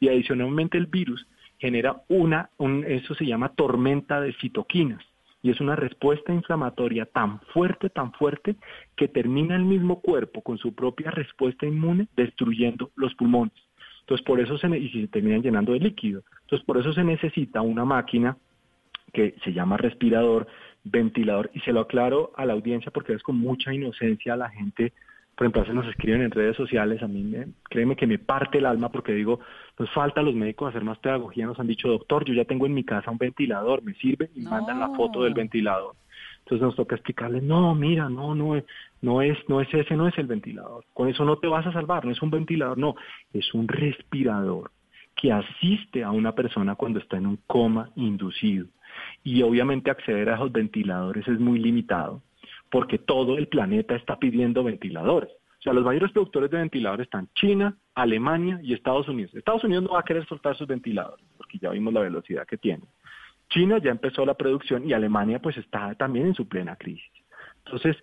Y 0.00 0.08
adicionalmente 0.08 0.78
el 0.78 0.86
virus 0.86 1.26
genera 1.58 2.02
una, 2.08 2.50
un, 2.56 2.82
eso 2.84 3.14
se 3.14 3.26
llama 3.26 3.50
tormenta 3.50 4.20
de 4.20 4.32
citoquinas 4.40 5.04
y 5.42 5.50
es 5.50 5.60
una 5.60 5.76
respuesta 5.76 6.32
inflamatoria 6.32 7.04
tan 7.06 7.40
fuerte, 7.52 7.90
tan 7.90 8.12
fuerte, 8.12 8.56
que 8.96 9.08
termina 9.08 9.56
el 9.56 9.64
mismo 9.64 10.00
cuerpo 10.00 10.40
con 10.40 10.56
su 10.56 10.72
propia 10.72 11.10
respuesta 11.10 11.66
inmune 11.66 12.06
destruyendo 12.16 12.90
los 12.94 13.14
pulmones. 13.14 13.54
Entonces, 14.00 14.24
por 14.24 14.40
eso 14.40 14.56
se, 14.56 14.68
y 14.78 14.88
se 14.90 15.08
terminan 15.08 15.42
llenando 15.42 15.72
de 15.72 15.80
líquido. 15.80 16.22
Entonces, 16.42 16.64
por 16.64 16.78
eso 16.78 16.92
se 16.92 17.02
necesita 17.02 17.60
una 17.60 17.84
máquina 17.84 18.36
que 19.12 19.34
se 19.44 19.52
llama 19.52 19.76
respirador, 19.76 20.46
ventilador, 20.84 21.50
y 21.54 21.60
se 21.60 21.72
lo 21.72 21.80
aclaro 21.80 22.32
a 22.36 22.44
la 22.44 22.52
audiencia 22.52 22.90
porque 22.90 23.12
es 23.12 23.22
con 23.22 23.38
mucha 23.38 23.72
inocencia 23.72 24.36
la 24.36 24.50
gente 24.50 24.92
por 25.34 25.46
ejemplo, 25.46 25.62
a 25.62 25.74
nos 25.74 25.88
escriben 25.88 26.22
en 26.22 26.30
redes 26.30 26.56
sociales, 26.56 27.02
a 27.02 27.08
mí 27.08 27.22
me, 27.22 27.48
créeme 27.70 27.96
que 27.96 28.06
me 28.06 28.18
parte 28.18 28.58
el 28.58 28.66
alma 28.66 28.90
porque 28.90 29.12
digo, 29.12 29.40
nos 29.78 29.90
falta 29.90 30.20
a 30.20 30.24
los 30.24 30.34
médicos 30.34 30.68
hacer 30.68 30.84
más 30.84 30.98
pedagogía, 30.98 31.46
nos 31.46 31.58
han 31.58 31.66
dicho, 31.66 31.88
doctor, 31.88 32.24
yo 32.24 32.34
ya 32.34 32.44
tengo 32.44 32.66
en 32.66 32.74
mi 32.74 32.84
casa 32.84 33.10
un 33.10 33.18
ventilador, 33.18 33.82
me 33.82 33.94
sirve 33.94 34.30
y 34.34 34.42
mandan 34.42 34.78
la 34.78 34.90
foto 34.90 35.24
del 35.24 35.34
ventilador. 35.34 35.96
Entonces 36.40 36.62
nos 36.62 36.76
toca 36.76 36.96
explicarles, 36.96 37.42
no, 37.42 37.74
mira, 37.74 38.08
no, 38.10 38.34
no 38.34 38.56
es, 38.56 38.64
no 39.00 39.22
es, 39.22 39.38
no 39.48 39.60
es 39.60 39.72
ese, 39.72 39.96
no 39.96 40.06
es 40.06 40.18
el 40.18 40.26
ventilador. 40.26 40.84
Con 40.92 41.08
eso 41.08 41.24
no 41.24 41.36
te 41.38 41.46
vas 41.46 41.66
a 41.66 41.72
salvar, 41.72 42.04
no 42.04 42.12
es 42.12 42.20
un 42.20 42.30
ventilador, 42.30 42.76
no, 42.76 42.94
es 43.32 43.54
un 43.54 43.68
respirador 43.68 44.70
que 45.22 45.30
asiste 45.30 46.02
a 46.02 46.10
una 46.10 46.34
persona 46.34 46.74
cuando 46.74 46.98
está 46.98 47.16
en 47.16 47.26
un 47.26 47.38
coma 47.46 47.90
inducido. 47.94 48.66
Y 49.22 49.40
obviamente 49.42 49.88
acceder 49.88 50.28
a 50.28 50.34
esos 50.34 50.50
ventiladores 50.50 51.28
es 51.28 51.38
muy 51.38 51.60
limitado 51.60 52.20
porque 52.68 52.98
todo 52.98 53.38
el 53.38 53.46
planeta 53.46 53.94
está 53.94 54.18
pidiendo 54.18 54.64
ventiladores. 54.64 55.30
O 55.30 55.62
sea, 55.62 55.74
los 55.74 55.84
mayores 55.84 56.10
productores 56.10 56.50
de 56.50 56.56
ventiladores 56.56 57.04
están 57.04 57.28
China, 57.36 57.76
Alemania 57.94 58.58
y 58.64 58.74
Estados 58.74 59.06
Unidos. 59.08 59.32
Estados 59.36 59.62
Unidos 59.62 59.84
no 59.84 59.90
va 59.90 60.00
a 60.00 60.04
querer 60.04 60.26
soltar 60.26 60.56
sus 60.56 60.66
ventiladores, 60.66 61.24
porque 61.36 61.56
ya 61.58 61.70
vimos 61.70 61.94
la 61.94 62.00
velocidad 62.00 62.44
que 62.44 62.58
tiene. 62.58 62.82
China 63.48 63.78
ya 63.78 63.92
empezó 63.92 64.26
la 64.26 64.34
producción 64.34 64.88
y 64.88 64.92
Alemania 64.92 65.38
pues 65.40 65.56
está 65.56 65.94
también 65.94 66.26
en 66.26 66.34
su 66.34 66.48
plena 66.48 66.74
crisis. 66.74 67.12
Entonces, 67.64 67.96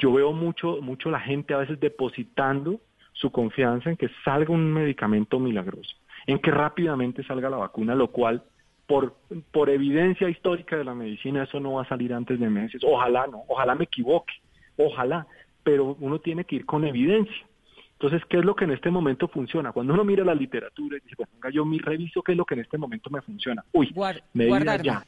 yo 0.00 0.14
veo 0.14 0.32
mucho, 0.32 0.82
mucho 0.82 1.12
la 1.12 1.20
gente 1.20 1.54
a 1.54 1.58
veces 1.58 1.78
depositando 1.78 2.80
su 3.12 3.30
confianza 3.30 3.88
en 3.88 3.96
que 3.96 4.10
salga 4.24 4.52
un 4.52 4.72
medicamento 4.72 5.38
milagroso, 5.38 5.94
en 6.26 6.38
que 6.38 6.50
rápidamente 6.50 7.22
salga 7.24 7.50
la 7.50 7.56
vacuna, 7.56 7.94
lo 7.94 8.08
cual 8.08 8.42
por, 8.86 9.16
por 9.52 9.70
evidencia 9.70 10.28
histórica 10.28 10.76
de 10.76 10.84
la 10.84 10.94
medicina, 10.94 11.44
eso 11.44 11.60
no 11.60 11.74
va 11.74 11.82
a 11.82 11.88
salir 11.88 12.12
antes 12.14 12.38
de 12.38 12.48
meses. 12.48 12.82
Ojalá 12.84 13.26
no, 13.26 13.42
ojalá 13.48 13.74
me 13.74 13.84
equivoque, 13.84 14.34
ojalá, 14.76 15.26
pero 15.62 15.96
uno 16.00 16.18
tiene 16.20 16.44
que 16.44 16.56
ir 16.56 16.66
con 16.66 16.84
evidencia. 16.84 17.46
Entonces, 17.92 18.22
¿qué 18.28 18.38
es 18.38 18.44
lo 18.44 18.54
que 18.54 18.64
en 18.64 18.72
este 18.72 18.90
momento 18.90 19.26
funciona? 19.26 19.72
Cuando 19.72 19.94
uno 19.94 20.04
mira 20.04 20.22
la 20.22 20.34
literatura 20.34 20.98
y 20.98 21.00
dice, 21.00 21.16
bueno, 21.16 21.50
yo 21.50 21.64
mi 21.64 21.78
reviso 21.78 22.22
qué 22.22 22.32
es 22.32 22.38
lo 22.38 22.44
que 22.44 22.54
en 22.54 22.60
este 22.60 22.76
momento 22.76 23.08
me 23.08 23.22
funciona. 23.22 23.64
Uy, 23.72 23.92
me 24.34 24.48
ya, 24.82 25.02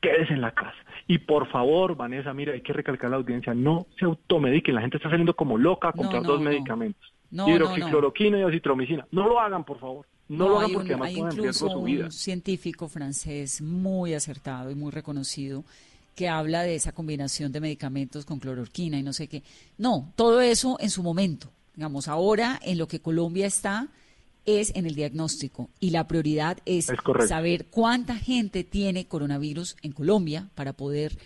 quédese 0.00 0.34
en 0.34 0.40
la 0.40 0.52
casa. 0.52 0.78
Y 1.08 1.18
por 1.18 1.48
favor, 1.48 1.96
Vanessa, 1.96 2.32
mira, 2.32 2.52
hay 2.52 2.60
que 2.60 2.72
recalcar 2.72 3.08
a 3.08 3.10
la 3.10 3.16
audiencia, 3.16 3.52
no 3.52 3.86
se 3.98 4.04
automediquen, 4.04 4.76
la 4.76 4.80
gente 4.80 4.98
está 4.98 5.10
saliendo 5.10 5.34
como 5.34 5.58
loca 5.58 5.88
a 5.88 5.92
comprar 5.92 6.22
dos 6.22 6.40
medicamentos, 6.40 7.12
hidroxicloroquina 7.32 8.38
y 8.38 8.42
acitromicina. 8.42 9.06
No 9.10 9.28
lo 9.28 9.40
hagan, 9.40 9.64
por 9.64 9.80
favor. 9.80 10.06
No, 10.30 10.48
lo 10.48 10.58
hagan 10.60 10.72
porque 10.72 10.94
además 10.94 11.34
riesgo 11.34 11.70
su 11.70 11.82
vida. 11.82 12.04
un 12.04 12.12
científico 12.12 12.88
francés 12.88 13.60
muy 13.60 14.14
acertado 14.14 14.70
y 14.70 14.76
muy 14.76 14.92
reconocido 14.92 15.64
que 16.14 16.28
habla 16.28 16.62
de 16.62 16.76
esa 16.76 16.92
combinación 16.92 17.50
de 17.50 17.60
medicamentos 17.60 18.24
con 18.24 18.38
cloroquina 18.38 18.96
y 18.96 19.02
no 19.02 19.12
sé 19.12 19.26
qué. 19.26 19.42
No, 19.76 20.12
todo 20.14 20.40
eso 20.40 20.76
en 20.78 20.90
su 20.90 21.02
momento. 21.02 21.50
Digamos, 21.74 22.06
ahora 22.06 22.60
en 22.62 22.78
lo 22.78 22.86
que 22.86 23.00
Colombia 23.00 23.46
está 23.46 23.88
es 24.44 24.72
en 24.76 24.86
el 24.86 24.94
diagnóstico 24.94 25.68
y 25.80 25.90
la 25.90 26.06
prioridad 26.06 26.58
es, 26.64 26.92
saber 27.26 27.66
cuánta 27.66 28.14
gente 28.14 28.62
tiene 28.62 29.06
coronavirus 29.06 29.76
en 29.82 29.90
Colombia 29.92 30.48
para 30.54 30.74
poder 30.74 31.18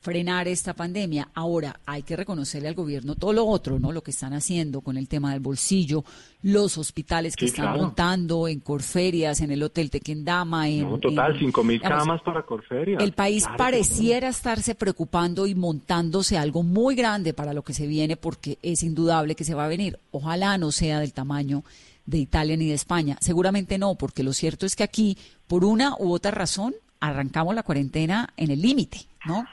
frenar 0.00 0.46
esta 0.48 0.74
pandemia. 0.74 1.28
Ahora, 1.34 1.80
hay 1.84 2.02
que 2.02 2.16
reconocerle 2.16 2.68
al 2.68 2.74
gobierno 2.74 3.14
todo 3.14 3.32
lo 3.32 3.46
otro, 3.46 3.78
¿no? 3.78 3.92
Lo 3.92 4.02
que 4.02 4.12
están 4.12 4.32
haciendo 4.32 4.80
con 4.80 4.96
el 4.96 5.08
tema 5.08 5.32
del 5.32 5.40
bolsillo, 5.40 6.04
los 6.42 6.78
hospitales 6.78 7.34
que 7.34 7.46
están 7.46 7.76
montando 7.76 8.46
en 8.48 8.60
Corferias, 8.60 9.40
en 9.40 9.50
el 9.50 9.62
Hotel 9.62 9.90
Tequendama. 9.90 10.68
En, 10.68 10.88
no, 10.88 10.98
total, 10.98 11.36
cinco 11.38 11.64
mil 11.64 11.80
camas 11.80 12.22
para 12.22 12.42
Corferias. 12.42 13.02
El 13.02 13.12
país 13.12 13.46
pareciera 13.56 14.28
estarse 14.28 14.74
preocupando 14.74 15.46
y 15.46 15.54
montándose 15.54 16.38
algo 16.38 16.62
muy 16.62 16.94
grande 16.94 17.34
para 17.34 17.52
lo 17.52 17.62
que 17.62 17.74
se 17.74 17.86
viene, 17.86 18.16
porque 18.16 18.58
es 18.62 18.82
indudable 18.82 19.34
que 19.34 19.44
se 19.44 19.54
va 19.54 19.64
a 19.64 19.68
venir. 19.68 19.98
Ojalá 20.12 20.58
no 20.58 20.70
sea 20.70 21.00
del 21.00 21.12
tamaño 21.12 21.64
de 22.06 22.18
Italia 22.18 22.56
ni 22.56 22.68
de 22.68 22.74
España. 22.74 23.18
Seguramente 23.20 23.76
no, 23.78 23.96
porque 23.96 24.22
lo 24.22 24.32
cierto 24.32 24.64
es 24.64 24.76
que 24.76 24.84
aquí, 24.84 25.18
por 25.46 25.64
una 25.64 25.94
u 25.98 26.12
otra 26.12 26.30
razón, 26.30 26.74
arrancamos 27.00 27.54
la 27.54 27.62
cuarentena 27.62 28.32
en 28.36 28.50
el 28.50 28.62
límite, 28.62 29.00
¿no? 29.26 29.44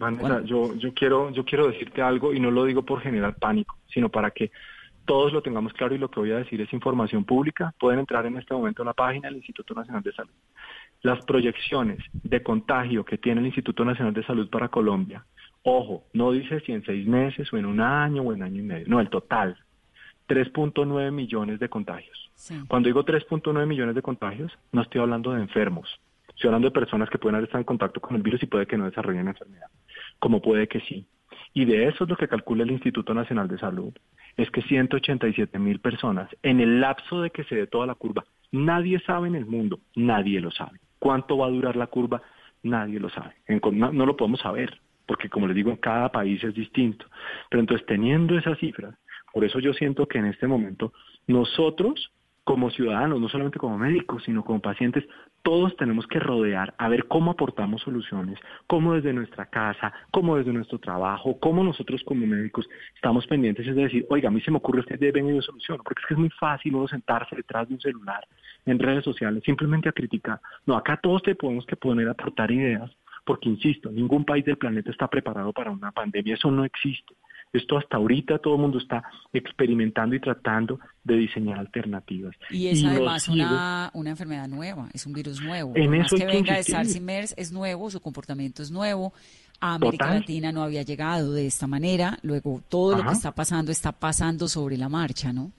Vanessa, 0.00 0.42
yo, 0.44 0.74
yo, 0.76 0.94
quiero, 0.94 1.30
yo 1.30 1.44
quiero 1.44 1.68
decirte 1.68 2.00
algo 2.00 2.32
y 2.32 2.40
no 2.40 2.50
lo 2.50 2.64
digo 2.64 2.82
por 2.82 3.02
generar 3.02 3.36
pánico, 3.36 3.76
sino 3.86 4.08
para 4.08 4.30
que 4.30 4.50
todos 5.04 5.30
lo 5.32 5.42
tengamos 5.42 5.74
claro 5.74 5.94
y 5.94 5.98
lo 5.98 6.10
que 6.10 6.20
voy 6.20 6.32
a 6.32 6.38
decir 6.38 6.58
es 6.60 6.72
información 6.72 7.24
pública. 7.24 7.74
Pueden 7.78 8.00
entrar 8.00 8.24
en 8.24 8.38
este 8.38 8.54
momento 8.54 8.82
a 8.82 8.86
la 8.86 8.94
página 8.94 9.28
del 9.28 9.36
Instituto 9.36 9.74
Nacional 9.74 10.02
de 10.02 10.12
Salud. 10.12 10.32
Las 11.02 11.22
proyecciones 11.26 11.98
de 12.12 12.42
contagio 12.42 13.04
que 13.04 13.18
tiene 13.18 13.40
el 13.40 13.46
Instituto 13.48 13.84
Nacional 13.84 14.14
de 14.14 14.24
Salud 14.24 14.48
para 14.48 14.68
Colombia, 14.68 15.26
ojo, 15.62 16.04
no 16.14 16.32
dice 16.32 16.60
si 16.60 16.72
en 16.72 16.82
seis 16.84 17.06
meses 17.06 17.52
o 17.52 17.58
en 17.58 17.66
un 17.66 17.80
año 17.80 18.22
o 18.22 18.32
en 18.32 18.42
año 18.42 18.60
y 18.60 18.64
medio, 18.64 18.86
no, 18.88 19.00
el 19.00 19.10
total, 19.10 19.58
3.9 20.28 21.12
millones 21.12 21.60
de 21.60 21.68
contagios. 21.68 22.30
Cuando 22.68 22.86
digo 22.86 23.04
3.9 23.04 23.66
millones 23.66 23.94
de 23.94 24.00
contagios, 24.00 24.50
no 24.72 24.80
estoy 24.80 25.02
hablando 25.02 25.32
de 25.32 25.42
enfermos, 25.42 26.00
estoy 26.40 26.48
hablando 26.48 26.68
de 26.68 26.72
personas 26.72 27.10
que 27.10 27.18
pueden 27.18 27.34
haber 27.34 27.48
estado 27.48 27.60
en 27.60 27.66
contacto 27.66 28.00
con 28.00 28.16
el 28.16 28.22
virus 28.22 28.42
y 28.42 28.46
puede 28.46 28.66
que 28.66 28.78
no 28.78 28.86
desarrollen 28.86 29.28
enfermedad, 29.28 29.66
como 30.18 30.40
puede 30.40 30.68
que 30.68 30.80
sí. 30.80 31.06
Y 31.52 31.66
de 31.66 31.86
eso 31.86 32.04
es 32.04 32.10
lo 32.10 32.16
que 32.16 32.28
calcula 32.28 32.62
el 32.62 32.70
Instituto 32.70 33.12
Nacional 33.12 33.46
de 33.46 33.58
Salud, 33.58 33.92
es 34.38 34.50
que 34.50 34.62
187 34.62 35.58
mil 35.58 35.80
personas 35.80 36.30
en 36.42 36.60
el 36.60 36.80
lapso 36.80 37.20
de 37.20 37.28
que 37.28 37.44
se 37.44 37.56
dé 37.56 37.66
toda 37.66 37.86
la 37.86 37.94
curva, 37.94 38.24
nadie 38.52 39.00
sabe 39.00 39.28
en 39.28 39.34
el 39.34 39.44
mundo, 39.44 39.80
nadie 39.94 40.40
lo 40.40 40.50
sabe. 40.50 40.80
¿Cuánto 40.98 41.36
va 41.36 41.46
a 41.46 41.50
durar 41.50 41.76
la 41.76 41.88
curva? 41.88 42.22
Nadie 42.62 42.98
lo 42.98 43.10
sabe. 43.10 43.34
no 43.72 44.06
lo 44.06 44.16
podemos 44.16 44.40
saber, 44.40 44.80
porque 45.04 45.28
como 45.28 45.46
les 45.46 45.56
digo, 45.56 45.70
en 45.70 45.76
cada 45.76 46.10
país 46.10 46.42
es 46.42 46.54
distinto. 46.54 47.04
Pero 47.50 47.60
entonces, 47.60 47.86
teniendo 47.86 48.38
esas 48.38 48.58
cifras, 48.58 48.94
por 49.34 49.44
eso 49.44 49.58
yo 49.58 49.74
siento 49.74 50.08
que 50.08 50.18
en 50.18 50.24
este 50.24 50.46
momento 50.46 50.94
nosotros 51.26 52.12
como 52.44 52.70
ciudadanos, 52.70 53.20
no 53.20 53.28
solamente 53.28 53.58
como 53.58 53.78
médicos, 53.78 54.22
sino 54.24 54.44
como 54.44 54.60
pacientes, 54.60 55.04
todos 55.42 55.74
tenemos 55.76 56.06
que 56.06 56.18
rodear 56.18 56.74
a 56.78 56.88
ver 56.88 57.06
cómo 57.06 57.30
aportamos 57.30 57.82
soluciones, 57.82 58.38
cómo 58.66 58.94
desde 58.94 59.12
nuestra 59.12 59.46
casa, 59.46 59.92
cómo 60.10 60.36
desde 60.36 60.52
nuestro 60.52 60.78
trabajo, 60.78 61.38
cómo 61.40 61.64
nosotros 61.64 62.02
como 62.04 62.26
médicos 62.26 62.68
estamos 62.94 63.26
pendientes 63.26 63.66
es 63.66 63.74
de 63.74 63.82
decir, 63.82 64.06
oiga, 64.10 64.28
a 64.28 64.32
mí 64.32 64.40
se 64.40 64.50
me 64.50 64.58
ocurre 64.58 64.80
este 64.80 64.96
deben 64.96 65.28
y 65.28 65.36
yo 65.36 65.42
solución, 65.42 65.78
porque 65.82 66.00
es 66.02 66.08
que 66.08 66.14
es 66.14 66.20
muy 66.20 66.30
fácil 66.30 66.74
uno 66.74 66.88
sentarse 66.88 67.36
detrás 67.36 67.68
de 67.68 67.74
un 67.74 67.80
celular 67.80 68.26
en 68.66 68.78
redes 68.78 69.04
sociales 69.04 69.42
simplemente 69.44 69.88
a 69.88 69.92
criticar. 69.92 70.40
No, 70.66 70.76
acá 70.76 70.98
todos 71.02 71.22
te 71.22 71.34
podemos 71.34 71.64
que 71.66 71.76
poner 71.76 72.08
a 72.08 72.12
aportar 72.12 72.50
ideas, 72.50 72.90
porque 73.24 73.48
insisto, 73.48 73.90
ningún 73.90 74.24
país 74.24 74.44
del 74.44 74.58
planeta 74.58 74.90
está 74.90 75.08
preparado 75.08 75.52
para 75.52 75.70
una 75.70 75.92
pandemia, 75.92 76.34
eso 76.34 76.50
no 76.50 76.64
existe. 76.64 77.14
Esto 77.52 77.78
hasta 77.78 77.96
ahorita 77.96 78.38
todo 78.38 78.54
el 78.54 78.60
mundo 78.60 78.78
está 78.78 79.02
experimentando 79.32 80.14
y 80.14 80.20
tratando 80.20 80.78
de 81.02 81.16
diseñar 81.16 81.58
alternativas. 81.58 82.36
Y 82.50 82.68
es 82.68 82.84
además 82.84 83.28
una, 83.28 83.90
una, 83.92 84.10
enfermedad 84.10 84.46
nueva, 84.46 84.88
es 84.92 85.04
un 85.04 85.12
virus 85.12 85.40
nuevo. 85.42 85.72
En 85.74 85.94
eso 85.94 86.16
que 86.16 86.26
venga 86.26 86.54
de 86.54 86.62
SARS 86.62 86.94
y 86.94 87.00
MERS 87.00 87.34
es 87.36 87.50
nuevo, 87.50 87.90
su 87.90 88.00
comportamiento 88.00 88.62
es 88.62 88.70
nuevo. 88.70 89.12
A 89.60 89.74
América 89.74 90.14
Latina 90.14 90.52
no 90.52 90.62
había 90.62 90.82
llegado 90.82 91.32
de 91.32 91.46
esta 91.46 91.66
manera. 91.66 92.18
Luego, 92.22 92.62
todo 92.68 92.96
lo 92.96 93.04
que 93.04 93.12
está 93.12 93.32
pasando 93.32 93.72
está 93.72 93.92
pasando 93.92 94.48
sobre 94.48 94.78
la 94.78 94.88
marcha, 94.88 95.32
¿no? 95.32 95.50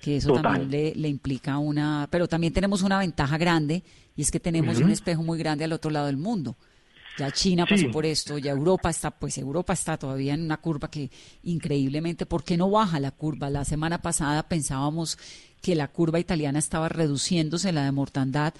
Que 0.00 0.16
eso 0.16 0.32
también 0.34 0.70
le, 0.70 0.94
le, 0.94 1.08
implica 1.08 1.58
una. 1.58 2.06
Pero 2.10 2.28
también 2.28 2.52
tenemos 2.52 2.82
una 2.82 2.98
ventaja 2.98 3.38
grande 3.38 3.82
y 4.16 4.22
es 4.22 4.30
que 4.30 4.38
tenemos 4.38 4.78
un 4.78 4.90
espejo 4.90 5.22
muy 5.22 5.38
grande 5.38 5.64
al 5.64 5.72
otro 5.72 5.90
lado 5.90 6.06
del 6.06 6.18
mundo. 6.18 6.56
Ya 7.18 7.30
China 7.30 7.66
pasó 7.66 7.90
por 7.90 8.06
esto, 8.06 8.38
ya 8.38 8.52
Europa 8.52 8.88
está, 8.88 9.10
pues 9.10 9.36
Europa 9.36 9.74
está 9.74 9.98
todavía 9.98 10.32
en 10.34 10.44
una 10.44 10.56
curva 10.56 10.88
que 10.90 11.10
increíblemente, 11.42 12.24
¿por 12.24 12.42
qué 12.42 12.56
no 12.56 12.70
baja 12.70 13.00
la 13.00 13.10
curva? 13.10 13.50
La 13.50 13.64
semana 13.64 14.00
pasada 14.00 14.42
pensábamos 14.48 15.18
que 15.60 15.74
la 15.74 15.88
curva 15.88 16.18
italiana 16.18 16.58
estaba 16.58 16.88
reduciéndose 16.88 17.72
la 17.72 17.84
de 17.84 17.92
mortandad 17.92 18.54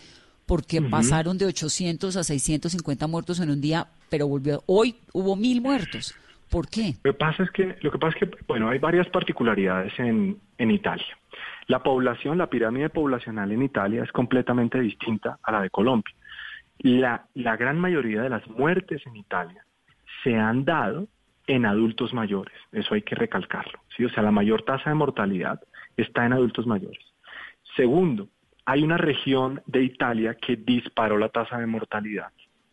porque 0.46 0.82
pasaron 0.82 1.38
de 1.38 1.46
800 1.46 2.16
a 2.16 2.24
650 2.24 3.06
muertos 3.06 3.40
en 3.40 3.50
un 3.50 3.60
día, 3.60 3.86
pero 4.10 4.28
volvió 4.28 4.62
hoy 4.66 4.96
hubo 5.12 5.34
mil 5.34 5.62
muertos. 5.62 6.14
¿Por 6.50 6.68
qué? 6.68 6.96
Lo 7.02 7.12
que 7.12 7.18
pasa 7.18 7.44
es 7.44 7.50
que 7.50 7.76
lo 7.80 7.90
que 7.90 7.98
pasa 7.98 8.18
es 8.18 8.28
que 8.28 8.36
bueno, 8.46 8.68
hay 8.68 8.78
varias 8.78 9.08
particularidades 9.08 9.98
en 9.98 10.36
en 10.58 10.70
Italia. 10.70 11.06
La 11.68 11.82
población, 11.82 12.36
la 12.36 12.48
pirámide 12.48 12.90
poblacional 12.90 13.50
en 13.52 13.62
Italia 13.62 14.02
es 14.02 14.12
completamente 14.12 14.78
distinta 14.78 15.38
a 15.42 15.52
la 15.52 15.62
de 15.62 15.70
Colombia 15.70 16.14
la, 16.82 17.26
la 17.34 17.56
gran 17.56 17.78
mayoría 17.78 18.22
de 18.22 18.28
las 18.28 18.46
muertes 18.48 19.06
en 19.06 19.16
Italia 19.16 19.64
se 20.22 20.36
han 20.36 20.64
dado 20.64 21.08
en 21.46 21.66
adultos 21.66 22.12
mayores, 22.14 22.54
eso 22.70 22.94
hay 22.94 23.02
que 23.02 23.14
recalcarlo, 23.14 23.80
¿sí? 23.96 24.04
o 24.04 24.10
sea, 24.10 24.22
la 24.22 24.30
mayor 24.30 24.62
tasa 24.62 24.90
de 24.90 24.94
mortalidad 24.94 25.60
está 25.96 26.24
en 26.24 26.32
adultos 26.32 26.66
mayores. 26.66 27.04
Segundo, 27.76 28.28
hay 28.64 28.82
una 28.82 28.96
región 28.96 29.60
de 29.66 29.82
Italia 29.82 30.34
que 30.34 30.56
disparó 30.56 31.18
la 31.18 31.28
tasa 31.28 31.58
de 31.58 31.66
mortalidad. 31.66 32.28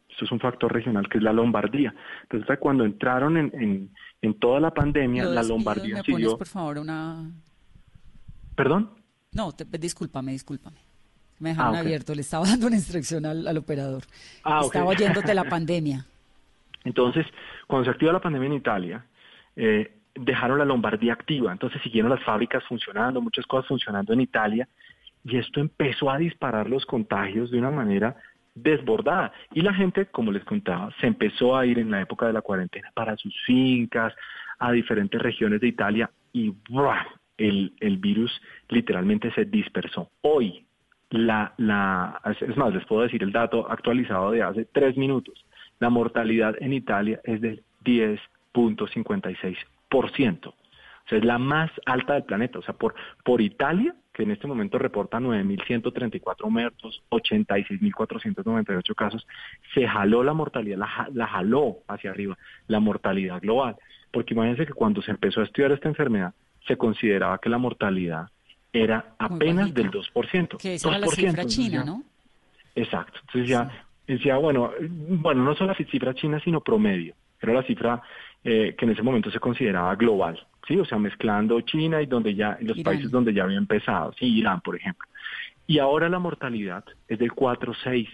Esto 0.10 0.26
es 0.26 0.32
un 0.32 0.39
factor 0.39 0.72
regional 0.72 1.08
que 1.08 1.17
es 1.17 1.24
la 1.24 1.34
Lombardía. 1.34 1.93
Entonces, 2.24 2.58
cuando 2.60 2.84
entraron 2.84 3.38
en, 3.38 3.89
en, 4.22 4.34
toda 4.39 4.60
la 4.60 4.74
pandemia, 4.74 5.26
la 5.26 5.43
Lombardía 5.43 5.95
¿me 5.95 6.04
siguió... 6.04 6.38
por 6.38 6.48
favor, 6.48 6.80
una... 6.80 7.32
¿Perdón? 8.56 8.91
No, 9.32 9.52
te, 9.54 9.65
discúlpame, 9.78 10.34
discúlpame. 10.34 10.88
Me 11.39 11.49
dejaron 11.49 11.75
ah, 11.75 11.80
abierto, 11.80 12.13
le 12.13 12.21
estaba 12.21 12.45
dando 12.47 12.67
una 12.67 12.75
instrucción 12.75 13.25
al, 13.25 13.58
operador. 13.58 14.04
Ah, 14.43 14.62
estaba 14.63 14.86
oyéndote 14.86 15.34
la 15.34 15.43
pandemia. 15.49 16.06
Entonces, 16.84 17.25
cuando 17.67 17.86
se 17.86 17.91
activa 17.91 18.13
la 18.13 18.21
pandemia 18.21 18.47
en 18.47 18.54
Italia, 18.54 19.06
eh, 19.56 19.91
dejaron 20.15 20.58
la 20.58 20.65
Lombardía 20.65 21.13
activa, 21.13 21.52
entonces 21.52 21.82
siguieron 21.82 22.10
las 22.10 22.23
fábricas 22.23 22.63
funcionando, 22.65 23.21
muchas 23.21 23.45
cosas 23.45 23.67
funcionando 23.67 24.13
en 24.13 24.21
Italia, 24.21 24.67
y 25.23 25.38
esto 25.38 25.60
empezó 25.60 26.10
a 26.10 26.17
disparar 26.17 26.69
los 26.69 26.86
contagios 26.86 27.52
de 27.52 27.60
una 27.60 27.71
manera 27.71 28.15
desbordada. 28.56 29.32
Y 29.54 29.62
la 29.62 29.73
gente, 29.73 30.06
como 30.08 30.32
les 30.32 30.43
contaba, 30.43 30.93
se 30.99 31.08
empezó 31.08 31.56
a 31.56 31.65
ir 31.65 31.80
en 31.80 31.91
la 31.91 32.02
época 32.02 32.28
de 32.28 32.34
la 32.34 32.41
cuarentena 32.41 32.91
para 32.93 33.15
sus 33.17 33.36
fincas, 33.45 34.13
a 34.58 34.71
diferentes 34.71 35.21
regiones 35.21 35.62
de 35.62 35.67
Italia, 35.67 36.10
y 36.34 36.54
El, 37.38 37.73
el 37.80 37.97
virus 37.97 38.32
literalmente 38.67 39.32
se 39.32 39.45
dispersó. 39.45 40.10
Hoy, 40.21 40.65
la, 41.10 41.54
la, 41.58 42.22
es 42.39 42.58
más, 42.58 42.74
les 42.74 42.86
puedo 42.86 43.04
decir 43.04 43.24
el 43.24 43.32
dato 43.32 43.69
actualizado 43.69 44.32
de 44.32 44.43
hace 44.43 44.65
tres 44.65 44.98
minutos. 44.98 45.45
La 45.80 45.89
mortalidad 45.89 46.56
en 46.60 46.74
Italia 46.74 47.22
es 47.24 47.39
del 47.41 47.63
10.56%. 47.84 50.48
O 50.48 50.54
sea, 51.10 51.17
es 51.17 51.26
la 51.26 51.39
más 51.39 51.72
alta 51.86 52.13
del 52.13 52.24
planeta. 52.24 52.60
O 52.60 52.62
sea, 52.62 52.76
por, 52.76 52.93
por 53.24 53.41
Italia, 53.41 53.95
que 54.13 54.24
en 54.24 54.32
este 54.32 54.45
momento 54.45 54.78
reporta 54.78 55.19
9.134 55.19 56.50
muertos, 56.50 57.02
86.498 57.10 58.95
casos, 58.95 59.26
se 59.74 59.88
jaló 59.88 60.24
la 60.24 60.34
mortalidad, 60.34 60.78
la, 60.78 61.10
la 61.13 61.28
jaló 61.28 61.80
hacia 61.88 62.12
arriba, 62.12 62.38
la 62.67 62.80
mortalidad 62.80 63.41
global. 63.41 63.78
Porque 64.12 64.34
imagínense 64.34 64.67
que 64.67 64.74
cuando 64.74 65.02
se 65.02 65.12
empezó 65.12 65.41
a 65.41 65.45
estudiar 65.45 65.72
esta 65.72 65.88
enfermedad, 65.88 66.34
se 66.67 66.78
consideraba 66.78 67.39
que 67.39 67.50
la 67.50 67.58
mortalidad 67.58 68.30
era 68.71 69.15
apenas 69.17 69.73
del 69.73 69.91
2%. 69.91 70.58
Que 70.58 70.75
esa 70.75 70.89
era 70.89 70.99
la 70.99 71.08
cifra 71.08 71.45
china, 71.45 71.84
¿no? 71.84 72.03
Exacto. 72.75 73.19
Entonces 73.21 73.49
ya 73.49 73.86
decía, 74.08 74.38
bueno, 74.38 74.71
bueno, 74.79 75.43
no 75.43 75.55
solo 75.55 75.73
la 75.73 75.86
cifra 75.86 76.13
china, 76.13 76.39
sino 76.43 76.62
promedio. 76.62 77.15
Era 77.41 77.53
la 77.53 77.63
cifra 77.63 78.01
eh, 78.43 78.75
que 78.77 78.86
en 78.86 78.91
ese 78.91 79.01
momento 79.01 79.32
se 79.32 79.39
consideraba 79.39 79.95
global, 79.95 80.45
¿sí? 80.67 80.77
O 80.77 80.86
sea, 80.86 80.97
mezclando 80.97 81.60
China 81.62 82.01
y 82.01 82.05
donde 82.05 82.36
ya, 82.36 82.58
los 82.62 82.79
países 82.82 83.12
donde 83.12 83.34
ya 83.34 83.43
había 83.43 83.58
empezado, 83.58 84.13
sí, 84.13 84.25
Irán, 84.25 84.62
por 84.62 84.75
ejemplo. 84.75 85.08
Y 85.67 85.79
ahora 85.79 86.10
la 86.10 86.19
mortalidad 86.19 86.84
es 87.08 87.19
del 87.19 87.32
4,6. 87.32 88.08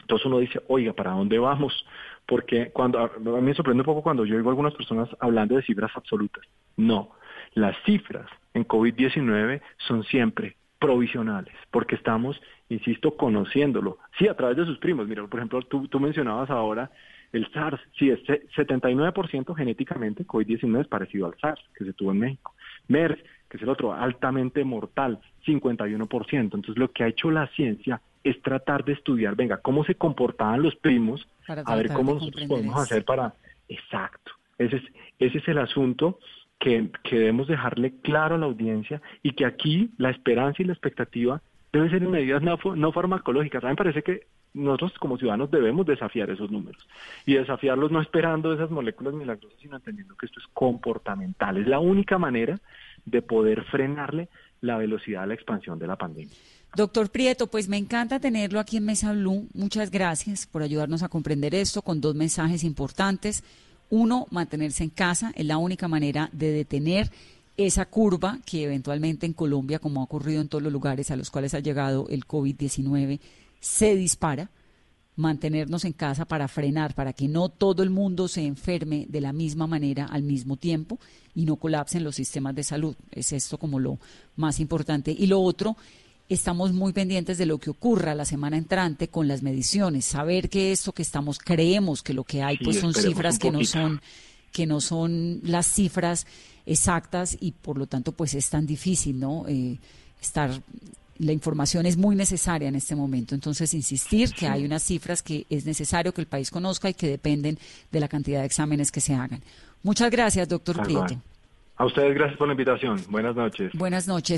Entonces 0.00 0.26
uno 0.26 0.38
dice, 0.38 0.60
oiga, 0.68 0.92
¿para 0.92 1.12
dónde 1.12 1.38
vamos? 1.38 1.84
Porque 2.26 2.70
cuando, 2.70 2.98
a 3.00 3.10
mí 3.18 3.42
me 3.42 3.54
sorprende 3.54 3.82
un 3.82 3.86
poco 3.86 4.02
cuando 4.02 4.24
yo 4.24 4.36
oigo 4.36 4.48
a 4.48 4.52
algunas 4.52 4.74
personas 4.74 5.08
hablando 5.20 5.56
de 5.56 5.62
cifras 5.62 5.90
absolutas. 5.94 6.44
No, 6.76 7.10
las 7.54 7.76
cifras 7.84 8.26
en 8.54 8.66
COVID-19 8.66 9.60
son 9.86 10.04
siempre 10.04 10.56
provisionales, 10.78 11.54
porque 11.70 11.94
estamos, 11.94 12.40
insisto, 12.68 13.16
conociéndolo. 13.16 13.98
Sí, 14.18 14.28
a 14.28 14.34
través 14.34 14.56
de 14.56 14.66
sus 14.66 14.78
primos. 14.78 15.08
Mira, 15.08 15.26
por 15.26 15.40
ejemplo, 15.40 15.62
tú, 15.62 15.88
tú 15.88 15.98
mencionabas 15.98 16.50
ahora 16.50 16.90
el 17.32 17.50
SARS. 17.52 17.80
Sí, 17.98 18.10
es 18.10 18.20
79% 18.20 19.56
genéticamente 19.56 20.26
COVID-19 20.26 20.82
es 20.82 20.86
parecido 20.86 21.26
al 21.26 21.38
SARS 21.40 21.62
que 21.76 21.84
se 21.84 21.92
tuvo 21.92 22.12
en 22.12 22.18
México. 22.18 22.54
MERS, 22.88 23.18
que 23.48 23.56
es 23.56 23.62
el 23.62 23.68
otro 23.68 23.92
altamente 23.92 24.62
mortal, 24.64 25.18
51%. 25.46 26.32
Entonces, 26.32 26.76
lo 26.76 26.92
que 26.92 27.04
ha 27.04 27.08
hecho 27.08 27.30
la 27.30 27.46
ciencia 27.48 28.00
es 28.22 28.40
tratar 28.42 28.84
de 28.84 28.92
estudiar, 28.92 29.36
venga, 29.36 29.58
cómo 29.58 29.84
se 29.84 29.96
comportaban 29.96 30.62
los 30.62 30.74
primos, 30.76 31.28
a 31.46 31.76
ver 31.76 31.92
cómo 31.92 32.14
nosotros 32.14 32.44
podemos 32.46 32.76
hacer 32.76 33.04
para... 33.04 33.34
Exacto. 33.68 34.32
Ese 34.58 34.76
es, 34.76 34.82
ese 35.18 35.38
es 35.38 35.48
el 35.48 35.58
asunto 35.58 36.18
que, 36.64 36.90
debemos 37.16 37.46
dejarle 37.46 37.92
claro 38.02 38.36
a 38.36 38.38
la 38.38 38.46
audiencia 38.46 39.02
y 39.22 39.32
que 39.32 39.44
aquí 39.44 39.90
la 39.98 40.10
esperanza 40.10 40.62
y 40.62 40.64
la 40.64 40.72
expectativa 40.72 41.42
deben 41.72 41.90
ser 41.90 42.02
en 42.02 42.10
medidas 42.10 42.42
no, 42.42 42.58
no 42.74 42.92
farmacológicas. 42.92 43.62
A 43.62 43.66
mí 43.66 43.72
me 43.72 43.76
parece 43.76 44.02
que 44.02 44.26
nosotros 44.54 44.94
como 44.98 45.18
ciudadanos 45.18 45.50
debemos 45.50 45.84
desafiar 45.84 46.30
esos 46.30 46.50
números 46.50 46.88
y 47.26 47.34
desafiarlos 47.34 47.90
no 47.90 48.00
esperando 48.00 48.52
esas 48.54 48.70
moléculas 48.70 49.12
milagrosas, 49.12 49.58
sino 49.60 49.76
entendiendo 49.76 50.16
que 50.16 50.26
esto 50.26 50.40
es 50.40 50.46
comportamental. 50.54 51.58
Es 51.58 51.66
la 51.66 51.80
única 51.80 52.18
manera 52.18 52.58
de 53.04 53.20
poder 53.20 53.64
frenarle 53.64 54.28
la 54.60 54.78
velocidad 54.78 55.22
de 55.22 55.26
la 55.28 55.34
expansión 55.34 55.78
de 55.78 55.86
la 55.86 55.96
pandemia. 55.96 56.34
Doctor 56.76 57.10
Prieto, 57.10 57.48
pues 57.48 57.68
me 57.68 57.76
encanta 57.76 58.20
tenerlo 58.20 58.58
aquí 58.58 58.78
en 58.78 58.86
Mesa 58.86 59.12
Blue. 59.12 59.48
Muchas 59.52 59.90
gracias 59.90 60.46
por 60.46 60.62
ayudarnos 60.62 61.02
a 61.02 61.08
comprender 61.08 61.54
esto 61.54 61.82
con 61.82 62.00
dos 62.00 62.14
mensajes 62.14 62.64
importantes. 62.64 63.44
Uno, 63.90 64.26
mantenerse 64.30 64.84
en 64.84 64.90
casa 64.90 65.32
es 65.36 65.46
la 65.46 65.58
única 65.58 65.88
manera 65.88 66.30
de 66.32 66.50
detener 66.50 67.10
esa 67.56 67.86
curva 67.86 68.40
que 68.44 68.64
eventualmente 68.64 69.26
en 69.26 69.32
Colombia, 69.32 69.78
como 69.78 70.00
ha 70.00 70.04
ocurrido 70.04 70.40
en 70.40 70.48
todos 70.48 70.62
los 70.62 70.72
lugares 70.72 71.10
a 71.10 71.16
los 71.16 71.30
cuales 71.30 71.54
ha 71.54 71.60
llegado 71.60 72.08
el 72.08 72.26
COVID-19, 72.26 73.20
se 73.60 73.94
dispara. 73.94 74.50
mantenernos 75.16 75.84
en 75.84 75.92
casa 75.92 76.24
para 76.24 76.48
frenar, 76.48 76.92
para 76.94 77.12
que 77.12 77.28
no 77.28 77.48
todo 77.48 77.84
el 77.84 77.90
mundo 77.90 78.26
se 78.26 78.44
enferme 78.44 79.06
de 79.08 79.20
la 79.20 79.32
misma 79.32 79.68
manera 79.68 80.06
al 80.06 80.24
mismo 80.24 80.56
tiempo 80.56 80.98
y 81.36 81.44
no 81.44 81.54
colapsen 81.54 82.02
los 82.02 82.16
sistemas 82.16 82.54
de 82.56 82.64
salud. 82.64 82.96
Es 83.12 83.32
esto 83.32 83.56
como 83.56 83.78
lo 83.78 84.00
más 84.34 84.58
importante. 84.58 85.14
Y 85.16 85.26
lo 85.28 85.40
otro, 85.40 85.76
estamos 86.34 86.72
muy 86.72 86.92
pendientes 86.92 87.38
de 87.38 87.46
lo 87.46 87.58
que 87.58 87.70
ocurra 87.70 88.14
la 88.14 88.24
semana 88.24 88.56
entrante 88.56 89.08
con 89.08 89.28
las 89.28 89.42
mediciones, 89.42 90.04
saber 90.04 90.48
que 90.48 90.72
esto 90.72 90.92
que 90.92 91.02
estamos, 91.02 91.38
creemos 91.38 92.02
que 92.02 92.14
lo 92.14 92.24
que 92.24 92.42
hay, 92.42 92.58
pues 92.58 92.80
son 92.80 92.94
cifras 92.94 93.38
que 93.38 93.50
no 93.50 93.64
son 93.64 94.00
que 94.52 94.66
no 94.66 94.80
son 94.80 95.40
las 95.42 95.66
cifras 95.66 96.26
exactas 96.64 97.36
y 97.40 97.52
por 97.52 97.76
lo 97.76 97.86
tanto 97.86 98.12
pues 98.12 98.34
es 98.34 98.48
tan 98.50 98.66
difícil, 98.66 99.18
¿no? 99.18 99.46
Eh, 99.48 99.78
estar 100.22 100.50
la 101.18 101.32
información 101.32 101.86
es 101.86 101.96
muy 101.96 102.16
necesaria 102.16 102.68
en 102.68 102.74
este 102.74 102.96
momento. 102.96 103.34
Entonces, 103.34 103.72
insistir 103.74 104.32
que 104.32 104.48
hay 104.48 104.64
unas 104.64 104.82
cifras 104.82 105.22
que 105.22 105.46
es 105.48 105.64
necesario 105.64 106.12
que 106.12 106.20
el 106.20 106.26
país 106.26 106.50
conozca 106.50 106.88
y 106.88 106.94
que 106.94 107.08
dependen 107.08 107.58
de 107.92 108.00
la 108.00 108.08
cantidad 108.08 108.40
de 108.40 108.46
exámenes 108.46 108.90
que 108.90 109.00
se 109.00 109.14
hagan. 109.14 109.40
Muchas 109.82 110.10
gracias, 110.10 110.48
doctor 110.48 110.82
Prieto. 110.82 111.20
A 111.76 111.86
ustedes 111.86 112.14
gracias 112.14 112.38
por 112.38 112.46
la 112.46 112.54
invitación. 112.54 113.00
Buenas 113.08 113.34
noches. 113.34 113.72
Buenas 113.74 114.06
noches. 114.06 114.32